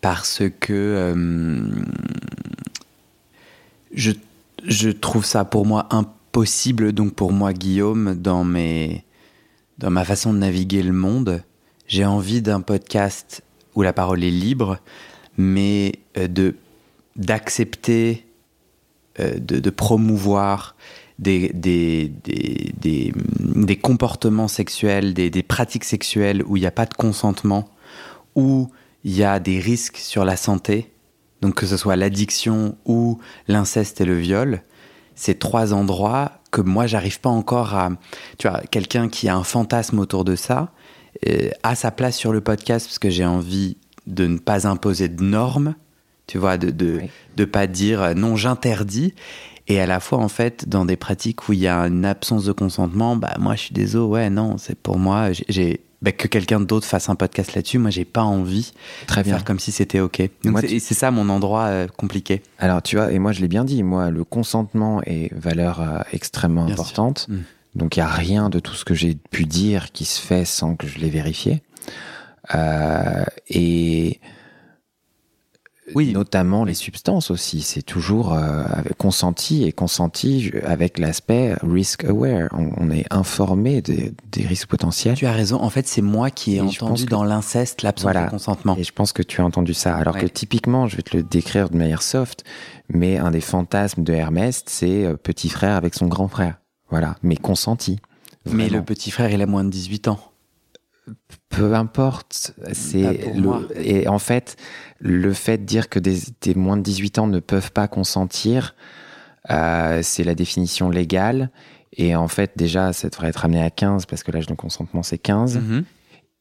parce 0.00 0.42
que 0.60 0.72
euh, 0.72 1.70
je, 3.92 4.12
je, 4.64 4.90
trouve 4.90 5.24
ça 5.24 5.44
pour 5.44 5.66
moi 5.66 5.86
impossible, 5.90 6.92
donc 6.92 7.14
pour 7.14 7.32
moi 7.32 7.52
Guillaume, 7.52 8.14
dans, 8.14 8.44
mes, 8.44 9.04
dans 9.78 9.90
ma 9.90 10.04
façon 10.04 10.32
de 10.32 10.38
naviguer 10.38 10.82
le 10.82 10.92
monde, 10.92 11.42
j'ai 11.86 12.04
envie 12.04 12.40
d'un 12.40 12.60
podcast 12.60 13.42
où 13.74 13.82
la 13.82 13.92
parole 13.92 14.24
est 14.24 14.30
libre, 14.30 14.78
mais 15.36 15.98
euh, 16.16 16.28
de 16.28 16.56
d'accepter, 17.16 18.24
euh, 19.18 19.38
de, 19.38 19.58
de, 19.58 19.70
promouvoir 19.70 20.76
des, 21.18 21.50
des, 21.52 22.10
des, 22.24 23.12
des, 23.38 23.76
comportements 23.76 24.48
sexuels, 24.48 25.12
des, 25.12 25.42
pratiques 25.42 25.84
sexuelles 25.84 26.42
où 26.46 26.56
il 26.56 26.60
n'y 26.60 26.66
a 26.66 26.70
pas 26.70 26.86
de 26.86 26.94
consentement, 26.94 27.68
où 28.36 28.70
il 29.04 29.16
y 29.16 29.24
a 29.24 29.38
des 29.40 29.58
risques 29.58 29.96
sur 29.96 30.24
la 30.24 30.36
santé, 30.36 30.92
donc 31.40 31.54
que 31.54 31.66
ce 31.66 31.76
soit 31.76 31.96
l'addiction 31.96 32.76
ou 32.84 33.18
l'inceste 33.48 34.00
et 34.00 34.04
le 34.04 34.18
viol, 34.18 34.62
c'est 35.14 35.38
trois 35.38 35.72
endroits 35.74 36.32
que 36.50 36.60
moi 36.60 36.86
j'arrive 36.86 37.20
pas 37.20 37.30
encore 37.30 37.74
à. 37.74 37.90
Tu 38.38 38.48
vois, 38.48 38.60
quelqu'un 38.70 39.08
qui 39.08 39.28
a 39.28 39.36
un 39.36 39.44
fantasme 39.44 39.98
autour 39.98 40.24
de 40.24 40.36
ça 40.36 40.72
euh, 41.28 41.50
a 41.62 41.74
sa 41.74 41.90
place 41.90 42.16
sur 42.16 42.32
le 42.32 42.40
podcast 42.40 42.86
parce 42.86 42.98
que 42.98 43.10
j'ai 43.10 43.26
envie 43.26 43.76
de 44.06 44.26
ne 44.26 44.38
pas 44.38 44.66
imposer 44.66 45.08
de 45.08 45.22
normes, 45.22 45.74
tu 46.26 46.38
vois, 46.38 46.56
de 46.56 46.70
de, 46.70 47.00
de 47.36 47.44
pas 47.44 47.66
dire 47.66 48.02
euh, 48.02 48.14
non 48.14 48.36
j'interdis. 48.36 49.14
Et 49.68 49.80
à 49.80 49.86
la 49.86 50.00
fois, 50.00 50.18
en 50.18 50.28
fait, 50.28 50.68
dans 50.68 50.84
des 50.84 50.96
pratiques 50.96 51.48
où 51.48 51.52
il 51.52 51.60
y 51.60 51.68
a 51.68 51.78
une 51.82 52.04
absence 52.04 52.44
de 52.44 52.52
consentement, 52.52 53.14
bah 53.14 53.36
moi 53.38 53.54
je 53.54 53.60
suis 53.60 53.74
désolé, 53.74 54.06
ouais, 54.06 54.30
non, 54.30 54.58
c'est 54.58 54.74
pour 54.76 54.98
moi, 54.98 55.28
j'ai 55.48 55.80
bah, 56.02 56.12
que 56.12 56.28
quelqu'un 56.28 56.60
d'autre 56.60 56.86
fasse 56.86 57.08
un 57.08 57.14
podcast 57.14 57.54
là-dessus. 57.54 57.78
Moi, 57.78 57.90
j'ai 57.90 58.04
pas 58.04 58.22
envie 58.22 58.72
Très 59.06 59.22
bien. 59.22 59.32
de 59.32 59.36
faire 59.36 59.44
comme 59.44 59.58
si 59.58 59.70
c'était 59.70 60.00
OK. 60.00 60.22
c'est 60.42 60.94
ça 60.94 61.10
mon 61.10 61.28
endroit 61.28 61.66
euh, 61.66 61.88
compliqué. 61.88 62.42
Alors, 62.58 62.82
tu 62.82 62.96
vois, 62.96 63.12
et 63.12 63.18
moi, 63.18 63.32
je 63.32 63.40
l'ai 63.40 63.48
bien 63.48 63.64
dit, 63.64 63.82
moi, 63.82 64.10
le 64.10 64.24
consentement 64.24 65.02
est 65.04 65.32
valeur 65.34 65.80
euh, 65.80 65.98
extrêmement 66.12 66.66
importante. 66.66 67.26
Mm. 67.28 67.38
Donc, 67.74 67.96
il 67.96 68.00
n'y 68.00 68.04
a 68.04 68.08
rien 68.10 68.48
de 68.48 68.58
tout 68.58 68.74
ce 68.74 68.84
que 68.84 68.94
j'ai 68.94 69.14
pu 69.30 69.44
dire 69.44 69.92
qui 69.92 70.04
se 70.04 70.20
fait 70.20 70.44
sans 70.44 70.74
que 70.74 70.86
je 70.86 70.98
l'ai 70.98 71.10
vérifié. 71.10 71.62
Euh, 72.54 73.24
et 73.48 74.20
oui. 75.94 76.12
Notamment 76.12 76.64
les 76.64 76.74
substances 76.74 77.30
aussi. 77.30 77.62
C'est 77.62 77.82
toujours 77.82 78.34
euh, 78.34 78.64
consenti 78.98 79.64
et 79.64 79.72
consenti 79.72 80.52
avec 80.64 80.98
l'aspect 80.98 81.54
risk 81.62 82.04
aware. 82.04 82.48
On, 82.52 82.90
est 82.90 83.06
informé 83.10 83.82
des, 83.82 84.12
risques 84.46 84.68
potentiels. 84.68 85.16
Tu 85.16 85.26
as 85.26 85.32
raison. 85.32 85.60
En 85.60 85.70
fait, 85.70 85.86
c'est 85.86 86.02
moi 86.02 86.30
qui 86.30 86.56
ai 86.56 86.60
entendu 86.60 87.06
dans 87.06 87.24
l'inceste 87.24 87.82
l'absence 87.82 88.14
de 88.14 88.30
consentement. 88.30 88.76
Et 88.78 88.84
je 88.84 88.92
pense 88.92 89.12
que 89.12 89.22
tu 89.22 89.40
as 89.40 89.44
entendu 89.44 89.74
ça. 89.74 89.96
Alors 89.96 90.16
que 90.16 90.26
typiquement, 90.26 90.86
je 90.86 90.96
vais 90.96 91.02
te 91.02 91.16
le 91.16 91.22
décrire 91.22 91.70
de 91.70 91.76
manière 91.76 92.02
soft, 92.02 92.44
mais 92.88 93.18
un 93.18 93.30
des 93.30 93.40
fantasmes 93.40 94.02
de 94.02 94.12
Hermès, 94.12 94.62
c'est 94.66 95.04
euh, 95.04 95.16
petit 95.16 95.48
frère 95.48 95.76
avec 95.76 95.94
son 95.94 96.06
grand 96.06 96.28
frère. 96.28 96.58
Voilà. 96.90 97.16
Mais 97.22 97.36
consenti. 97.36 97.98
Mais 98.50 98.68
le 98.68 98.82
petit 98.82 99.10
frère, 99.10 99.30
il 99.30 99.42
a 99.42 99.46
moins 99.46 99.64
de 99.64 99.70
18 99.70 100.08
ans 100.08 100.29
peu 101.48 101.74
importe. 101.74 102.54
C'est 102.72 103.34
et 103.76 104.08
en 104.08 104.18
fait 104.18 104.56
le 104.98 105.32
fait 105.32 105.58
de 105.58 105.64
dire 105.64 105.88
que 105.88 105.98
des, 105.98 106.20
moins 106.54 106.76
de 106.76 106.82
18 106.82 107.18
ans 107.18 107.26
ne 107.26 107.40
peuvent 107.40 107.72
pas 107.72 107.88
consentir, 107.88 108.74
euh, 109.50 110.00
c'est 110.02 110.24
la 110.24 110.34
définition 110.34 110.90
légale. 110.90 111.50
Et 111.92 112.14
en 112.14 112.28
fait, 112.28 112.52
déjà, 112.56 112.92
ça 112.92 113.08
devrait 113.08 113.28
être 113.28 113.44
amené 113.44 113.62
à 113.62 113.70
15 113.70 114.06
parce 114.06 114.22
que 114.22 114.30
l'âge 114.30 114.46
de 114.46 114.54
consentement, 114.54 115.02
c'est 115.02 115.18
15. 115.18 115.58
Mm-hmm. 115.58 115.84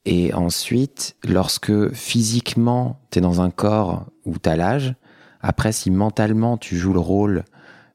Et 0.05 0.33
ensuite, 0.33 1.15
lorsque 1.27 1.91
physiquement, 1.93 2.99
tu 3.11 3.19
es 3.19 3.21
dans 3.21 3.41
un 3.41 3.49
corps 3.49 4.05
où 4.25 4.37
tu 4.37 4.49
as 4.49 4.55
l'âge, 4.55 4.95
après, 5.41 5.71
si 5.71 5.89
mentalement, 5.89 6.57
tu 6.57 6.77
joues 6.77 6.93
le 6.93 6.99
rôle 6.99 7.45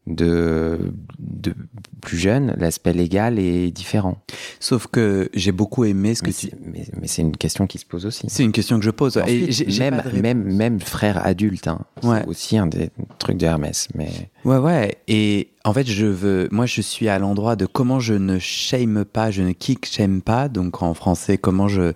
de, 0.06 0.78
de 1.18 1.54
plus 2.02 2.18
jeune, 2.18 2.54
l'aspect 2.58 2.92
légal 2.92 3.38
est 3.38 3.70
différent. 3.70 4.18
Sauf 4.60 4.86
que 4.86 5.30
j'ai 5.32 5.52
beaucoup 5.52 5.84
aimé 5.84 6.14
ce 6.14 6.22
que 6.22 6.30
tu... 6.30 6.50
Mais, 6.64 6.86
mais 7.00 7.06
c'est 7.06 7.22
une 7.22 7.36
question 7.36 7.66
qui 7.66 7.78
se 7.78 7.86
pose 7.86 8.04
aussi. 8.04 8.26
C'est 8.28 8.44
une 8.44 8.52
question 8.52 8.78
que 8.78 8.84
je 8.84 8.90
pose. 8.90 9.18
et 9.26 9.48
même, 9.78 10.02
même, 10.20 10.42
même 10.42 10.80
frère 10.80 11.26
adulte, 11.26 11.68
hein, 11.68 11.80
c'est 12.02 12.26
aussi 12.26 12.58
un 12.58 12.66
des 12.66 12.90
trucs 13.18 13.38
de 13.38 13.46
Hermès. 13.46 13.88
Mais... 13.94 14.10
Ouais, 14.44 14.58
ouais. 14.58 14.98
Et 15.08 15.48
en 15.64 15.72
fait, 15.72 15.86
je 15.86 16.04
veux, 16.04 16.48
moi, 16.52 16.66
je 16.66 16.82
suis 16.82 17.08
à 17.08 17.18
l'endroit 17.18 17.56
de 17.56 17.64
comment 17.64 17.98
je 17.98 18.12
ne 18.12 18.38
shame 18.38 19.06
pas, 19.06 19.30
je 19.30 19.42
ne 19.42 19.52
kick 19.52 19.86
shame 19.86 20.20
pas. 20.20 20.50
Donc, 20.50 20.82
en 20.82 20.92
français, 20.92 21.38
comment 21.38 21.68
je, 21.68 21.92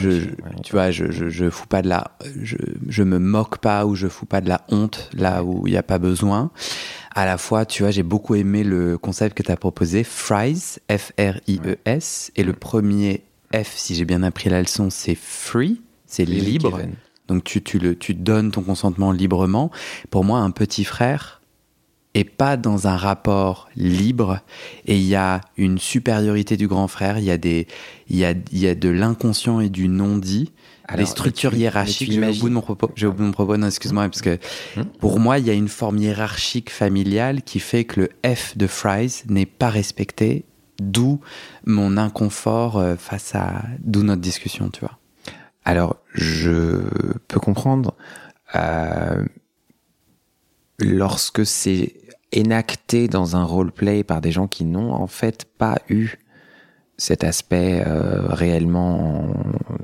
je, 0.00 0.20
tu 0.62 0.72
vois, 0.72 0.92
je, 0.92 1.10
je, 1.10 1.28
je, 1.28 1.50
fous 1.50 1.66
pas 1.66 1.82
de 1.82 1.88
la, 1.88 2.12
je, 2.40 2.56
je 2.88 3.02
me 3.02 3.18
moque 3.18 3.58
pas 3.58 3.86
ou 3.86 3.96
je 3.96 4.06
fous 4.06 4.26
pas 4.26 4.40
de 4.40 4.48
la 4.48 4.60
honte 4.68 5.10
là 5.14 5.42
où 5.42 5.66
il 5.66 5.72
n'y 5.72 5.76
a 5.76 5.82
pas 5.82 5.98
besoin 5.98 6.52
à 7.14 7.24
la 7.26 7.38
fois, 7.38 7.66
tu 7.66 7.82
vois, 7.82 7.90
j'ai 7.90 8.02
beaucoup 8.02 8.34
aimé 8.34 8.64
le 8.64 8.98
concept 8.98 9.36
que 9.36 9.42
tu 9.42 9.50
as 9.50 9.56
proposé, 9.56 10.04
Fries, 10.04 10.78
F-R-I-E-S, 10.90 12.32
et 12.36 12.42
le 12.42 12.52
premier 12.52 13.22
F, 13.54 13.76
si 13.76 13.94
j'ai 13.94 14.04
bien 14.04 14.22
appris 14.22 14.48
la 14.50 14.60
leçon, 14.60 14.90
c'est 14.90 15.14
free, 15.14 15.80
c'est 16.06 16.24
libre. 16.24 16.80
Donc 17.28 17.44
tu, 17.44 17.62
tu, 17.62 17.78
le, 17.78 17.96
tu 17.96 18.14
donnes 18.14 18.50
ton 18.50 18.62
consentement 18.62 19.12
librement. 19.12 19.70
Pour 20.10 20.24
moi, 20.24 20.40
un 20.40 20.50
petit 20.50 20.84
frère 20.84 21.40
est 22.14 22.24
pas 22.24 22.56
dans 22.56 22.88
un 22.88 22.96
rapport 22.96 23.68
libre 23.74 24.40
et 24.84 24.96
il 24.96 25.04
y 25.04 25.14
a 25.14 25.40
une 25.56 25.78
supériorité 25.78 26.56
du 26.56 26.68
grand 26.68 26.88
frère, 26.88 27.18
il 27.18 27.24
y 27.24 27.30
a, 27.30 27.38
des, 27.38 27.66
il 28.08 28.16
y 28.16 28.24
a, 28.24 28.32
il 28.52 28.58
y 28.58 28.66
a 28.66 28.74
de 28.74 28.88
l'inconscient 28.90 29.60
et 29.60 29.70
du 29.70 29.88
non-dit 29.88 30.52
les 30.96 31.06
structures 31.06 31.54
hiérarchiques. 31.54 32.12
J'ai 32.12 32.28
au 32.28 32.34
bout 32.34 32.48
de 32.48 32.54
mon 32.54 32.60
propos. 32.60 32.90
J'ai 32.94 33.06
au 33.06 33.12
bout 33.12 33.22
de 33.22 33.26
mon 33.26 33.32
propos. 33.32 33.56
Non, 33.56 33.66
excuse-moi, 33.66 34.08
parce 34.08 34.22
que 34.22 34.38
hmm. 34.76 34.84
pour 34.98 35.20
moi, 35.20 35.38
il 35.38 35.46
y 35.46 35.50
a 35.50 35.54
une 35.54 35.68
forme 35.68 35.98
hiérarchique 35.98 36.70
familiale 36.70 37.42
qui 37.42 37.60
fait 37.60 37.84
que 37.84 38.00
le 38.00 38.34
F 38.34 38.56
de 38.56 38.66
Fries 38.66 39.22
n'est 39.28 39.46
pas 39.46 39.70
respecté, 39.70 40.44
d'où 40.80 41.20
mon 41.66 41.96
inconfort 41.96 42.78
euh, 42.78 42.96
face 42.96 43.34
à, 43.34 43.62
d'où 43.80 44.02
notre 44.02 44.22
discussion, 44.22 44.70
tu 44.70 44.80
vois. 44.80 44.98
Alors, 45.64 45.96
je 46.14 46.82
peux 47.28 47.40
comprendre. 47.40 47.94
Euh, 48.54 49.24
lorsque 50.78 51.46
c'est 51.46 51.94
énacté 52.32 53.08
dans 53.08 53.36
un 53.36 53.44
roleplay 53.44 54.04
par 54.04 54.20
des 54.20 54.32
gens 54.32 54.48
qui 54.48 54.64
n'ont 54.64 54.92
en 54.92 55.06
fait 55.06 55.44
pas 55.58 55.78
eu 55.88 56.18
cet 57.02 57.24
aspect 57.24 57.82
euh, 57.84 58.28
réellement 58.28 59.26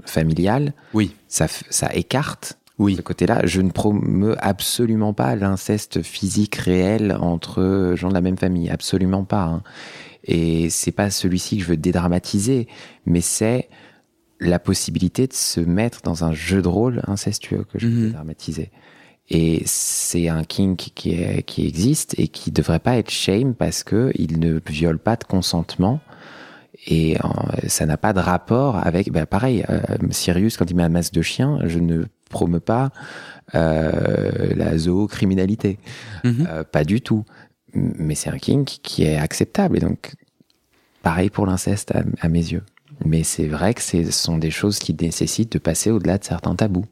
familial, 0.06 0.72
oui. 0.94 1.16
ça, 1.26 1.48
ça 1.48 1.92
écarte 1.92 2.60
oui. 2.78 2.94
ce 2.94 3.02
côté-là. 3.02 3.40
Je 3.44 3.60
ne 3.60 3.72
promeux 3.72 4.36
absolument 4.38 5.12
pas 5.14 5.34
l'inceste 5.34 6.02
physique 6.02 6.54
réel 6.54 7.16
entre 7.20 7.94
gens 7.96 8.08
de 8.08 8.14
la 8.14 8.20
même 8.20 8.38
famille, 8.38 8.70
absolument 8.70 9.24
pas. 9.24 9.46
Hein. 9.46 9.62
Et 10.22 10.70
c'est 10.70 10.92
pas 10.92 11.10
celui-ci 11.10 11.56
que 11.56 11.64
je 11.64 11.68
veux 11.70 11.76
dédramatiser, 11.76 12.68
mais 13.04 13.20
c'est 13.20 13.68
la 14.38 14.60
possibilité 14.60 15.26
de 15.26 15.32
se 15.32 15.58
mettre 15.58 16.02
dans 16.02 16.22
un 16.22 16.32
jeu 16.32 16.62
de 16.62 16.68
rôle 16.68 17.02
incestueux 17.08 17.64
que 17.72 17.80
je 17.80 17.88
veux 17.88 17.94
mhm. 17.94 18.06
dédramatiser. 18.06 18.70
Et 19.28 19.62
c'est 19.66 20.28
un 20.28 20.44
kink 20.44 20.92
qui, 20.94 21.14
est, 21.14 21.42
qui 21.42 21.66
existe 21.66 22.14
et 22.16 22.28
qui 22.28 22.52
devrait 22.52 22.78
pas 22.78 22.96
être 22.96 23.10
shame 23.10 23.54
parce 23.54 23.82
que 23.82 24.12
il 24.14 24.38
ne 24.38 24.60
viole 24.64 25.00
pas 25.00 25.16
de 25.16 25.24
consentement 25.24 26.00
et 26.90 27.18
ça 27.66 27.84
n'a 27.84 27.98
pas 27.98 28.14
de 28.14 28.18
rapport 28.18 28.76
avec, 28.84 29.12
bah 29.12 29.26
pareil, 29.26 29.62
euh, 29.68 29.78
Sirius 30.10 30.56
quand 30.56 30.70
il 30.70 30.74
met 30.74 30.82
un 30.82 30.88
masque 30.88 31.12
de 31.12 31.20
chien, 31.20 31.58
je 31.64 31.78
ne 31.78 32.04
promeux 32.30 32.60
pas 32.60 32.90
euh, 33.54 34.54
la 34.54 34.76
zoocriminalité, 34.78 35.78
mhm. 36.24 36.46
euh, 36.48 36.64
pas 36.64 36.84
du 36.84 37.02
tout. 37.02 37.24
Mais 37.74 38.14
c'est 38.14 38.30
un 38.30 38.38
kink 38.38 38.78
qui 38.82 39.04
est 39.04 39.16
acceptable 39.16 39.76
et 39.76 39.80
donc 39.80 40.14
pareil 41.02 41.28
pour 41.28 41.44
l'inceste 41.44 41.92
à, 42.20 42.28
mes 42.28 42.38
yeux. 42.52 42.62
Mais 43.04 43.22
c'est 43.22 43.46
vrai 43.46 43.74
que 43.74 43.82
ce 43.82 44.10
sont 44.10 44.38
des 44.38 44.50
choses 44.50 44.78
qui 44.78 44.94
nécessitent 44.94 45.52
de 45.52 45.58
passer 45.58 45.90
au-delà 45.90 46.16
de 46.16 46.24
certains 46.24 46.54
tabous. 46.54 46.86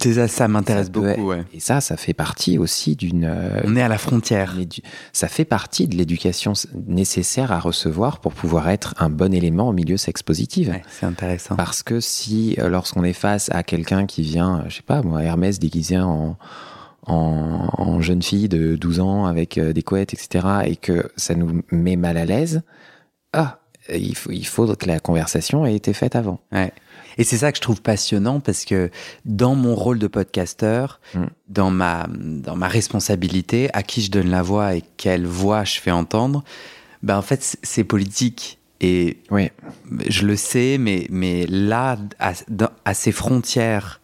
Ça, 0.00 0.28
ça 0.28 0.48
m'intéresse 0.48 0.90
beaucoup. 0.90 1.28
Ouais. 1.28 1.44
Et 1.52 1.60
ça, 1.60 1.80
ça 1.80 1.96
fait 1.96 2.14
partie 2.14 2.58
aussi 2.58 2.96
d'une. 2.96 3.24
Euh, 3.24 3.60
On 3.64 3.76
est 3.76 3.82
à 3.82 3.88
la 3.88 3.98
frontière. 3.98 4.56
Ça 5.12 5.28
fait 5.28 5.44
partie 5.44 5.86
de 5.88 5.96
l'éducation 5.96 6.52
nécessaire 6.86 7.52
à 7.52 7.58
recevoir 7.58 8.20
pour 8.20 8.32
pouvoir 8.32 8.68
être 8.68 8.94
un 8.98 9.10
bon 9.10 9.32
élément 9.32 9.68
au 9.68 9.72
milieu 9.72 9.96
sex 9.96 10.22
positif. 10.22 10.68
c'est 10.88 11.06
intéressant. 11.06 11.56
Parce 11.56 11.82
que 11.82 12.00
si, 12.00 12.56
euh, 12.58 12.68
lorsqu'on 12.68 13.04
est 13.04 13.12
face 13.12 13.50
à 13.52 13.62
quelqu'un 13.62 14.06
qui 14.06 14.22
vient, 14.22 14.60
euh, 14.60 14.68
je 14.68 14.76
sais 14.76 14.82
pas, 14.82 15.02
moi, 15.02 15.22
Hermès 15.22 15.58
déguisé 15.58 15.98
en, 15.98 16.36
en, 17.06 17.68
en, 17.76 18.00
jeune 18.00 18.22
fille 18.22 18.48
de 18.48 18.76
12 18.76 19.00
ans 19.00 19.26
avec 19.26 19.58
des 19.58 19.82
couettes, 19.82 20.14
etc., 20.14 20.46
et 20.64 20.76
que 20.76 21.10
ça 21.16 21.34
nous 21.34 21.62
met 21.70 21.96
mal 21.96 22.16
à 22.16 22.24
l'aise, 22.24 22.62
ah, 23.32 23.61
il 23.88 24.16
faut, 24.16 24.30
il 24.30 24.46
faut 24.46 24.74
que 24.76 24.86
la 24.86 25.00
conversation 25.00 25.66
ait 25.66 25.74
été 25.74 25.92
faite 25.92 26.16
avant. 26.16 26.40
Ouais. 26.52 26.72
Et 27.18 27.24
c'est 27.24 27.36
ça 27.36 27.52
que 27.52 27.56
je 27.56 27.62
trouve 27.62 27.82
passionnant 27.82 28.40
parce 28.40 28.64
que 28.64 28.90
dans 29.24 29.54
mon 29.54 29.74
rôle 29.74 29.98
de 29.98 30.06
podcasteur, 30.06 31.00
mm. 31.14 31.24
dans, 31.48 31.70
ma, 31.70 32.06
dans 32.08 32.56
ma 32.56 32.68
responsabilité, 32.68 33.68
à 33.74 33.82
qui 33.82 34.02
je 34.02 34.10
donne 34.10 34.30
la 34.30 34.42
voix 34.42 34.74
et 34.74 34.82
quelle 34.96 35.26
voix 35.26 35.64
je 35.64 35.80
fais 35.80 35.90
entendre, 35.90 36.42
ben 37.02 37.18
en 37.18 37.22
fait, 37.22 37.58
c'est 37.62 37.84
politique. 37.84 38.58
Et 38.80 39.18
oui. 39.30 39.50
je 40.08 40.26
le 40.26 40.34
sais, 40.34 40.76
mais, 40.78 41.06
mais 41.10 41.46
là, 41.46 41.96
à, 42.18 42.32
à 42.84 42.94
ces 42.94 43.12
frontières 43.12 44.00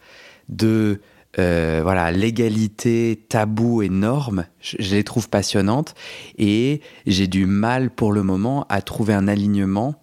de 0.49 1.01
euh, 1.39 1.81
voilà, 1.83 2.11
l'égalité, 2.11 3.25
tabou 3.29 3.83
et 3.83 3.89
normes, 3.89 4.47
je, 4.61 4.77
je, 4.81 4.97
les 4.97 5.05
trouve 5.05 5.29
passionnantes. 5.29 5.95
Et 6.37 6.81
j'ai 7.07 7.27
du 7.27 7.47
mal 7.47 7.91
pour 7.91 8.13
le 8.13 8.23
moment 8.23 8.67
à 8.69 8.83
trouver 8.83 9.15
un 9.15 9.29
alignement 9.29 9.95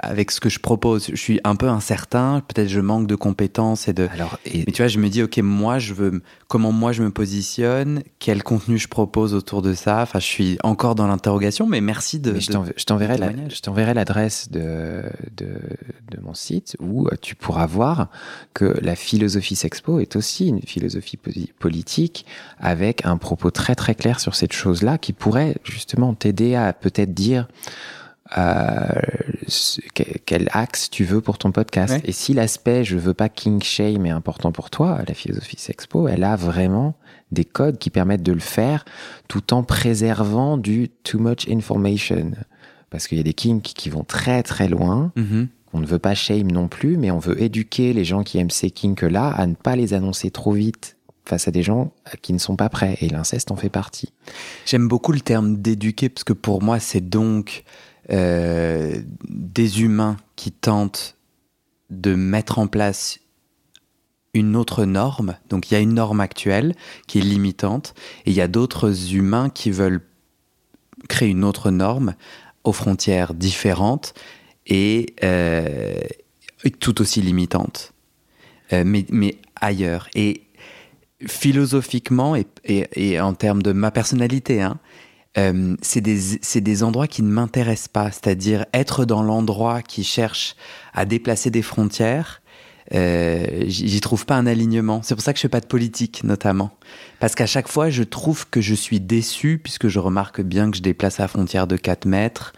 avec 0.00 0.30
ce 0.30 0.40
que 0.40 0.48
je 0.48 0.58
propose. 0.58 1.08
Je 1.08 1.16
suis 1.16 1.40
un 1.44 1.54
peu 1.54 1.68
incertain, 1.68 2.42
peut-être 2.48 2.68
je 2.68 2.80
manque 2.80 3.06
de 3.06 3.14
compétences 3.14 3.88
et 3.88 3.92
de. 3.92 4.08
Alors, 4.12 4.38
Mais 4.46 4.64
tu 4.64 4.82
vois, 4.82 4.88
je 4.88 4.98
me 4.98 5.08
dis, 5.08 5.22
ok, 5.22 5.38
moi, 5.38 5.78
je 5.78 5.92
veux 5.92 6.22
comment 6.48 6.72
moi 6.72 6.92
je 6.92 7.02
me 7.02 7.10
positionne, 7.10 8.02
quel 8.18 8.42
contenu 8.42 8.78
je 8.78 8.88
propose 8.88 9.34
autour 9.34 9.60
de 9.60 9.74
ça? 9.74 10.00
Enfin, 10.00 10.18
je 10.18 10.24
suis 10.24 10.58
encore 10.64 10.94
dans 10.94 11.06
l'interrogation, 11.06 11.66
mais 11.66 11.82
merci 11.82 12.18
de. 12.18 12.40
je 12.40 13.62
t'enverrai 13.62 13.94
l'adresse 13.94 14.50
de, 14.50 15.02
de, 15.36 15.60
de, 16.10 16.20
mon 16.22 16.34
site 16.34 16.76
où 16.80 17.06
euh, 17.06 17.10
tu 17.20 17.34
pourras 17.34 17.66
voir 17.66 18.08
que 18.54 18.78
la 18.80 18.96
philosophie 18.96 19.56
Sexpo 19.56 20.00
est 20.00 20.16
aussi 20.16 20.48
une 20.48 20.62
philosophie 20.62 21.18
politique 21.58 22.24
avec 22.58 23.04
un 23.04 23.18
propos 23.18 23.50
très 23.50 23.74
très 23.74 23.94
clair 23.94 24.20
sur 24.20 24.34
cette 24.34 24.52
chose-là 24.52 24.96
qui 24.96 25.12
pourrait 25.12 25.56
justement 25.64 26.14
t'aider 26.14 26.54
à 26.54 26.72
peut-être 26.72 27.12
dire 27.12 27.46
euh, 27.46 27.97
quel 30.26 30.48
axe 30.52 30.90
tu 30.90 31.04
veux 31.04 31.20
pour 31.20 31.38
ton 31.38 31.52
podcast. 31.52 32.00
Et 32.04 32.12
si 32.12 32.34
l'aspect 32.34 32.84
je 32.84 32.98
veux 32.98 33.14
pas 33.14 33.28
king 33.28 33.62
shame 33.62 34.06
est 34.06 34.10
important 34.10 34.52
pour 34.52 34.70
toi, 34.70 35.00
la 35.06 35.14
philosophie 35.14 35.58
Sexpo, 35.58 36.08
elle 36.08 36.24
a 36.24 36.36
vraiment 36.36 36.94
des 37.32 37.44
codes 37.44 37.78
qui 37.78 37.90
permettent 37.90 38.22
de 38.22 38.32
le 38.32 38.40
faire 38.40 38.84
tout 39.28 39.52
en 39.52 39.62
préservant 39.62 40.56
du 40.56 40.88
too 40.88 41.18
much 41.18 41.48
information. 41.48 42.32
Parce 42.90 43.06
qu'il 43.06 43.18
y 43.18 43.20
a 43.20 43.24
des 43.24 43.34
kinks 43.34 43.62
qui 43.62 43.90
vont 43.90 44.04
très 44.04 44.42
très 44.42 44.68
loin. 44.68 45.12
Mm-hmm. 45.16 45.46
On 45.74 45.80
ne 45.80 45.86
veut 45.86 45.98
pas 45.98 46.14
shame 46.14 46.50
non 46.50 46.68
plus, 46.68 46.96
mais 46.96 47.10
on 47.10 47.18
veut 47.18 47.40
éduquer 47.42 47.92
les 47.92 48.04
gens 48.04 48.22
qui 48.22 48.38
aiment 48.38 48.50
ces 48.50 48.70
kinks-là 48.70 49.28
à 49.28 49.46
ne 49.46 49.54
pas 49.54 49.76
les 49.76 49.92
annoncer 49.92 50.30
trop 50.30 50.52
vite 50.52 50.96
face 51.26 51.46
à 51.46 51.50
des 51.50 51.62
gens 51.62 51.92
qui 52.22 52.32
ne 52.32 52.38
sont 52.38 52.56
pas 52.56 52.70
prêts. 52.70 52.96
Et 53.02 53.08
l'inceste 53.10 53.50
en 53.50 53.56
fait 53.56 53.68
partie. 53.68 54.14
J'aime 54.64 54.88
beaucoup 54.88 55.12
le 55.12 55.20
terme 55.20 55.58
d'éduquer, 55.58 56.08
parce 56.08 56.24
que 56.24 56.32
pour 56.32 56.62
moi, 56.62 56.80
c'est 56.80 57.06
donc 57.06 57.64
euh, 58.10 59.02
des 59.28 59.82
humains 59.82 60.16
qui 60.36 60.52
tentent 60.52 61.16
de 61.90 62.14
mettre 62.14 62.58
en 62.58 62.66
place 62.66 63.20
une 64.34 64.56
autre 64.56 64.84
norme. 64.84 65.36
Donc 65.48 65.70
il 65.70 65.74
y 65.74 65.76
a 65.76 65.80
une 65.80 65.94
norme 65.94 66.20
actuelle 66.20 66.74
qui 67.06 67.18
est 67.18 67.22
limitante 67.22 67.94
et 68.24 68.30
il 68.30 68.36
y 68.36 68.40
a 68.40 68.48
d'autres 68.48 69.14
humains 69.14 69.50
qui 69.50 69.70
veulent 69.70 70.02
créer 71.08 71.28
une 71.28 71.44
autre 71.44 71.70
norme 71.70 72.14
aux 72.64 72.72
frontières 72.72 73.34
différentes 73.34 74.14
et, 74.66 75.14
euh, 75.24 75.98
tout 76.80 77.00
aussi 77.00 77.22
limitante, 77.22 77.92
euh, 78.72 78.82
mais, 78.84 79.06
mais, 79.10 79.38
ailleurs. 79.60 80.08
Et 80.14 80.42
philosophiquement 81.26 82.36
et, 82.36 82.46
et, 82.64 83.20
en 83.20 83.34
termes 83.34 83.62
de 83.62 83.72
ma 83.72 83.90
personnalité, 83.90 84.62
hein, 84.62 84.78
euh, 85.38 85.76
c'est 85.82 86.00
des, 86.00 86.82
endroits 86.82 87.06
qui 87.06 87.22
ne 87.22 87.30
m'intéressent 87.30 87.88
pas, 87.88 88.10
c'est-à-dire 88.10 88.66
être 88.74 89.04
dans 89.04 89.22
l'endroit 89.22 89.82
qui 89.82 90.02
cherche 90.02 90.56
à 90.92 91.04
déplacer 91.04 91.50
des 91.50 91.62
frontières. 91.62 92.42
Euh, 92.94 93.64
j'y 93.66 94.00
trouve 94.00 94.24
pas 94.26 94.36
un 94.36 94.46
alignement. 94.46 95.02
C'est 95.02 95.14
pour 95.14 95.22
ça 95.22 95.32
que 95.32 95.38
je 95.38 95.42
fais 95.42 95.48
pas 95.48 95.60
de 95.60 95.66
politique, 95.66 96.24
notamment. 96.24 96.70
Parce 97.20 97.34
qu'à 97.34 97.46
chaque 97.46 97.68
fois, 97.68 97.90
je 97.90 98.02
trouve 98.02 98.48
que 98.48 98.60
je 98.60 98.74
suis 98.74 99.00
déçu, 99.00 99.60
puisque 99.62 99.88
je 99.88 99.98
remarque 99.98 100.40
bien 100.40 100.70
que 100.70 100.76
je 100.76 100.82
déplace 100.82 101.18
la 101.18 101.28
frontière 101.28 101.66
de 101.66 101.76
4 101.76 102.06
mètres, 102.06 102.52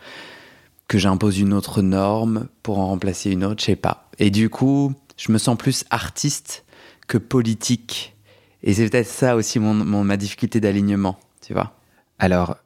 que 0.88 0.98
j'impose 0.98 1.38
une 1.38 1.52
autre 1.52 1.82
norme 1.82 2.48
pour 2.62 2.78
en 2.78 2.86
remplacer 2.86 3.30
une 3.30 3.44
autre, 3.44 3.60
je 3.60 3.66
sais 3.66 3.76
pas. 3.76 4.08
Et 4.18 4.30
du 4.30 4.48
coup, 4.48 4.92
je 5.16 5.32
me 5.32 5.38
sens 5.38 5.56
plus 5.56 5.84
artiste 5.90 6.64
que 7.08 7.18
politique. 7.18 8.16
Et 8.62 8.72
c'est 8.72 8.88
peut-être 8.88 9.08
ça 9.08 9.36
aussi 9.36 9.58
ma 9.58 10.16
difficulté 10.16 10.60
d'alignement, 10.60 11.18
tu 11.44 11.52
vois. 11.52 11.74
Alors, 12.18 12.56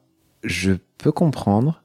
je 0.45 0.73
peux 0.97 1.11
comprendre, 1.11 1.81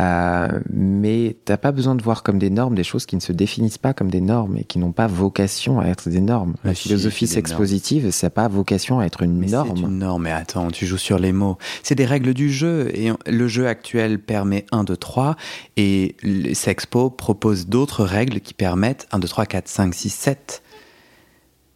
euh, 0.00 0.60
mais 0.70 1.36
t'as 1.44 1.56
pas 1.56 1.72
besoin 1.72 1.96
de 1.96 2.02
voir 2.02 2.22
comme 2.22 2.38
des 2.38 2.50
normes 2.50 2.76
des 2.76 2.84
choses 2.84 3.04
qui 3.04 3.16
ne 3.16 3.20
se 3.20 3.32
définissent 3.32 3.78
pas 3.78 3.94
comme 3.94 4.10
des 4.10 4.20
normes 4.20 4.56
et 4.56 4.64
qui 4.64 4.78
n'ont 4.78 4.92
pas 4.92 5.08
vocation 5.08 5.80
à 5.80 5.86
être 5.86 6.08
des 6.08 6.20
normes. 6.20 6.54
La 6.62 6.74
philosophie 6.74 7.26
sexpositive, 7.26 8.10
ça 8.12 8.26
n'a 8.26 8.30
pas 8.30 8.46
vocation 8.46 9.00
à 9.00 9.06
être 9.06 9.22
une 9.22 9.44
norme. 9.44 9.72
C'est 9.74 9.82
une 9.82 9.98
norme, 9.98 10.22
mais 10.24 10.30
attends, 10.30 10.70
tu 10.70 10.86
joues 10.86 10.98
sur 10.98 11.18
les 11.18 11.32
mots. 11.32 11.58
C'est 11.82 11.96
des 11.96 12.04
règles 12.04 12.32
du 12.32 12.52
jeu 12.52 12.90
et 12.94 13.10
le 13.26 13.48
jeu 13.48 13.66
actuel 13.66 14.20
permet 14.20 14.66
1, 14.70 14.84
2, 14.84 14.96
3 14.96 15.36
et 15.76 16.16
Sexpo 16.52 17.10
propose 17.10 17.66
d'autres 17.66 18.04
règles 18.04 18.40
qui 18.40 18.54
permettent 18.54 19.08
1, 19.10 19.18
2, 19.18 19.26
3, 19.26 19.46
4, 19.46 19.68
5, 19.68 19.94
6, 19.94 20.10
7. 20.10 20.62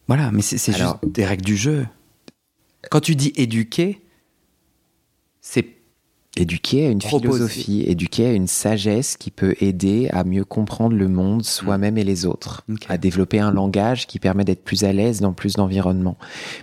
Voilà, 0.07 0.31
mais 0.31 0.41
c'est 0.41 0.71
juste 0.71 0.95
des 1.03 1.25
règles 1.25 1.45
du 1.45 1.57
jeu. 1.57 1.85
Quand 2.89 2.99
tu 3.01 3.15
dis 3.15 3.33
éduquer, 3.35 4.01
c'est 5.41 5.82
Éduquer 6.35 6.87
à 6.87 6.89
une 6.89 6.97
Proposer. 6.97 7.21
philosophie, 7.27 7.83
éduquer 7.85 8.25
à 8.25 8.31
une 8.31 8.47
sagesse 8.47 9.17
qui 9.17 9.29
peut 9.29 9.53
aider 9.61 10.09
à 10.11 10.23
mieux 10.23 10.43
comprendre 10.43 10.95
le 10.95 11.07
monde, 11.07 11.43
soi-même 11.43 11.95
et 11.99 12.03
les 12.03 12.25
autres, 12.25 12.63
à 12.89 12.97
développer 12.97 13.39
un 13.39 13.51
langage 13.51 14.07
qui 14.07 14.17
permet 14.17 14.43
d'être 14.43 14.63
plus 14.63 14.83
à 14.83 14.91
l'aise 14.93 15.21
dans 15.21 15.33
plus 15.33 15.53
d'environnements. 15.53 16.17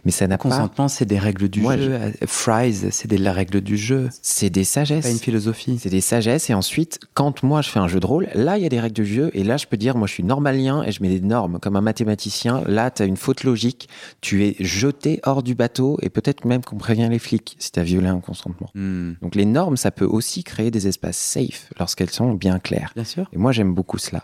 Mais 0.05 0.11
ça 0.11 0.27
n'a 0.27 0.39
pas. 0.39 0.49
Consentement, 0.49 0.89
c'est 0.89 1.05
des 1.05 1.21
règles 1.21 1.49
du 1.49 1.61
Moi, 1.61 1.77
jeu. 1.77 1.93
Euh, 1.93 2.11
Fries, 2.27 2.87
c'est 2.91 3.07
des 3.07 3.16
la 3.16 3.33
règles 3.33 3.61
du 3.61 3.77
jeu. 3.77 4.09
C'est 4.23 4.51
des 4.51 4.64
sagesses. 4.64 5.05
Pas 5.05 5.11
une 5.12 5.18
philosophie. 5.18 5.79
C'est 5.81 5.89
des 5.89 6.01
sagesses 6.01 6.51
et 6.51 6.55
ensuite, 6.55 6.99
quand 7.14 7.45
moi 7.45 7.62
je 7.62 7.68
fais 7.71 7.79
un 7.79 7.87
jeu 7.87 8.01
de 8.01 8.07
rôle, 8.07 8.27
là 8.35 8.57
il 8.59 8.64
y 8.64 8.66
a 8.66 8.71
des 8.71 8.81
règles 8.81 8.97
du 8.97 9.07
jeu 9.07 9.31
et 9.35 9.45
là 9.45 9.57
je 9.57 9.66
peux 9.66 9.77
dire, 9.77 9.97
moi 9.97 10.09
je 10.09 10.14
suis 10.14 10.25
normalien 10.25 10.83
et 10.83 10.91
je 10.91 11.01
mets 11.01 11.11
des 11.11 11.21
normes 11.21 11.61
comme 11.61 11.77
un 11.77 11.81
mathématicien. 11.81 12.64
Là 12.66 12.91
tu 12.91 13.03
as 13.03 13.05
une 13.07 13.16
faute 13.16 13.45
logique, 13.45 13.89
tu 14.21 14.45
es 14.45 14.57
jeté 14.59 15.21
hors 15.23 15.45
du 15.45 15.55
bateau 15.55 15.97
et 16.03 16.11
peut-être 16.11 16.45
même 16.45 16.62
qu'on 16.64 16.77
prévient 16.77 17.07
les 17.09 17.21
flics 17.21 17.55
si 17.61 17.71
tu 17.71 17.79
as 17.79 17.85
violé 17.85 18.09
un 18.09 18.18
consentement. 18.18 18.68
Hmm, 18.75 19.12
Donc 19.23 19.37
les 19.37 19.45
normes, 19.45 19.60
ça 19.77 19.91
peut 19.91 20.05
aussi 20.07 20.45
créer 20.45 20.71
des 20.71 20.87
espaces 20.89 21.17
safe 21.19 21.71
lorsqu'elles 21.79 22.11
sont 22.11 22.33
bien 22.35 22.59
claires. 22.59 22.93
Bien 22.95 23.05
sûr. 23.05 23.29
Et 23.33 23.39
moi 23.39 23.53
j'aime 23.53 23.75
beaucoup 23.75 23.99
cela. 23.99 24.23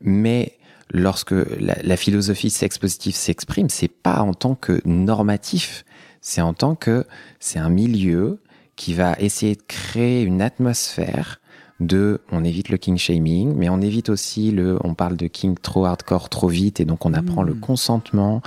Mais 0.00 0.52
lorsque 0.92 1.32
la, 1.32 1.76
la 1.82 1.96
philosophie 1.96 2.50
sexe 2.50 2.78
positif 2.78 3.14
s'exprime, 3.14 3.68
c'est 3.70 3.88
pas 3.88 4.20
en 4.20 4.34
tant 4.34 4.54
que 4.54 4.80
normatif, 4.84 5.84
c'est 6.20 6.40
en 6.40 6.52
tant 6.54 6.74
que 6.74 7.04
c'est 7.38 7.58
un 7.58 7.68
milieu 7.70 8.38
qui 8.76 8.94
va 8.94 9.14
essayer 9.18 9.54
de 9.56 9.62
créer 9.68 10.22
une 10.22 10.40
atmosphère 10.42 11.40
de 11.80 12.20
on 12.30 12.44
évite 12.44 12.68
le 12.68 12.76
king 12.76 12.98
shaming, 12.98 13.54
mais 13.56 13.70
on 13.70 13.80
évite 13.80 14.10
aussi 14.10 14.50
le 14.50 14.78
on 14.84 14.92
parle 14.92 15.16
de 15.16 15.26
king 15.28 15.56
trop 15.60 15.86
hardcore 15.86 16.28
trop 16.28 16.48
vite 16.48 16.78
et 16.78 16.84
donc 16.84 17.06
on 17.06 17.14
apprend 17.14 17.42
le 17.42 17.54
Mm. 17.54 17.60
consentement 17.60 18.42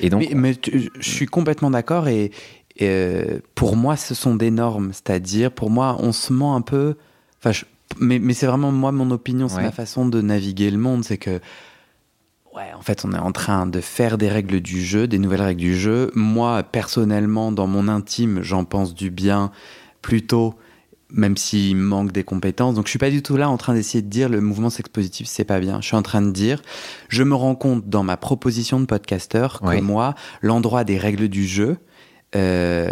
et 0.00 0.08
donc 0.08 0.20
mais 0.26 0.34
mais 0.34 0.54
tu- 0.54 0.90
je 0.98 1.10
suis 1.10 1.26
complètement 1.26 1.70
d'accord 1.70 2.08
et, 2.08 2.30
euh, 2.82 3.38
pour 3.54 3.76
moi, 3.76 3.96
ce 3.96 4.14
sont 4.14 4.34
des 4.36 4.50
normes. 4.50 4.92
C'est-à-dire, 4.92 5.50
pour 5.52 5.70
moi, 5.70 5.96
on 6.00 6.12
se 6.12 6.32
ment 6.32 6.54
un 6.56 6.60
peu. 6.60 6.94
Enfin, 7.40 7.52
je- 7.52 7.64
mais, 7.98 8.18
mais 8.18 8.34
c'est 8.34 8.46
vraiment 8.46 8.70
moi, 8.72 8.92
mon 8.92 9.10
opinion, 9.10 9.48
c'est 9.48 9.56
Ouais. 9.56 9.62
ma 9.62 9.72
façon 9.72 10.06
de 10.06 10.20
naviguer 10.20 10.70
le 10.70 10.78
monde. 10.78 11.04
C'est 11.04 11.18
que, 11.18 11.40
ouais, 12.54 12.72
en 12.76 12.82
fait, 12.82 13.04
on 13.04 13.12
est 13.12 13.18
en 13.18 13.32
train 13.32 13.66
de 13.66 13.80
faire 13.80 14.18
des 14.18 14.28
règles 14.28 14.60
du 14.60 14.82
jeu, 14.84 15.06
des 15.06 15.18
nouvelles 15.18 15.42
règles 15.42 15.60
du 15.60 15.78
jeu. 15.78 16.10
Moi, 16.14 16.62
personnellement, 16.62 17.52
dans 17.52 17.66
mon 17.66 17.88
intime, 17.88 18.40
j'en 18.42 18.64
pense 18.64 18.94
du 18.94 19.10
bien 19.10 19.50
plutôt. 20.02 20.54
Même 21.10 21.38
s'il 21.38 21.74
manque 21.78 22.12
des 22.12 22.22
compétences. 22.22 22.74
Donc, 22.74 22.84
je 22.84 22.90
suis 22.90 22.98
pas 22.98 23.08
du 23.08 23.22
tout 23.22 23.38
là 23.38 23.48
en 23.48 23.56
train 23.56 23.72
d'essayer 23.72 24.02
de 24.02 24.10
dire 24.10 24.28
le 24.28 24.42
mouvement 24.42 24.68
sexe 24.68 24.90
positif, 24.90 25.26
c'est 25.26 25.44
pas 25.46 25.58
bien. 25.58 25.80
Je 25.80 25.86
suis 25.86 25.96
en 25.96 26.02
train 26.02 26.20
de 26.20 26.30
dire, 26.30 26.60
je 27.08 27.22
me 27.22 27.34
rends 27.34 27.54
compte 27.54 27.88
dans 27.88 28.02
ma 28.02 28.18
proposition 28.18 28.78
de 28.78 28.84
podcasteur 28.84 29.60
que 29.62 29.66
Ouais. 29.68 29.80
moi, 29.80 30.14
l'endroit 30.42 30.84
des 30.84 30.98
règles 30.98 31.28
du 31.28 31.46
jeu, 31.46 31.78
euh, 32.34 32.90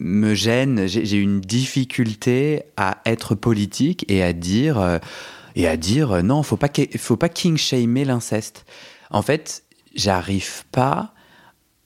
me 0.00 0.34
gêne. 0.34 0.86
J'ai 0.86 1.16
une 1.16 1.40
difficulté 1.40 2.62
à 2.76 2.98
être 3.04 3.34
politique 3.34 4.04
et 4.08 4.22
à 4.22 4.32
dire 4.32 4.78
euh, 4.78 4.98
et 5.56 5.66
à 5.68 5.76
dire 5.76 6.12
euh, 6.12 6.22
non, 6.22 6.42
faut 6.42 6.56
pas 6.56 6.68
faut 6.98 7.16
pas 7.16 7.28
king 7.28 7.56
shamer 7.56 8.04
l'inceste. 8.04 8.64
En 9.10 9.22
fait, 9.22 9.64
j'arrive 9.94 10.64
pas. 10.72 11.14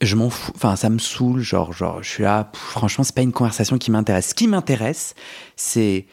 Je 0.00 0.16
m'en 0.16 0.30
fous. 0.30 0.52
Enfin, 0.56 0.76
ça 0.76 0.90
me 0.90 0.98
saoule. 0.98 1.40
Genre, 1.40 1.72
genre, 1.72 2.02
je 2.02 2.08
suis 2.08 2.22
là. 2.24 2.44
pff, 2.44 2.60
franchement, 2.60 3.04
c'est 3.04 3.14
pas 3.14 3.22
une 3.22 3.32
conversation 3.32 3.78
qui 3.78 3.90
m'intéresse. 3.90 4.30
Ce 4.30 4.34
qui 4.34 4.48
m'intéresse, 4.48 5.14
c'est 5.56 6.06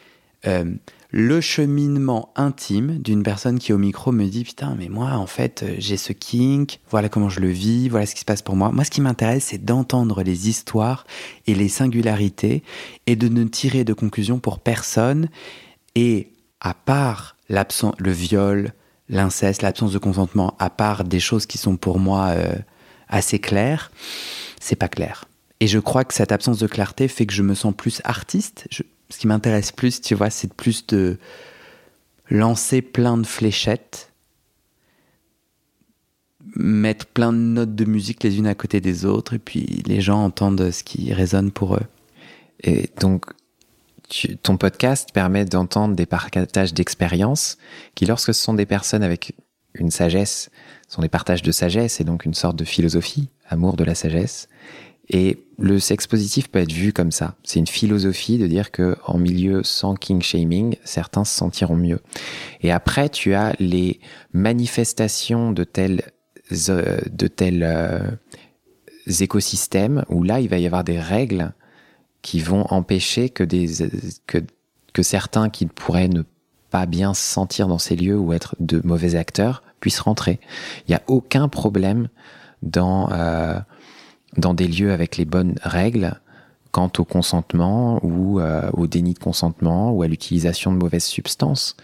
le 1.11 1.41
cheminement 1.41 2.31
intime 2.35 2.99
d'une 2.99 3.23
personne 3.23 3.57
qui 3.57 3.73
au 3.73 3.79
micro 3.79 4.11
me 4.11 4.25
dit 4.25 4.43
putain 4.43 4.75
mais 4.77 4.89
moi 4.89 5.13
en 5.13 5.25
fait 5.25 5.63
euh, 5.63 5.75
j'ai 5.79 5.97
ce 5.97 6.13
kink 6.13 6.79
voilà 6.91 7.09
comment 7.09 7.29
je 7.29 7.39
le 7.39 7.49
vis 7.49 7.89
voilà 7.89 8.05
ce 8.05 8.13
qui 8.13 8.21
se 8.21 8.25
passe 8.25 8.43
pour 8.43 8.55
moi. 8.55 8.71
Moi 8.71 8.83
ce 8.83 8.91
qui 8.91 9.01
m'intéresse 9.01 9.45
c'est 9.45 9.63
d'entendre 9.63 10.21
les 10.21 10.49
histoires 10.49 11.05
et 11.47 11.55
les 11.55 11.67
singularités 11.67 12.63
et 13.07 13.15
de 13.15 13.27
ne 13.27 13.43
tirer 13.45 13.83
de 13.83 13.93
conclusion 13.93 14.39
pour 14.39 14.59
personne. 14.59 15.29
Et 15.95 16.31
à 16.59 16.75
part 16.75 17.35
le 17.49 18.11
viol 18.11 18.73
l'inceste 19.09 19.63
l'absence 19.63 19.91
de 19.91 19.97
consentement 19.97 20.55
à 20.59 20.69
part 20.69 21.03
des 21.03 21.19
choses 21.19 21.47
qui 21.47 21.57
sont 21.57 21.77
pour 21.77 21.97
moi 21.97 22.27
euh, 22.35 22.53
assez 23.07 23.39
claires 23.39 23.91
c'est 24.59 24.75
pas 24.75 24.89
clair. 24.89 25.25
Et 25.61 25.67
je 25.67 25.79
crois 25.79 26.05
que 26.05 26.13
cette 26.13 26.31
absence 26.31 26.59
de 26.59 26.67
clarté 26.67 27.07
fait 27.07 27.25
que 27.25 27.33
je 27.33 27.43
me 27.43 27.53
sens 27.53 27.73
plus 27.75 28.01
artiste. 28.03 28.67
Ce 29.09 29.17
qui 29.17 29.27
m'intéresse 29.27 29.71
plus, 29.71 30.01
tu 30.01 30.15
vois, 30.15 30.29
c'est 30.29 30.53
plus 30.53 30.85
de 30.87 31.17
lancer 32.29 32.81
plein 32.81 33.17
de 33.17 33.25
fléchettes, 33.25 34.11
mettre 36.55 37.05
plein 37.07 37.33
de 37.33 37.37
notes 37.37 37.75
de 37.75 37.85
musique 37.85 38.23
les 38.23 38.37
unes 38.37 38.47
à 38.47 38.55
côté 38.55 38.81
des 38.81 39.05
autres, 39.05 39.33
et 39.33 39.39
puis 39.39 39.83
les 39.85 40.01
gens 40.01 40.23
entendent 40.23 40.71
ce 40.71 40.83
qui 40.83 41.13
résonne 41.13 41.51
pour 41.51 41.75
eux. 41.75 41.85
Et 42.61 42.89
donc, 42.99 43.25
ton 44.43 44.57
podcast 44.57 45.09
permet 45.13 45.45
d'entendre 45.45 45.95
des 45.95 46.05
partages 46.05 46.73
d'expériences 46.73 47.57
qui, 47.95 48.05
lorsque 48.05 48.33
ce 48.33 48.41
sont 48.41 48.53
des 48.53 48.65
personnes 48.65 49.03
avec 49.03 49.33
une 49.75 49.91
sagesse, 49.91 50.49
sont 50.87 51.01
des 51.01 51.09
partages 51.09 51.43
de 51.43 51.51
sagesse 51.51 52.01
et 52.01 52.03
donc 52.03 52.25
une 52.25 52.33
sorte 52.33 52.55
de 52.55 52.65
philosophie, 52.65 53.29
amour 53.47 53.75
de 53.77 53.83
la 53.83 53.95
sagesse. 53.95 54.49
Et 55.09 55.45
le 55.57 55.79
sexe 55.79 56.07
positif 56.07 56.49
peut 56.49 56.59
être 56.59 56.71
vu 56.71 56.93
comme 56.93 57.11
ça. 57.11 57.35
C'est 57.43 57.59
une 57.59 57.67
philosophie 57.67 58.37
de 58.37 58.47
dire 58.47 58.71
que 58.71 58.97
en 59.05 59.17
milieu 59.17 59.63
sans 59.63 59.95
king 59.95 60.21
shaming, 60.21 60.75
certains 60.83 61.25
se 61.25 61.35
sentiront 61.35 61.75
mieux. 61.75 61.99
Et 62.61 62.71
après, 62.71 63.09
tu 63.09 63.33
as 63.33 63.55
les 63.59 63.99
manifestations 64.33 65.51
de 65.51 65.63
tels 65.63 66.03
euh, 66.69 66.99
de 67.11 67.27
tels 67.27 67.63
euh, 67.63 67.99
écosystèmes 69.19 70.03
où 70.09 70.23
là, 70.23 70.39
il 70.39 70.49
va 70.49 70.57
y 70.57 70.65
avoir 70.65 70.83
des 70.83 70.99
règles 70.99 71.53
qui 72.21 72.39
vont 72.39 72.65
empêcher 72.69 73.29
que 73.29 73.43
des 73.43 73.67
que, 74.27 74.39
que 74.93 75.03
certains 75.03 75.49
qui 75.49 75.65
pourraient 75.65 76.07
ne 76.07 76.23
pas 76.69 76.85
bien 76.85 77.13
se 77.13 77.21
sentir 77.21 77.67
dans 77.67 77.79
ces 77.79 77.95
lieux 77.95 78.17
ou 78.17 78.33
être 78.33 78.55
de 78.59 78.81
mauvais 78.83 79.15
acteurs 79.15 79.63
puissent 79.79 79.99
rentrer. 79.99 80.39
Il 80.87 80.91
n'y 80.91 80.95
a 80.95 81.01
aucun 81.07 81.47
problème 81.47 82.09
dans 82.61 83.11
euh, 83.11 83.59
dans 84.37 84.53
des 84.53 84.67
lieux 84.67 84.91
avec 84.91 85.17
les 85.17 85.25
bonnes 85.25 85.55
règles 85.63 86.19
quant 86.71 86.91
au 86.99 87.03
consentement 87.03 87.99
ou 88.03 88.39
euh, 88.39 88.69
au 88.73 88.85
déni 88.85 89.13
de 89.13 89.19
consentement 89.19 89.91
ou 89.91 90.03
à 90.03 90.07
l'utilisation 90.07 90.71
de 90.71 90.77
mauvaises 90.77 91.05
substances. 91.05 91.75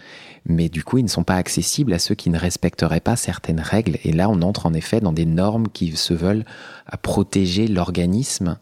Mais 0.44 0.68
du 0.68 0.84
coup, 0.84 0.98
ils 0.98 1.04
ne 1.04 1.08
sont 1.08 1.24
pas 1.24 1.34
accessibles 1.34 1.92
à 1.92 1.98
ceux 1.98 2.14
qui 2.14 2.30
ne 2.30 2.38
respecteraient 2.38 3.00
pas 3.00 3.16
certaines 3.16 3.60
règles. 3.60 3.98
Et 4.04 4.12
là, 4.12 4.28
on 4.30 4.42
entre 4.42 4.66
en 4.66 4.74
effet 4.74 5.00
dans 5.00 5.12
des 5.12 5.26
normes 5.26 5.66
qui 5.68 5.96
se 5.96 6.14
veulent 6.14 6.44
à 6.86 6.96
protéger 6.96 7.66
l'organisme, 7.66 8.58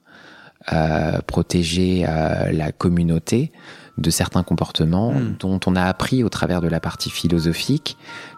euh, 0.73 1.19
protéger 1.27 2.07
euh, 2.09 2.53
la 2.53 2.73
communauté 2.73 3.53
de 3.99 4.11
certains 4.11 4.43
comportements 4.43 5.13
Mm. 5.13 5.37
dont 5.39 5.61
on 5.67 5.77
a 5.77 5.83
appris 5.83 6.25
au 6.25 6.29
travers 6.29 6.61
de 6.61 6.69
la 6.69 6.81
partie 6.81 7.11
philosophique 7.11 7.97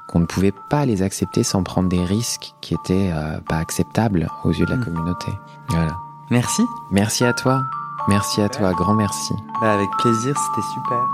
qu'on 0.09 0.21
ne 0.21 0.27
pouvait 0.27 0.53
pas 0.71 0.87
les 0.87 1.03
accepter 1.03 1.43
sans 1.43 1.63
prendre 1.63 1.89
des 1.89 2.03
risques 2.05 2.53
qui 2.61 2.75
étaient 2.75 3.11
euh, 3.13 3.41
pas 3.49 3.59
acceptables 3.59 4.29
aux 4.45 4.53
yeux 4.53 4.67
de 4.67 4.71
la 4.71 4.77
Mm. 4.77 4.85
communauté. 4.85 5.33
Voilà. 5.71 5.97
Merci. 6.31 6.63
Merci 6.91 7.25
à 7.25 7.33
toi. 7.33 7.63
Merci 8.09 8.41
à 8.41 8.49
toi. 8.49 8.73
Grand 8.73 8.95
merci. 8.95 9.35
Bah, 9.61 9.73
avec 9.75 9.89
plaisir, 9.99 10.37
c'était 10.39 10.67
super. 10.75 11.05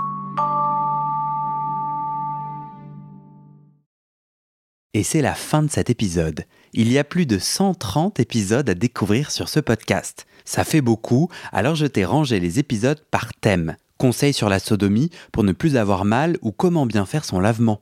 Et 4.95 5.01
c'est 5.03 5.21
la 5.21 5.33
fin 5.33 5.63
de 5.63 5.71
cet 5.71 5.89
épisode. 5.89 6.45
Il 6.73 6.91
y 6.91 6.99
a 6.99 7.03
plus 7.03 7.25
de 7.25 7.39
130 7.39 8.19
épisodes 8.19 8.69
à 8.69 8.75
découvrir 8.75 9.31
sur 9.31 9.49
ce 9.49 9.59
podcast. 9.59 10.27
Ça 10.45 10.63
fait 10.63 10.81
beaucoup, 10.81 11.29
alors 11.51 11.75
je 11.75 11.85
t'ai 11.87 12.05
rangé 12.05 12.39
les 12.39 12.59
épisodes 12.59 13.01
par 13.09 13.33
thème. 13.33 13.75
Conseils 13.97 14.33
sur 14.33 14.49
la 14.49 14.59
sodomie 14.59 15.09
pour 15.31 15.43
ne 15.43 15.51
plus 15.51 15.77
avoir 15.77 16.05
mal 16.05 16.37
ou 16.41 16.51
comment 16.51 16.85
bien 16.85 17.05
faire 17.05 17.25
son 17.25 17.39
lavement. 17.39 17.81